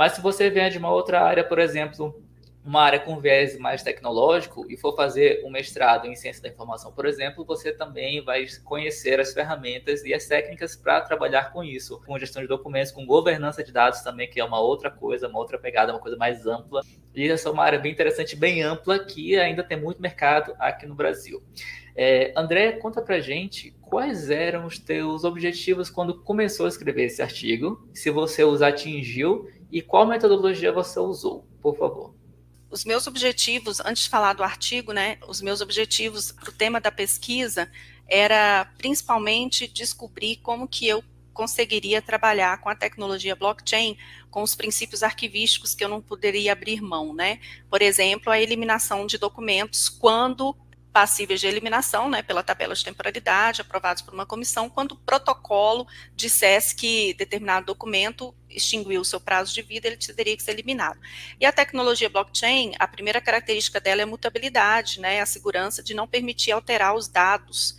mas 0.00 0.12
se 0.12 0.22
você 0.22 0.48
vier 0.48 0.70
de 0.70 0.78
uma 0.78 0.90
outra 0.90 1.20
área, 1.20 1.44
por 1.44 1.58
exemplo, 1.58 2.24
uma 2.64 2.80
área 2.80 2.98
com 2.98 3.20
viés 3.20 3.58
mais 3.58 3.82
tecnológico 3.82 4.64
e 4.70 4.74
for 4.74 4.96
fazer 4.96 5.44
um 5.44 5.50
mestrado 5.50 6.06
em 6.06 6.16
ciência 6.16 6.42
da 6.42 6.48
informação, 6.48 6.90
por 6.90 7.04
exemplo, 7.04 7.44
você 7.44 7.70
também 7.70 8.24
vai 8.24 8.46
conhecer 8.64 9.20
as 9.20 9.34
ferramentas 9.34 10.02
e 10.02 10.14
as 10.14 10.24
técnicas 10.24 10.74
para 10.74 11.02
trabalhar 11.02 11.52
com 11.52 11.62
isso, 11.62 12.00
com 12.06 12.18
gestão 12.18 12.40
de 12.40 12.48
documentos, 12.48 12.90
com 12.90 13.04
governança 13.04 13.62
de 13.62 13.72
dados 13.72 14.00
também, 14.00 14.26
que 14.26 14.40
é 14.40 14.44
uma 14.44 14.58
outra 14.58 14.90
coisa, 14.90 15.28
uma 15.28 15.38
outra 15.38 15.58
pegada, 15.58 15.92
uma 15.92 16.00
coisa 16.00 16.16
mais 16.16 16.46
ampla. 16.46 16.80
E 17.14 17.28
essa 17.28 17.50
é 17.50 17.52
uma 17.52 17.62
área 17.62 17.78
bem 17.78 17.92
interessante, 17.92 18.34
bem 18.34 18.62
ampla, 18.62 19.04
que 19.04 19.38
ainda 19.38 19.62
tem 19.62 19.78
muito 19.78 20.00
mercado 20.00 20.54
aqui 20.58 20.86
no 20.86 20.94
Brasil. 20.94 21.42
É, 21.94 22.32
André, 22.34 22.72
conta 22.72 23.02
pra 23.02 23.20
gente 23.20 23.76
quais 23.82 24.30
eram 24.30 24.64
os 24.64 24.78
teus 24.78 25.24
objetivos 25.24 25.90
quando 25.90 26.22
começou 26.22 26.64
a 26.64 26.70
escrever 26.70 27.04
esse 27.04 27.20
artigo, 27.20 27.86
se 27.92 28.08
você 28.08 28.42
os 28.42 28.62
atingiu 28.62 29.46
e 29.70 29.82
qual 29.82 30.06
metodologia 30.06 30.72
você 30.72 30.98
usou, 30.98 31.44
por 31.60 31.76
favor? 31.76 32.14
Os 32.70 32.84
meus 32.84 33.06
objetivos, 33.06 33.80
antes 33.80 34.04
de 34.04 34.08
falar 34.08 34.32
do 34.32 34.44
artigo, 34.44 34.92
né, 34.92 35.18
os 35.26 35.40
meus 35.40 35.60
objetivos 35.60 36.32
para 36.32 36.50
o 36.50 36.52
tema 36.52 36.80
da 36.80 36.90
pesquisa 36.90 37.70
era 38.06 38.64
principalmente 38.78 39.66
descobrir 39.66 40.36
como 40.36 40.68
que 40.68 40.86
eu 40.86 41.02
conseguiria 41.32 42.02
trabalhar 42.02 42.60
com 42.60 42.68
a 42.68 42.74
tecnologia 42.74 43.34
blockchain, 43.34 43.96
com 44.30 44.42
os 44.42 44.54
princípios 44.54 45.02
arquivísticos 45.02 45.74
que 45.74 45.82
eu 45.82 45.88
não 45.88 46.00
poderia 46.00 46.52
abrir 46.52 46.80
mão, 46.80 47.14
né? 47.14 47.40
Por 47.68 47.82
exemplo, 47.82 48.30
a 48.30 48.40
eliminação 48.40 49.06
de 49.06 49.16
documentos 49.16 49.88
quando 49.88 50.56
passíveis 50.92 51.40
de 51.40 51.46
eliminação, 51.46 52.08
né, 52.10 52.22
pela 52.22 52.42
tabela 52.42 52.74
de 52.74 52.84
temporalidade, 52.84 53.60
aprovados 53.60 54.02
por 54.02 54.12
uma 54.12 54.26
comissão, 54.26 54.68
quando 54.68 54.92
o 54.92 54.96
protocolo 54.96 55.86
dissesse 56.14 56.74
que 56.74 57.14
determinado 57.14 57.66
documento 57.66 58.34
extinguiu 58.48 59.00
o 59.00 59.04
seu 59.04 59.20
prazo 59.20 59.54
de 59.54 59.62
vida, 59.62 59.86
ele 59.86 59.96
teria 59.96 60.36
que 60.36 60.42
ser 60.42 60.52
eliminado. 60.52 60.98
E 61.38 61.46
a 61.46 61.52
tecnologia 61.52 62.08
blockchain, 62.08 62.72
a 62.78 62.88
primeira 62.88 63.20
característica 63.20 63.80
dela 63.80 64.00
é 64.00 64.04
a 64.04 64.06
mutabilidade, 64.06 65.00
né, 65.00 65.20
a 65.20 65.26
segurança 65.26 65.82
de 65.82 65.94
não 65.94 66.08
permitir 66.08 66.52
alterar 66.52 66.94
os 66.94 67.06
dados 67.06 67.78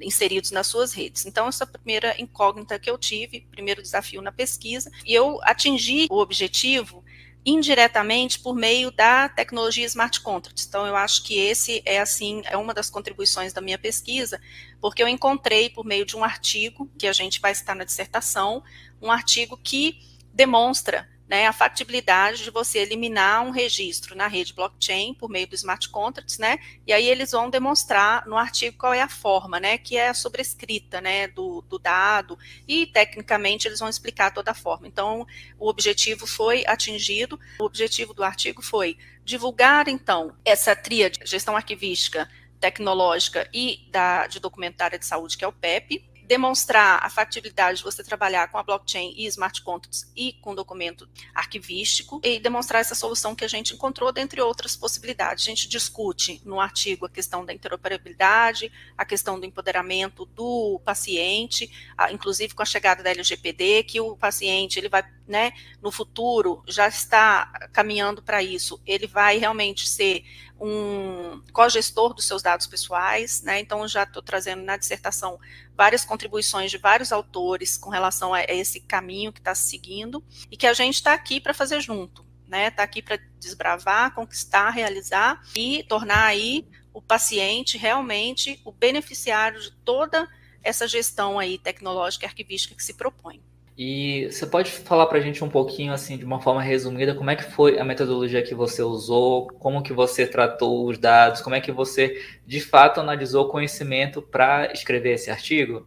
inseridos 0.00 0.50
nas 0.50 0.66
suas 0.66 0.94
redes. 0.94 1.26
Então, 1.26 1.48
essa 1.48 1.66
primeira 1.66 2.18
incógnita 2.18 2.78
que 2.78 2.90
eu 2.90 2.96
tive, 2.96 3.46
primeiro 3.50 3.82
desafio 3.82 4.22
na 4.22 4.32
pesquisa, 4.32 4.90
e 5.04 5.12
eu 5.12 5.38
atingi 5.42 6.06
o 6.10 6.18
objetivo 6.18 7.04
indiretamente 7.46 8.40
por 8.40 8.56
meio 8.56 8.90
da 8.90 9.28
tecnologia 9.28 9.86
smart 9.86 10.20
contracts. 10.20 10.66
Então, 10.66 10.84
eu 10.84 10.96
acho 10.96 11.22
que 11.22 11.38
esse 11.38 11.80
é 11.86 12.00
assim 12.00 12.42
é 12.46 12.56
uma 12.56 12.74
das 12.74 12.90
contribuições 12.90 13.52
da 13.52 13.60
minha 13.60 13.78
pesquisa, 13.78 14.40
porque 14.80 15.00
eu 15.00 15.06
encontrei 15.06 15.70
por 15.70 15.84
meio 15.84 16.04
de 16.04 16.16
um 16.16 16.24
artigo 16.24 16.90
que 16.98 17.06
a 17.06 17.12
gente 17.12 17.40
vai 17.40 17.54
citar 17.54 17.76
na 17.76 17.84
dissertação, 17.84 18.64
um 19.00 19.12
artigo 19.12 19.56
que 19.56 20.00
demonstra 20.34 21.08
né, 21.28 21.46
a 21.46 21.52
factibilidade 21.52 22.44
de 22.44 22.50
você 22.50 22.78
eliminar 22.78 23.42
um 23.42 23.50
registro 23.50 24.14
na 24.14 24.26
rede 24.26 24.54
blockchain 24.54 25.14
por 25.14 25.28
meio 25.28 25.46
do 25.46 25.54
smart 25.54 25.88
contracts, 25.88 26.38
né, 26.38 26.58
e 26.86 26.92
aí 26.92 27.08
eles 27.08 27.32
vão 27.32 27.50
demonstrar 27.50 28.26
no 28.26 28.36
artigo 28.36 28.76
qual 28.78 28.94
é 28.94 29.02
a 29.02 29.08
forma, 29.08 29.58
né, 29.58 29.78
que 29.78 29.96
é 29.96 30.08
a 30.08 30.14
sobrescrita, 30.14 31.00
né, 31.00 31.28
do, 31.28 31.62
do 31.62 31.78
dado, 31.78 32.38
e 32.66 32.86
tecnicamente 32.86 33.66
eles 33.66 33.80
vão 33.80 33.88
explicar 33.88 34.32
toda 34.32 34.52
a 34.52 34.54
forma. 34.54 34.86
Então, 34.86 35.26
o 35.58 35.68
objetivo 35.68 36.26
foi 36.26 36.64
atingido, 36.66 37.38
o 37.58 37.64
objetivo 37.64 38.14
do 38.14 38.22
artigo 38.22 38.62
foi 38.62 38.96
divulgar, 39.24 39.88
então, 39.88 40.36
essa 40.44 40.76
tríade, 40.76 41.18
gestão 41.24 41.56
arquivística, 41.56 42.28
tecnológica 42.60 43.48
e 43.52 43.86
da, 43.90 44.26
de 44.26 44.40
documentária 44.40 44.98
de 44.98 45.04
saúde, 45.04 45.36
que 45.36 45.44
é 45.44 45.48
o 45.48 45.52
PEP, 45.52 46.08
demonstrar 46.26 46.98
a 47.02 47.08
factibilidade 47.08 47.78
de 47.78 47.84
você 47.84 48.02
trabalhar 48.02 48.48
com 48.48 48.58
a 48.58 48.62
blockchain 48.62 49.14
e 49.16 49.26
smart 49.26 49.62
contracts 49.62 50.10
e 50.16 50.32
com 50.34 50.54
documento 50.54 51.08
arquivístico 51.34 52.20
e 52.22 52.40
demonstrar 52.40 52.80
essa 52.80 52.94
solução 52.94 53.34
que 53.34 53.44
a 53.44 53.48
gente 53.48 53.74
encontrou, 53.74 54.10
dentre 54.12 54.40
outras 54.40 54.76
possibilidades. 54.76 55.44
A 55.44 55.50
gente 55.50 55.68
discute 55.68 56.42
no 56.44 56.60
artigo 56.60 57.06
a 57.06 57.10
questão 57.10 57.44
da 57.44 57.52
interoperabilidade, 57.52 58.72
a 58.98 59.04
questão 59.04 59.38
do 59.38 59.46
empoderamento 59.46 60.26
do 60.26 60.80
paciente, 60.84 61.70
inclusive 62.10 62.54
com 62.54 62.62
a 62.62 62.66
chegada 62.66 63.02
da 63.02 63.10
LGPD, 63.10 63.84
que 63.84 64.00
o 64.00 64.16
paciente 64.16 64.78
ele 64.78 64.88
vai, 64.88 65.04
né, 65.28 65.52
no 65.80 65.92
futuro 65.92 66.62
já 66.66 66.88
está 66.88 67.68
caminhando 67.72 68.20
para 68.20 68.42
isso. 68.42 68.80
Ele 68.84 69.06
vai 69.06 69.38
realmente 69.38 69.88
ser 69.88 70.24
um 70.58 71.42
co-gestor 71.52 72.14
dos 72.14 72.24
seus 72.24 72.42
dados 72.42 72.66
pessoais, 72.66 73.42
né? 73.42 73.60
Então, 73.60 73.86
já 73.86 74.04
estou 74.04 74.22
trazendo 74.22 74.62
na 74.62 74.78
dissertação 74.78 75.38
várias 75.76 76.04
contribuições 76.04 76.70
de 76.70 76.78
vários 76.78 77.12
autores 77.12 77.76
com 77.76 77.90
relação 77.90 78.32
a 78.32 78.42
esse 78.44 78.80
caminho 78.80 79.32
que 79.32 79.40
está 79.40 79.54
seguindo 79.54 80.24
e 80.50 80.56
que 80.56 80.66
a 80.66 80.72
gente 80.72 80.94
está 80.94 81.12
aqui 81.12 81.40
para 81.40 81.52
fazer 81.52 81.80
junto, 81.80 82.24
né? 82.46 82.68
Está 82.68 82.82
aqui 82.82 83.02
para 83.02 83.18
desbravar, 83.38 84.14
conquistar, 84.14 84.70
realizar 84.70 85.42
e 85.54 85.84
tornar 85.84 86.24
aí 86.24 86.66
o 86.92 87.02
paciente 87.02 87.76
realmente 87.76 88.60
o 88.64 88.72
beneficiário 88.72 89.60
de 89.60 89.70
toda 89.84 90.26
essa 90.62 90.88
gestão 90.88 91.38
aí 91.38 91.58
tecnológica 91.58 92.24
e 92.24 92.28
arquivística 92.28 92.74
que 92.74 92.82
se 92.82 92.94
propõe. 92.94 93.42
E 93.78 94.28
você 94.30 94.46
pode 94.46 94.70
falar 94.70 95.06
para 95.06 95.18
a 95.18 95.20
gente 95.20 95.44
um 95.44 95.50
pouquinho, 95.50 95.92
assim, 95.92 96.16
de 96.16 96.24
uma 96.24 96.40
forma 96.40 96.62
resumida, 96.62 97.14
como 97.14 97.28
é 97.30 97.36
que 97.36 97.44
foi 97.44 97.78
a 97.78 97.84
metodologia 97.84 98.42
que 98.42 98.54
você 98.54 98.82
usou, 98.82 99.48
como 99.58 99.82
que 99.82 99.92
você 99.92 100.26
tratou 100.26 100.88
os 100.88 100.96
dados, 100.98 101.42
como 101.42 101.54
é 101.54 101.60
que 101.60 101.70
você, 101.70 102.22
de 102.46 102.60
fato, 102.60 103.00
analisou 103.00 103.44
o 103.44 103.48
conhecimento 103.50 104.22
para 104.22 104.72
escrever 104.72 105.12
esse 105.14 105.30
artigo? 105.30 105.86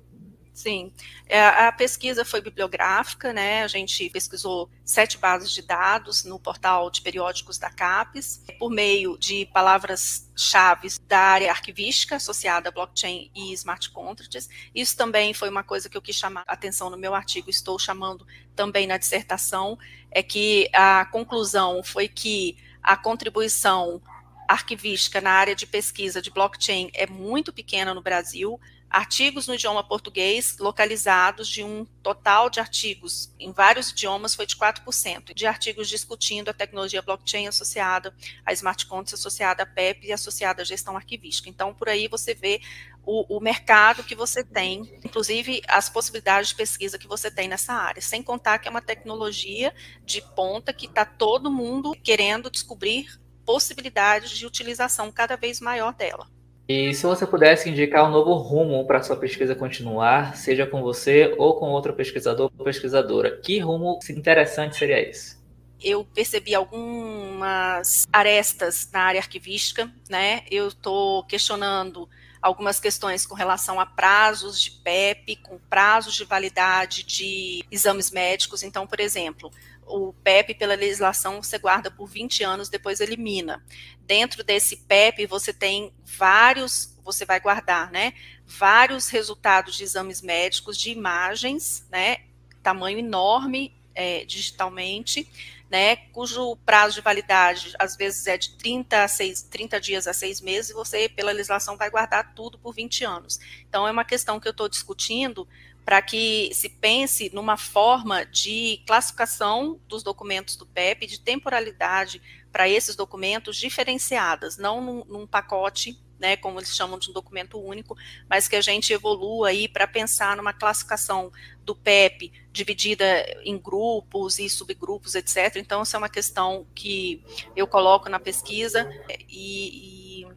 Sim, 0.59 0.91
é, 1.25 1.41
a 1.41 1.71
pesquisa 1.71 2.25
foi 2.25 2.41
bibliográfica, 2.41 3.31
né? 3.31 3.63
A 3.63 3.67
gente 3.69 4.09
pesquisou 4.09 4.69
sete 4.83 5.17
bases 5.17 5.51
de 5.51 5.61
dados 5.61 6.25
no 6.25 6.37
portal 6.37 6.91
de 6.91 7.01
periódicos 7.01 7.57
da 7.57 7.69
CAPES, 7.69 8.43
por 8.59 8.69
meio 8.69 9.17
de 9.17 9.45
palavras-chave 9.53 10.89
da 11.07 11.17
área 11.17 11.49
arquivística 11.49 12.17
associada 12.17 12.67
a 12.67 12.71
blockchain 12.73 13.31
e 13.33 13.53
smart 13.53 13.89
contracts. 13.91 14.49
Isso 14.75 14.97
também 14.97 15.33
foi 15.33 15.47
uma 15.47 15.63
coisa 15.63 15.87
que 15.87 15.95
eu 15.95 16.01
quis 16.01 16.17
chamar 16.17 16.43
a 16.45 16.51
atenção 16.55 16.89
no 16.89 16.97
meu 16.97 17.15
artigo, 17.15 17.49
estou 17.49 17.79
chamando 17.79 18.27
também 18.53 18.85
na 18.85 18.97
dissertação, 18.97 19.79
é 20.11 20.21
que 20.21 20.69
a 20.73 21.05
conclusão 21.05 21.81
foi 21.81 22.09
que 22.09 22.57
a 22.83 22.97
contribuição 22.97 24.01
arquivística 24.45 25.21
na 25.21 25.31
área 25.31 25.55
de 25.55 25.65
pesquisa 25.65 26.21
de 26.21 26.29
blockchain 26.29 26.89
é 26.93 27.07
muito 27.07 27.53
pequena 27.53 27.93
no 27.93 28.01
Brasil 28.01 28.59
artigos 28.89 29.47
no 29.47 29.53
idioma 29.53 29.83
português 29.83 30.57
localizados 30.57 31.47
de 31.47 31.63
um 31.63 31.85
total 32.01 32.49
de 32.49 32.59
artigos 32.59 33.33
em 33.39 33.51
vários 33.51 33.91
idiomas 33.91 34.33
foi 34.33 34.45
de 34.45 34.55
4%, 34.55 35.33
de 35.33 35.45
artigos 35.45 35.87
discutindo 35.87 36.49
a 36.49 36.53
tecnologia 36.53 37.01
blockchain 37.01 37.47
associada 37.47 38.13
a 38.45 38.51
smart 38.53 38.85
contracts, 38.87 39.13
associada 39.13 39.63
a 39.63 39.65
PEP 39.65 40.07
e 40.07 40.11
associada 40.11 40.61
à 40.63 40.65
gestão 40.65 40.97
arquivística. 40.97 41.49
Então, 41.49 41.73
por 41.73 41.87
aí 41.87 42.07
você 42.07 42.33
vê 42.33 42.61
o, 43.05 43.37
o, 43.37 43.39
mercado 43.39 44.03
que 44.03 44.15
você 44.15 44.43
tem, 44.43 44.99
inclusive 45.03 45.61
as 45.67 45.89
possibilidades 45.89 46.49
de 46.49 46.55
pesquisa 46.55 46.97
que 46.97 47.07
você 47.07 47.29
tem 47.29 47.47
nessa 47.47 47.73
área, 47.73 48.01
sem 48.01 48.23
contar 48.23 48.59
que 48.59 48.67
é 48.67 48.71
uma 48.71 48.81
tecnologia 48.81 49.73
de 50.03 50.21
ponta 50.35 50.73
que 50.73 50.85
está 50.85 51.05
todo 51.05 51.51
mundo 51.51 51.95
querendo 52.03 52.49
descobrir 52.49 53.19
possibilidades 53.45 54.31
de 54.31 54.45
utilização 54.45 55.11
cada 55.11 55.35
vez 55.35 55.59
maior 55.59 55.93
dela. 55.93 56.27
E 56.69 56.93
se 56.93 57.03
você 57.03 57.25
pudesse 57.25 57.67
indicar 57.67 58.07
um 58.07 58.11
novo 58.11 58.35
rumo 58.35 58.85
para 58.85 59.01
sua 59.01 59.17
pesquisa 59.17 59.55
continuar, 59.55 60.37
seja 60.37 60.67
com 60.67 60.83
você 60.83 61.33
ou 61.35 61.55
com 61.59 61.65
outro 61.65 61.93
pesquisador 61.93 62.51
ou 62.55 62.63
pesquisadora, 62.63 63.35
que 63.37 63.57
rumo 63.57 63.97
interessante 64.07 64.77
seria 64.77 65.01
esse? 65.01 65.39
eu 65.81 66.03
percebi 66.03 66.53
algumas 66.53 68.05
arestas 68.11 68.89
na 68.91 69.01
área 69.01 69.21
arquivística, 69.21 69.91
né? 70.09 70.43
Eu 70.51 70.67
estou 70.67 71.23
questionando 71.23 72.07
algumas 72.41 72.79
questões 72.79 73.25
com 73.25 73.35
relação 73.35 73.79
a 73.79 73.85
prazos 73.85 74.61
de 74.61 74.71
PEP, 74.71 75.37
com 75.37 75.57
prazos 75.69 76.15
de 76.15 76.25
validade 76.25 77.03
de 77.03 77.63
exames 77.71 78.11
médicos. 78.11 78.63
Então, 78.63 78.85
por 78.85 78.99
exemplo, 78.99 79.51
o 79.89 80.13
PEP, 80.13 80.53
pela 80.53 80.75
legislação, 80.75 81.41
você 81.41 81.57
guarda 81.57 81.89
por 81.89 82.07
20 82.07 82.43
anos, 82.43 82.69
depois 82.69 82.99
elimina. 82.99 83.63
Dentro 84.01 84.43
desse 84.43 84.77
PEP, 84.77 85.25
você 85.25 85.51
tem 85.51 85.91
vários, 86.05 86.95
você 87.03 87.25
vai 87.25 87.39
guardar, 87.39 87.91
né? 87.91 88.13
Vários 88.45 89.09
resultados 89.09 89.75
de 89.75 89.83
exames 89.83 90.21
médicos, 90.21 90.77
de 90.77 90.91
imagens, 90.91 91.85
né? 91.91 92.17
Tamanho 92.61 92.99
enorme 92.99 93.75
é, 93.95 94.23
digitalmente, 94.25 95.27
né? 95.69 95.95
Cujo 95.95 96.55
prazo 96.57 96.95
de 96.95 97.01
validade, 97.01 97.73
às 97.79 97.95
vezes, 97.95 98.27
é 98.27 98.37
de 98.37 98.57
30, 98.57 99.03
a 99.03 99.07
6, 99.07 99.43
30 99.43 99.79
dias 99.79 100.07
a 100.07 100.13
6 100.13 100.41
meses, 100.41 100.71
e 100.71 100.73
você, 100.73 101.09
pela 101.09 101.31
legislação, 101.31 101.77
vai 101.77 101.89
guardar 101.89 102.33
tudo 102.33 102.57
por 102.57 102.73
20 102.73 103.03
anos. 103.03 103.39
Então, 103.67 103.87
é 103.87 103.91
uma 103.91 104.05
questão 104.05 104.39
que 104.39 104.47
eu 104.47 104.51
estou 104.51 104.69
discutindo 104.69 105.47
para 105.89 106.03
que 106.03 106.51
se 106.53 106.69
pense 106.69 107.31
numa 107.33 107.57
forma 107.57 108.23
de 108.23 108.79
classificação 108.85 109.79
dos 109.87 110.03
documentos 110.03 110.55
do 110.55 110.63
PEP, 110.63 111.07
de 111.07 111.19
temporalidade 111.19 112.21
para 112.51 112.69
esses 112.69 112.95
documentos 112.95 113.57
diferenciadas, 113.57 114.55
não 114.55 114.81
num, 114.81 115.03
num 115.05 115.25
pacote 115.25 115.99
né, 116.19 116.37
como 116.37 116.59
eles 116.59 116.75
chamam 116.75 116.99
de 116.99 117.09
um 117.09 117.13
documento 117.13 117.59
único, 117.59 117.97
mas 118.29 118.47
que 118.47 118.55
a 118.55 118.61
gente 118.61 118.93
evolua 118.93 119.47
aí 119.47 119.67
para 119.67 119.87
pensar 119.87 120.37
numa 120.37 120.53
classificação 120.53 121.31
do 121.65 121.75
PEP 121.75 122.31
dividida 122.51 123.25
em 123.43 123.57
grupos 123.57 124.37
e 124.37 124.47
subgrupos, 124.47 125.15
etc. 125.15 125.55
Então, 125.55 125.81
essa 125.81 125.97
é 125.97 125.99
uma 125.99 126.07
questão 126.07 126.67
que 126.75 127.23
eu 127.55 127.65
coloco 127.65 128.07
na 128.09 128.19
pesquisa 128.19 128.87
e, 129.27 130.21
e 130.21 130.27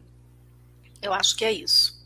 eu 0.99 1.13
acho 1.13 1.35
que 1.35 1.45
é 1.45 1.51
isso. 1.51 2.02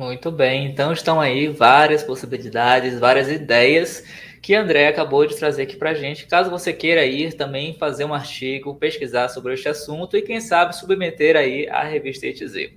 Muito 0.00 0.30
bem, 0.30 0.64
então 0.64 0.94
estão 0.94 1.20
aí 1.20 1.46
várias 1.46 2.02
possibilidades, 2.02 2.98
várias 2.98 3.28
ideias 3.30 4.02
que 4.40 4.54
André 4.54 4.88
acabou 4.88 5.26
de 5.26 5.36
trazer 5.36 5.64
aqui 5.64 5.76
para 5.76 5.90
a 5.90 5.94
gente. 5.94 6.26
Caso 6.26 6.48
você 6.48 6.72
queira 6.72 7.04
ir 7.04 7.34
também 7.34 7.74
fazer 7.74 8.06
um 8.06 8.14
artigo, 8.14 8.74
pesquisar 8.76 9.28
sobre 9.28 9.52
este 9.52 9.68
assunto 9.68 10.16
e 10.16 10.22
quem 10.22 10.40
sabe 10.40 10.74
submeter 10.74 11.36
aí 11.36 11.68
à 11.68 11.82
revista 11.82 12.26
ETZ. 12.26 12.70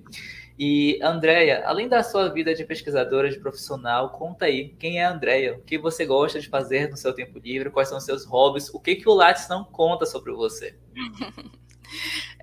E 0.59 0.99
Andréia, 1.01 1.63
além 1.65 1.88
da 1.88 2.03
sua 2.03 2.28
vida 2.28 2.53
de 2.53 2.65
pesquisadora, 2.65 3.30
de 3.30 3.39
profissional, 3.39 4.09
conta 4.09 4.43
aí 4.43 4.76
quem 4.78 4.99
é 4.99 5.05
a 5.05 5.13
Andréia, 5.13 5.55
o 5.55 5.61
que 5.61 5.78
você 5.78 6.05
gosta 6.05 6.41
de 6.41 6.49
fazer 6.49 6.89
no 6.89 6.97
seu 6.97 7.13
tempo 7.13 7.39
livre, 7.39 7.69
quais 7.69 7.88
são 7.88 7.99
os 7.99 8.03
seus 8.03 8.26
hobbies, 8.26 8.69
o 8.74 8.82
que, 8.82 8.97
que 8.97 9.07
o 9.07 9.13
Lattes 9.13 9.47
não 9.47 9.63
conta 9.63 10.05
sobre 10.05 10.34
você. 10.34 10.76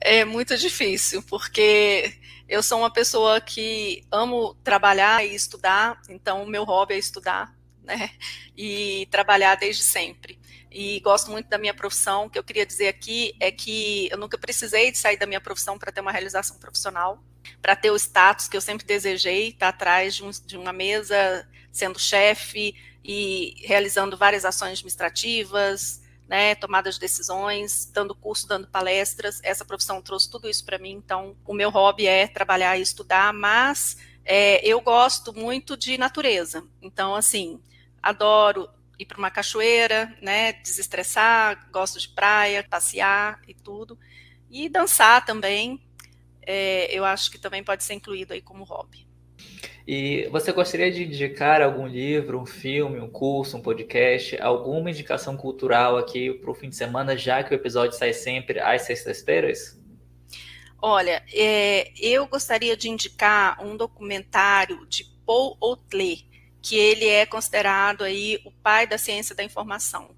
É 0.00 0.24
muito 0.24 0.56
difícil, 0.56 1.22
porque 1.28 2.14
eu 2.50 2.64
sou 2.64 2.80
uma 2.80 2.92
pessoa 2.92 3.40
que 3.40 4.04
amo 4.10 4.54
trabalhar 4.64 5.24
e 5.24 5.32
estudar, 5.32 6.02
então 6.08 6.42
o 6.42 6.48
meu 6.48 6.64
hobby 6.64 6.94
é 6.94 6.98
estudar, 6.98 7.54
né? 7.84 8.10
E 8.56 9.06
trabalhar 9.08 9.54
desde 9.54 9.84
sempre. 9.84 10.38
E 10.68 10.98
gosto 11.00 11.30
muito 11.30 11.48
da 11.48 11.56
minha 11.56 11.72
profissão. 11.72 12.26
O 12.26 12.30
que 12.30 12.38
eu 12.38 12.42
queria 12.42 12.66
dizer 12.66 12.88
aqui 12.88 13.34
é 13.38 13.52
que 13.52 14.08
eu 14.10 14.18
nunca 14.18 14.36
precisei 14.36 14.90
de 14.90 14.98
sair 14.98 15.16
da 15.16 15.26
minha 15.26 15.40
profissão 15.40 15.78
para 15.78 15.92
ter 15.92 16.00
uma 16.00 16.10
realização 16.10 16.58
profissional, 16.58 17.22
para 17.62 17.76
ter 17.76 17.92
o 17.92 17.96
status 17.96 18.48
que 18.48 18.56
eu 18.56 18.60
sempre 18.60 18.84
desejei, 18.84 19.50
estar 19.50 19.66
tá 19.66 19.68
atrás 19.68 20.16
de, 20.16 20.24
um, 20.24 20.30
de 20.30 20.56
uma 20.56 20.72
mesa, 20.72 21.48
sendo 21.70 22.00
chefe 22.00 22.74
e 23.04 23.54
realizando 23.64 24.16
várias 24.16 24.44
ações 24.44 24.72
administrativas, 24.72 26.02
né, 26.30 26.54
tomada 26.54 26.88
de 26.92 27.00
decisões, 27.00 27.90
dando 27.92 28.14
curso, 28.14 28.46
dando 28.46 28.68
palestras. 28.68 29.40
Essa 29.42 29.64
profissão 29.64 30.00
trouxe 30.00 30.30
tudo 30.30 30.48
isso 30.48 30.64
para 30.64 30.78
mim. 30.78 30.92
Então, 30.92 31.36
o 31.44 31.52
meu 31.52 31.70
hobby 31.70 32.06
é 32.06 32.28
trabalhar 32.28 32.78
e 32.78 32.82
estudar, 32.82 33.32
mas 33.32 33.96
é, 34.24 34.64
eu 34.64 34.80
gosto 34.80 35.34
muito 35.34 35.76
de 35.76 35.98
natureza. 35.98 36.62
Então, 36.80 37.16
assim, 37.16 37.60
adoro 38.00 38.70
ir 38.96 39.06
para 39.06 39.18
uma 39.18 39.28
cachoeira, 39.30 40.16
né, 40.22 40.52
desestressar, 40.52 41.68
gosto 41.72 41.98
de 41.98 42.08
praia, 42.10 42.64
passear 42.70 43.40
e 43.48 43.52
tudo. 43.52 43.98
E 44.48 44.68
dançar 44.68 45.24
também, 45.24 45.84
é, 46.42 46.96
eu 46.96 47.04
acho 47.04 47.28
que 47.28 47.38
também 47.38 47.64
pode 47.64 47.82
ser 47.82 47.94
incluído 47.94 48.34
aí 48.34 48.40
como 48.40 48.62
hobby. 48.62 49.09
E 49.86 50.28
você 50.30 50.52
gostaria 50.52 50.90
de 50.90 51.04
indicar 51.04 51.62
algum 51.62 51.86
livro, 51.86 52.40
um 52.40 52.46
filme, 52.46 53.00
um 53.00 53.08
curso, 53.08 53.56
um 53.56 53.62
podcast, 53.62 54.40
alguma 54.40 54.90
indicação 54.90 55.36
cultural 55.36 55.96
aqui 55.96 56.32
para 56.32 56.50
o 56.50 56.54
fim 56.54 56.68
de 56.68 56.76
semana, 56.76 57.16
já 57.16 57.42
que 57.42 57.52
o 57.52 57.54
episódio 57.54 57.96
sai 57.96 58.12
sempre 58.12 58.60
às 58.60 58.82
sextas-feiras? 58.82 59.78
Olha, 60.82 61.22
é, 61.32 61.92
eu 62.00 62.26
gostaria 62.26 62.76
de 62.76 62.88
indicar 62.88 63.62
um 63.64 63.76
documentário 63.76 64.86
de 64.86 65.04
Paul 65.26 65.56
Otlet, 65.60 66.26
que 66.62 66.76
ele 66.76 67.06
é 67.06 67.26
considerado 67.26 68.04
aí 68.04 68.40
o 68.44 68.50
pai 68.50 68.86
da 68.86 68.96
ciência 68.96 69.34
da 69.34 69.42
informação 69.42 70.14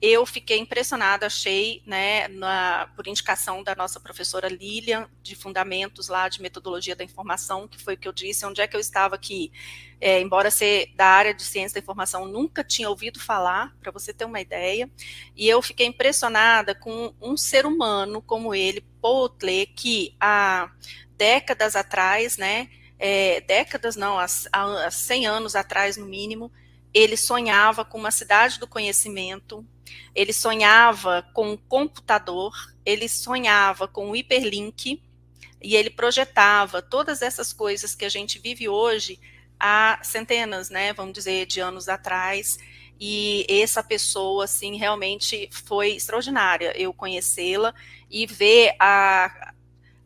eu 0.00 0.26
fiquei 0.26 0.58
impressionada, 0.58 1.26
achei, 1.26 1.82
né, 1.86 2.28
na, 2.28 2.90
por 2.94 3.06
indicação 3.06 3.62
da 3.62 3.74
nossa 3.74 3.98
professora 3.98 4.48
Lilian, 4.48 5.08
de 5.22 5.34
Fundamentos 5.34 6.08
lá 6.08 6.28
de 6.28 6.42
Metodologia 6.42 6.94
da 6.94 7.04
Informação, 7.04 7.66
que 7.66 7.80
foi 7.80 7.94
o 7.94 7.96
que 7.96 8.06
eu 8.06 8.12
disse, 8.12 8.44
onde 8.44 8.60
é 8.60 8.66
que 8.66 8.76
eu 8.76 8.80
estava 8.80 9.14
aqui, 9.14 9.50
é, 10.00 10.20
embora 10.20 10.50
ser 10.50 10.92
da 10.94 11.06
área 11.06 11.32
de 11.32 11.42
Ciência 11.42 11.74
da 11.74 11.80
Informação, 11.82 12.26
nunca 12.26 12.62
tinha 12.62 12.90
ouvido 12.90 13.18
falar, 13.18 13.74
para 13.80 13.90
você 13.90 14.12
ter 14.12 14.24
uma 14.24 14.40
ideia, 14.40 14.90
e 15.34 15.48
eu 15.48 15.62
fiquei 15.62 15.86
impressionada 15.86 16.74
com 16.74 17.14
um 17.20 17.36
ser 17.36 17.64
humano 17.64 18.20
como 18.20 18.54
ele, 18.54 18.82
Potle, 19.00 19.66
que 19.66 20.14
há 20.20 20.70
décadas 21.16 21.76
atrás, 21.76 22.36
né, 22.36 22.68
é, 22.98 23.40
décadas 23.40 23.96
não, 23.96 24.18
há, 24.18 24.26
há 24.52 24.90
100 24.90 25.26
anos 25.26 25.56
atrás 25.56 25.96
no 25.96 26.04
mínimo, 26.04 26.52
ele 26.92 27.16
sonhava 27.16 27.84
com 27.84 27.98
uma 27.98 28.10
cidade 28.10 28.58
do 28.60 28.68
conhecimento, 28.68 29.66
ele 30.14 30.32
sonhava 30.32 31.26
com 31.32 31.52
um 31.52 31.56
computador, 31.56 32.52
ele 32.84 33.08
sonhava 33.08 33.86
com 33.88 34.10
o 34.10 34.16
hiperlink 34.16 35.02
e 35.62 35.76
ele 35.76 35.90
projetava 35.90 36.82
todas 36.82 37.22
essas 37.22 37.52
coisas 37.52 37.94
que 37.94 38.04
a 38.04 38.08
gente 38.08 38.38
vive 38.38 38.68
hoje 38.68 39.18
há 39.58 39.98
centenas, 40.02 40.70
né, 40.70 40.92
vamos 40.92 41.14
dizer, 41.14 41.46
de 41.46 41.60
anos 41.60 41.88
atrás. 41.88 42.58
E 43.00 43.46
essa 43.48 43.82
pessoa, 43.82 44.44
assim, 44.44 44.76
realmente 44.76 45.48
foi 45.50 45.92
extraordinária. 45.92 46.72
Eu 46.80 46.92
conhecê-la 46.92 47.74
e 48.10 48.26
ver 48.26 48.76
a, 48.78 49.52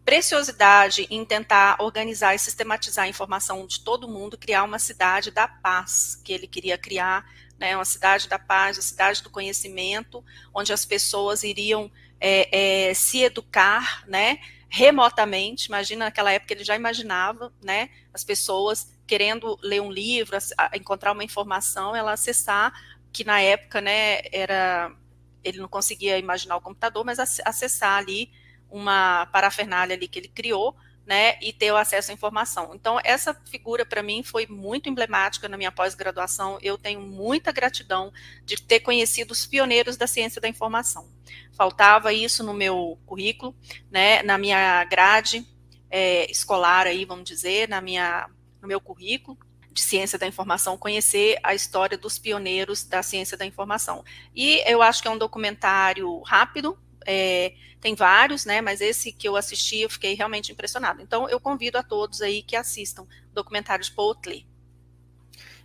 preciosidade 0.08 1.06
em 1.10 1.22
tentar 1.22 1.76
organizar 1.80 2.34
e 2.34 2.38
sistematizar 2.38 3.04
a 3.04 3.08
informação 3.08 3.66
de 3.66 3.80
todo 3.80 4.08
mundo, 4.08 4.38
criar 4.38 4.62
uma 4.62 4.78
cidade 4.78 5.30
da 5.30 5.46
paz 5.46 6.18
que 6.24 6.32
ele 6.32 6.46
queria 6.46 6.78
criar, 6.78 7.30
né, 7.58 7.74
uma 7.76 7.84
cidade 7.84 8.28
da 8.28 8.38
paz, 8.38 8.76
uma 8.76 8.82
cidade 8.82 9.22
do 9.22 9.30
conhecimento, 9.30 10.24
onde 10.54 10.72
as 10.72 10.84
pessoas 10.84 11.42
iriam 11.42 11.90
é, 12.20 12.88
é, 12.88 12.94
se 12.94 13.22
educar, 13.22 14.04
né, 14.06 14.38
remotamente. 14.68 15.66
Imagina 15.66 16.06
naquela 16.06 16.32
época 16.32 16.54
ele 16.54 16.64
já 16.64 16.76
imaginava, 16.76 17.52
né, 17.62 17.90
as 18.12 18.22
pessoas 18.24 18.92
querendo 19.06 19.58
ler 19.62 19.80
um 19.80 19.90
livro, 19.90 20.36
encontrar 20.74 21.12
uma 21.12 21.24
informação, 21.24 21.96
ela 21.96 22.12
acessar 22.12 22.72
que 23.12 23.24
na 23.24 23.40
época, 23.40 23.80
né, 23.80 24.20
era 24.30 24.94
ele 25.42 25.58
não 25.58 25.68
conseguia 25.68 26.18
imaginar 26.18 26.56
o 26.56 26.60
computador, 26.60 27.04
mas 27.04 27.18
acessar 27.18 27.96
ali 27.96 28.30
uma 28.68 29.26
parafernália 29.26 29.96
ali 29.96 30.06
que 30.06 30.18
ele 30.18 30.28
criou, 30.28 30.76
né, 31.08 31.38
e 31.40 31.54
ter 31.54 31.72
o 31.72 31.76
acesso 31.78 32.10
à 32.10 32.14
informação. 32.14 32.74
Então, 32.74 33.00
essa 33.02 33.32
figura 33.32 33.86
para 33.86 34.02
mim 34.02 34.22
foi 34.22 34.46
muito 34.46 34.90
emblemática 34.90 35.48
na 35.48 35.56
minha 35.56 35.72
pós-graduação. 35.72 36.58
Eu 36.60 36.76
tenho 36.76 37.00
muita 37.00 37.50
gratidão 37.50 38.12
de 38.44 38.60
ter 38.60 38.80
conhecido 38.80 39.30
os 39.32 39.46
pioneiros 39.46 39.96
da 39.96 40.06
ciência 40.06 40.38
da 40.38 40.46
informação. 40.46 41.08
Faltava 41.56 42.12
isso 42.12 42.44
no 42.44 42.52
meu 42.52 42.98
currículo, 43.06 43.56
né, 43.90 44.22
na 44.22 44.36
minha 44.36 44.84
grade 44.84 45.46
é, 45.90 46.30
escolar 46.30 46.86
aí, 46.86 47.06
vamos 47.06 47.24
dizer, 47.24 47.70
na 47.70 47.80
minha, 47.80 48.28
no 48.60 48.68
meu 48.68 48.78
currículo 48.78 49.38
de 49.72 49.80
ciência 49.80 50.18
da 50.18 50.26
informação, 50.26 50.76
conhecer 50.76 51.38
a 51.42 51.54
história 51.54 51.96
dos 51.96 52.18
pioneiros 52.18 52.84
da 52.84 53.02
ciência 53.02 53.34
da 53.34 53.46
informação. 53.46 54.04
E 54.36 54.62
eu 54.70 54.82
acho 54.82 55.00
que 55.00 55.08
é 55.08 55.10
um 55.10 55.16
documentário 55.16 56.20
rápido, 56.20 56.78
é, 57.06 57.54
tem 57.80 57.94
vários, 57.94 58.44
né? 58.44 58.60
Mas 58.60 58.80
esse 58.80 59.12
que 59.12 59.28
eu 59.28 59.36
assisti, 59.36 59.80
eu 59.80 59.90
fiquei 59.90 60.14
realmente 60.14 60.52
impressionado. 60.52 61.02
Então, 61.02 61.28
eu 61.28 61.38
convido 61.40 61.78
a 61.78 61.82
todos 61.82 62.20
aí 62.20 62.42
que 62.42 62.56
assistam 62.56 63.06
documentários 63.32 63.88
Potley. 63.88 64.46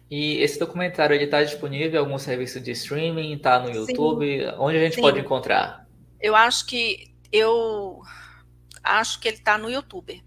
E 0.10 0.38
esse 0.38 0.60
documentário 0.60 1.16
ele 1.16 1.26
está 1.26 1.44
disponível 1.44 2.02
em 2.02 2.06
algum 2.06 2.20
serviço 2.20 2.60
de 2.60 2.72
streaming? 2.72 3.34
Está 3.34 3.60
no 3.60 3.72
YouTube? 3.72 4.40
Sim. 4.40 4.56
Onde 4.60 4.78
a 4.78 4.82
gente 4.82 4.96
Sim. 4.96 5.02
pode 5.02 5.20
encontrar? 5.20 5.88
Eu 6.22 6.36
acho 6.36 6.66
que 6.66 7.12
eu 7.32 8.02
acho 8.84 9.20
que 9.20 9.28
ele 9.28 9.38
está 9.38 9.58
no 9.58 9.72
YouTube. 9.72 10.24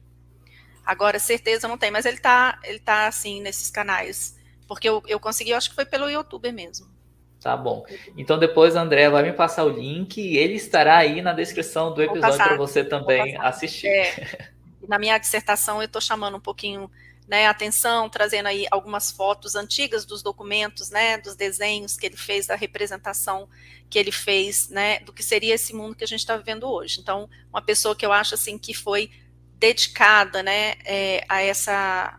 Agora, 0.85 1.19
certeza 1.19 1.69
não 1.69 1.79
tem, 1.79 1.91
mas 1.91 2.05
ele 2.05 2.17
está 2.17 2.59
ele 2.65 2.81
tá 2.81 3.07
assim 3.07 3.41
nesses 3.41 3.71
canais. 3.71 4.37
Porque 4.67 4.89
eu, 4.89 5.03
eu 5.07 5.21
consegui, 5.21 5.51
eu 5.51 5.57
acho 5.57 5.69
que 5.69 5.77
foi 5.77 5.87
pelo 5.87 6.11
YouTube 6.11 6.51
mesmo. 6.51 6.96
Tá 7.41 7.57
bom. 7.57 7.85
Então 8.17 8.39
depois 8.39 8.75
a 8.75 8.83
André 8.83 9.09
vai 9.09 9.23
me 9.23 9.33
passar 9.33 9.65
o 9.65 9.69
link 9.69 10.21
e 10.21 10.37
ele 10.37 10.55
estará 10.55 10.97
aí 10.97 11.23
na 11.23 11.33
descrição 11.33 11.95
do 11.95 12.03
episódio 12.03 12.39
para 12.39 12.57
você 12.57 12.83
também 12.83 13.37
assistir. 13.37 13.89
É, 13.89 14.49
na 14.89 14.99
minha 14.99 15.17
dissertação 15.19 15.81
eu 15.81 15.87
estou 15.87 16.01
chamando 16.01 16.37
um 16.37 16.41
pouquinho 16.41 16.91
né, 17.29 17.47
atenção, 17.47 18.09
trazendo 18.09 18.47
aí 18.47 18.67
algumas 18.71 19.11
fotos 19.11 19.57
antigas 19.57 20.05
dos 20.05 20.23
documentos, 20.23 20.91
né, 20.91 21.19
dos 21.19 21.35
desenhos 21.35 21.97
que 21.97 22.07
ele 22.07 22.17
fez, 22.17 22.47
da 22.47 22.55
representação 22.55 23.49
que 23.91 23.99
ele 23.99 24.13
fez, 24.13 24.69
né, 24.69 25.01
do 25.01 25.13
que 25.13 25.23
seria 25.23 25.55
esse 25.55 25.75
mundo 25.75 25.97
que 25.97 26.05
a 26.05 26.07
gente 26.07 26.21
está 26.21 26.37
vivendo 26.37 26.69
hoje. 26.69 27.01
Então, 27.01 27.29
uma 27.51 27.61
pessoa 27.61 27.97
que 27.97 28.07
eu 28.07 28.13
acho 28.13 28.35
assim 28.35 28.57
que 28.57 28.73
foi 28.73 29.11
dedicada, 29.59 30.43
né, 30.43 30.75
é, 30.85 31.25
a 31.29 31.43
essa 31.43 32.19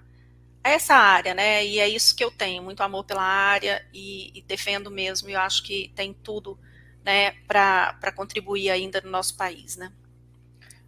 essa 0.70 0.96
área, 0.96 1.34
né? 1.34 1.66
E 1.66 1.80
é 1.80 1.88
isso 1.88 2.16
que 2.16 2.24
eu 2.24 2.32
tenho, 2.32 2.64
muito 2.64 2.82
amor 2.82 3.04
pela 3.04 3.24
área 3.24 3.86
e, 3.94 4.32
e 4.38 4.42
defendo 4.42 4.92
mesmo. 4.92 5.30
E 5.30 5.34
eu 5.34 5.40
acho 5.40 5.64
que 5.64 5.92
tem 5.96 6.14
tudo, 6.14 6.58
né, 7.04 7.32
para 7.48 8.12
contribuir 8.16 8.70
ainda 8.70 9.02
no 9.02 9.10
nosso 9.10 9.36
país, 9.38 9.76
né? 9.78 9.92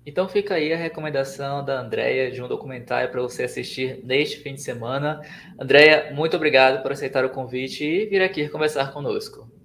Então 0.05 0.27
fica 0.27 0.55
aí 0.55 0.73
a 0.73 0.77
recomendação 0.77 1.63
da 1.63 1.79
Andrea 1.79 2.31
de 2.31 2.41
um 2.41 2.47
documentário 2.47 3.11
para 3.11 3.21
você 3.21 3.43
assistir 3.43 3.99
neste 4.03 4.37
fim 4.37 4.55
de 4.55 4.61
semana. 4.61 5.21
Andrea, 5.59 6.11
muito 6.13 6.35
obrigado 6.35 6.81
por 6.81 6.91
aceitar 6.91 7.25
o 7.25 7.29
convite 7.29 7.83
e 7.83 8.05
vir 8.05 8.21
aqui 8.21 8.49
conversar 8.49 8.91
conosco. 8.91 9.58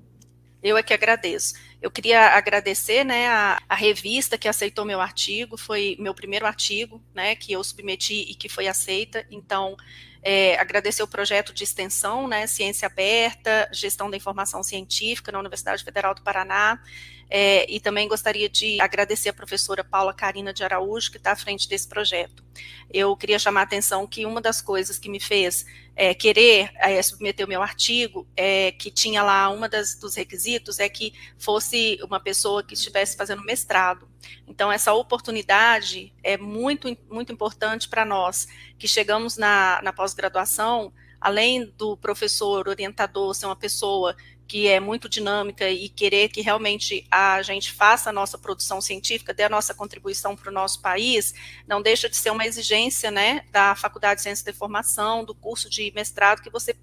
Eu 0.64 0.78
é 0.78 0.82
que 0.82 0.94
agradeço. 0.94 1.56
Eu 1.82 1.90
queria 1.90 2.28
agradecer 2.28 3.04
né, 3.04 3.28
a, 3.28 3.62
a, 3.68 3.74
revista 3.74 4.38
que 4.38 4.48
aceitou 4.48 4.86
meu 4.86 4.98
artigo, 4.98 5.58
foi 5.58 5.94
meu 6.00 6.14
primeiro 6.14 6.46
artigo 6.46 7.02
né, 7.12 7.36
que 7.36 7.52
eu 7.52 7.62
submeti 7.62 8.24
e 8.30 8.34
que 8.34 8.48
foi 8.48 8.66
aceita. 8.66 9.26
Então, 9.30 9.76
é, 10.22 10.58
agradecer 10.58 11.02
o 11.02 11.06
projeto 11.06 11.52
de 11.52 11.62
extensão, 11.64 12.26
né, 12.26 12.46
Ciência 12.46 12.86
Aberta, 12.86 13.68
Gestão 13.70 14.10
da 14.10 14.16
Informação 14.16 14.62
Científica 14.62 15.30
na 15.30 15.38
Universidade 15.38 15.84
Federal 15.84 16.14
do 16.14 16.22
Paraná, 16.22 16.80
é, 17.28 17.70
e 17.70 17.78
também 17.78 18.08
gostaria 18.08 18.48
de 18.48 18.80
agradecer 18.80 19.28
a 19.28 19.34
professora 19.34 19.84
Paula 19.84 20.14
Carina 20.14 20.50
de 20.50 20.64
Araújo, 20.64 21.10
que 21.10 21.18
está 21.18 21.32
à 21.32 21.36
frente 21.36 21.68
desse 21.68 21.86
projeto. 21.86 22.42
Eu 22.90 23.14
queria 23.14 23.38
chamar 23.38 23.60
a 23.60 23.64
atenção 23.64 24.06
que 24.06 24.24
uma 24.24 24.40
das 24.40 24.62
coisas 24.62 24.98
que 24.98 25.10
me 25.10 25.20
fez 25.20 25.66
é, 25.96 26.12
querer 26.12 26.70
é, 26.76 27.00
submeter 27.02 27.46
o 27.46 27.48
meu 27.48 27.62
artigo, 27.62 28.26
é, 28.36 28.72
que 28.72 28.90
tinha 28.90 29.22
lá, 29.22 29.48
uma 29.50 29.68
das, 29.68 29.94
dos 29.94 30.14
requisitos 30.14 30.78
é 30.78 30.88
que 30.88 31.12
fosse 31.38 31.98
uma 32.02 32.18
pessoa 32.18 32.62
que 32.62 32.74
estivesse 32.74 33.16
fazendo 33.16 33.44
mestrado. 33.44 34.08
Então, 34.46 34.72
essa 34.72 34.92
oportunidade 34.92 36.12
é 36.22 36.36
muito, 36.36 36.96
muito 37.10 37.32
importante 37.32 37.88
para 37.88 38.04
nós, 38.04 38.46
que 38.78 38.88
chegamos 38.88 39.36
na, 39.36 39.80
na 39.82 39.92
pós-graduação, 39.92 40.92
além 41.20 41.72
do 41.78 41.96
professor 41.96 42.68
orientador 42.68 43.34
ser 43.34 43.46
uma 43.46 43.56
pessoa 43.56 44.14
que 44.46 44.68
é 44.68 44.78
muito 44.78 45.08
dinâmica 45.08 45.68
e 45.70 45.88
querer 45.88 46.28
que 46.28 46.40
realmente 46.40 47.06
a 47.10 47.40
gente 47.42 47.72
faça 47.72 48.10
a 48.10 48.12
nossa 48.12 48.36
produção 48.36 48.80
científica, 48.80 49.32
dê 49.32 49.44
a 49.44 49.48
nossa 49.48 49.74
contribuição 49.74 50.36
para 50.36 50.50
o 50.50 50.52
nosso 50.52 50.80
país, 50.82 51.34
não 51.66 51.80
deixa 51.80 52.08
de 52.08 52.16
ser 52.16 52.30
uma 52.30 52.46
exigência, 52.46 53.10
né, 53.10 53.44
da 53.50 53.74
Faculdade 53.74 54.18
de 54.18 54.22
Ciência 54.22 54.44
da 54.44 54.52
Formação, 54.52 55.24
do 55.24 55.34
curso 55.34 55.70
de 55.70 55.90
mestrado, 55.94 56.42
que 56.42 56.50
você 56.50 56.76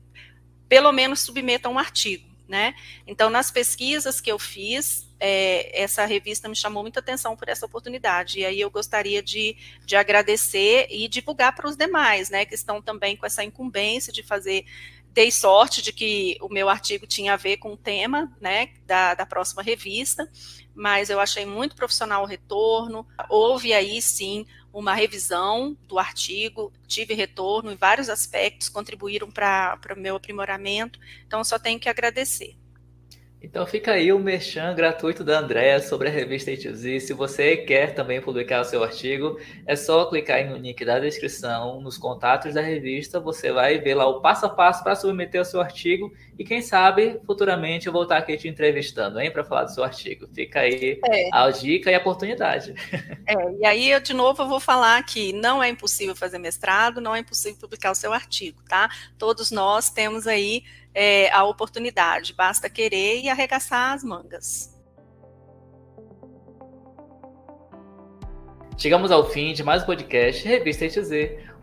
pelo 0.68 0.92
menos 0.92 1.20
submeta 1.20 1.70
um 1.70 1.78
artigo, 1.78 2.30
né? 2.48 2.74
Então, 3.06 3.30
nas 3.30 3.52
pesquisas 3.52 4.22
que 4.22 4.32
eu 4.32 4.40
fiz, 4.40 5.06
é, 5.20 5.82
essa 5.84 6.06
revista 6.06 6.48
me 6.48 6.56
chamou 6.56 6.82
muita 6.82 7.00
atenção 7.00 7.36
por 7.36 7.50
essa 7.50 7.66
oportunidade, 7.66 8.40
e 8.40 8.46
aí 8.46 8.60
eu 8.60 8.72
gostaria 8.72 9.22
de, 9.22 9.56
de 9.86 9.96
agradecer 9.96 10.88
e 10.90 11.08
divulgar 11.08 11.54
para 11.54 11.68
os 11.68 11.76
demais, 11.76 12.30
né, 12.30 12.46
que 12.46 12.56
estão 12.56 12.82
também 12.82 13.16
com 13.16 13.26
essa 13.26 13.44
incumbência 13.44 14.12
de 14.12 14.24
fazer 14.24 14.66
dei 15.14 15.32
sorte 15.32 15.82
de 15.82 15.92
que 15.92 16.38
o 16.42 16.48
meu 16.48 16.70
artigo 16.70 17.06
tinha 17.06 17.34
a 17.34 17.38
ver 17.38 17.58
com 17.58 17.74
o 17.74 17.78
tema 17.78 18.32
né, 18.40 18.70
da, 18.86 19.14
da 19.14 19.26
próxima 19.26 19.62
revista, 19.62 20.30
mas 20.74 21.10
eu 21.10 21.20
achei 21.20 21.46
muito 21.46 21.76
profissional 21.76 22.24
o 22.24 22.28
retorno. 22.28 23.06
Houve 23.30 23.74
aí 23.74 24.02
sim 24.02 24.46
uma 24.74 24.94
revisão 24.94 25.78
do 25.86 26.00
artigo, 26.00 26.72
tive 26.88 27.14
retorno 27.14 27.72
em 27.72 27.76
vários 27.76 28.10
aspectos, 28.10 28.70
contribuíram 28.70 29.30
para 29.30 29.78
o 29.96 30.00
meu 30.00 30.16
aprimoramento, 30.16 30.98
então 31.28 31.44
só 31.44 31.60
tenho 31.60 31.80
que 31.80 31.90
agradecer. 31.90 32.56
Então 33.42 33.66
fica 33.66 33.94
aí 33.94 34.14
o 34.14 34.20
merchan 34.20 34.76
gratuito 34.76 35.24
da 35.24 35.40
Andrea 35.40 35.80
sobre 35.82 36.08
a 36.08 36.12
revista 36.12 36.52
A2Z. 36.52 37.00
Se 37.00 37.14
você 37.14 37.58
quer 37.58 37.96
também 37.96 38.22
publicar 38.22 38.62
o 38.62 38.64
seu 38.64 38.84
artigo, 38.84 39.40
é 39.66 39.76
só 39.76 40.06
clicar 40.06 40.38
aí 40.38 40.48
no 40.48 40.58
link 40.58 40.86
da 40.86 41.00
descrição, 41.00 41.82
nos 41.82 41.98
contatos 41.98 42.54
da 42.54 42.62
revista, 42.62 43.20
você 43.20 43.52
vai 43.52 43.80
ver 43.80 43.96
lá 43.96 44.06
o 44.06 44.22
passo 44.22 44.46
a 44.46 44.50
passo 44.50 44.84
para 44.84 44.96
submeter 44.96 45.42
o 45.42 45.46
seu 45.46 45.60
artigo 45.60 46.14
e 46.38 46.44
quem 46.44 46.62
sabe 46.62 47.20
futuramente 47.26 47.88
eu 47.88 47.94
vou 47.94 48.04
estar 48.04 48.18
aqui 48.18 48.38
te 48.38 48.48
entrevistando, 48.48 49.20
hein, 49.20 49.32
para 49.32 49.44
falar 49.44 49.64
do 49.64 49.74
seu 49.74 49.84
artigo. 49.84 50.28
Fica 50.34 50.62
aí 50.62 51.00
é. 51.06 51.30
a 51.34 51.50
dica 51.50 51.90
e 51.90 51.96
a 51.96 52.00
oportunidade. 52.00 52.74
É, 53.28 53.36
e 53.62 53.66
aí, 53.66 53.92
eu, 53.92 54.02
de 54.02 54.14
novo, 54.14 54.42
eu 54.44 54.48
vou 54.48 54.60
falar 54.60 55.02
que 55.04 55.32
não 55.32 55.64
é 55.64 55.70
impossível 55.70 56.14
fazer 56.14 56.38
mestrado, 56.38 57.00
não 57.00 57.16
é 57.16 57.20
impossível 57.20 57.58
publicar 57.58 57.92
o 57.92 57.96
seu 57.96 58.12
artigo, 58.12 58.62
tá? 58.68 58.90
Todos 59.18 59.52
nós 59.52 59.90
temos 59.90 60.28
aí 60.28 60.64
é, 60.94 61.32
a 61.32 61.44
oportunidade, 61.44 62.34
basta 62.34 62.70
querer 62.70 63.22
e 63.22 63.30
arregaçar 63.30 63.94
as 63.94 64.04
mangas. 64.04 64.72
Chegamos 68.78 69.12
ao 69.12 69.30
fim 69.30 69.54
de 69.54 69.64
mais 69.64 69.84
um 69.84 69.86
podcast 69.86 70.48
Revista 70.48 70.86
ETZ, 70.86 71.12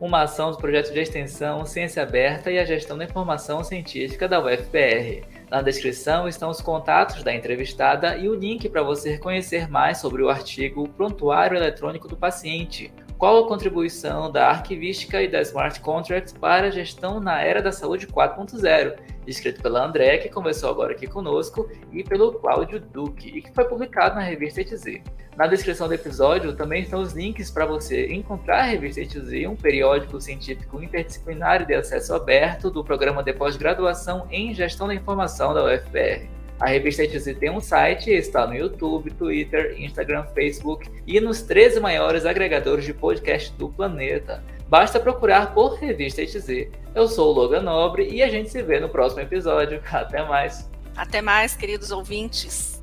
uma 0.01 0.23
ação 0.23 0.53
do 0.53 0.57
projeto 0.57 0.93
de 0.93 1.01
extensão 1.01 1.67
Ciência 1.67 2.03
Aberta 2.03 2.49
e 2.49 2.59
a 2.61 2.65
Gestão 2.65 2.97
da 2.97 3.05
Informação 3.05 3.65
Científica 3.65 4.29
da 4.29 4.41
UFPR. 4.41 5.27
Na 5.51 5.61
descrição 5.61 6.29
estão 6.29 6.49
os 6.49 6.61
contatos 6.61 7.25
da 7.25 7.35
entrevistada 7.35 8.17
e 8.17 8.29
o 8.29 8.35
link 8.35 8.69
para 8.69 8.85
você 8.85 9.19
conhecer 9.19 9.69
mais 9.69 9.99
sobre 9.99 10.23
o 10.23 10.29
artigo 10.29 10.89
Prontuário 10.91 11.57
Eletrônico 11.57 12.07
do 12.07 12.17
Paciente, 12.17 12.93
qual 13.19 13.45
a 13.45 13.49
contribuição 13.49 14.31
da 14.31 14.49
arquivística 14.49 15.21
e 15.21 15.29
da 15.29 15.43
smart 15.43 15.81
contracts 15.81 16.33
para 16.33 16.69
a 16.69 16.71
gestão 16.71 17.19
na 17.19 17.43
era 17.43 17.61
da 17.61 17.73
saúde 17.73 18.07
4.0, 18.07 18.97
escrito 19.27 19.61
pela 19.61 19.85
André, 19.85 20.19
que 20.19 20.29
conversou 20.29 20.71
agora 20.71 20.93
aqui 20.93 21.09
conosco, 21.09 21.69
e 21.93 22.05
pelo 22.05 22.35
Cláudio 22.35 22.79
Duque, 22.81 23.29
e 23.29 23.43
que 23.43 23.53
foi 23.53 23.65
publicado 23.65 24.15
na 24.15 24.21
revista 24.21 24.61
ETZ. 24.61 25.03
Na 25.37 25.49
descrição 25.49 25.89
do 25.89 25.95
episódio 25.95 26.55
também 26.55 26.83
estão 26.83 27.03
os 27.03 27.13
links 27.13 27.51
para 27.51 27.67
você 27.67 28.07
encontrar 28.13 28.61
a 28.61 28.67
revista 28.67 29.01
ETZ, 29.01 29.49
um 29.49 29.57
periódico 29.57 30.21
científico 30.21 30.81
interdisciplinar 30.81 31.67
de 31.67 31.75
acesso 31.75 32.15
aberto 32.15 32.71
do 32.71 32.85
programa 32.85 33.23
de 33.23 33.33
pós-graduação 33.33 34.29
em 34.31 34.55
gestão 34.55 34.87
da 34.87 34.95
informação 34.95 35.53
da 35.53 35.65
UFPR. 35.65 36.38
A 36.61 36.67
revista 36.67 37.05
ETZ 37.05 37.37
tem 37.39 37.51
um 37.51 37.61
site, 37.61 38.11
está 38.11 38.47
no 38.47 38.55
YouTube, 38.55 39.13
Twitter, 39.13 39.77
Instagram, 39.81 40.25
Facebook 40.35 40.91
e 41.07 41.21
nos 41.21 41.43
13 41.43 41.79
maiores 41.79 42.27
agregadores 42.27 42.85
de 42.85 42.93
podcast 42.93 43.53
do 43.53 43.69
planeta. 43.69 44.43
Basta 44.69 44.99
procurar 44.99 45.55
por 45.55 45.75
Revista 45.75 46.21
ETZ. 46.21 46.69
Eu 46.95 47.07
sou 47.07 47.31
o 47.31 47.33
Logan 47.33 47.63
Nobre 47.63 48.09
e 48.09 48.23
a 48.23 48.29
gente 48.29 48.51
se 48.51 48.61
vê 48.63 48.81
no 48.81 48.89
próximo 48.89 49.23
episódio. 49.23 49.81
Até 49.91 50.25
mais. 50.25 50.69
Até 50.97 51.23
mais, 51.23 51.55
queridos 51.55 51.93
ouvintes. 51.93 52.78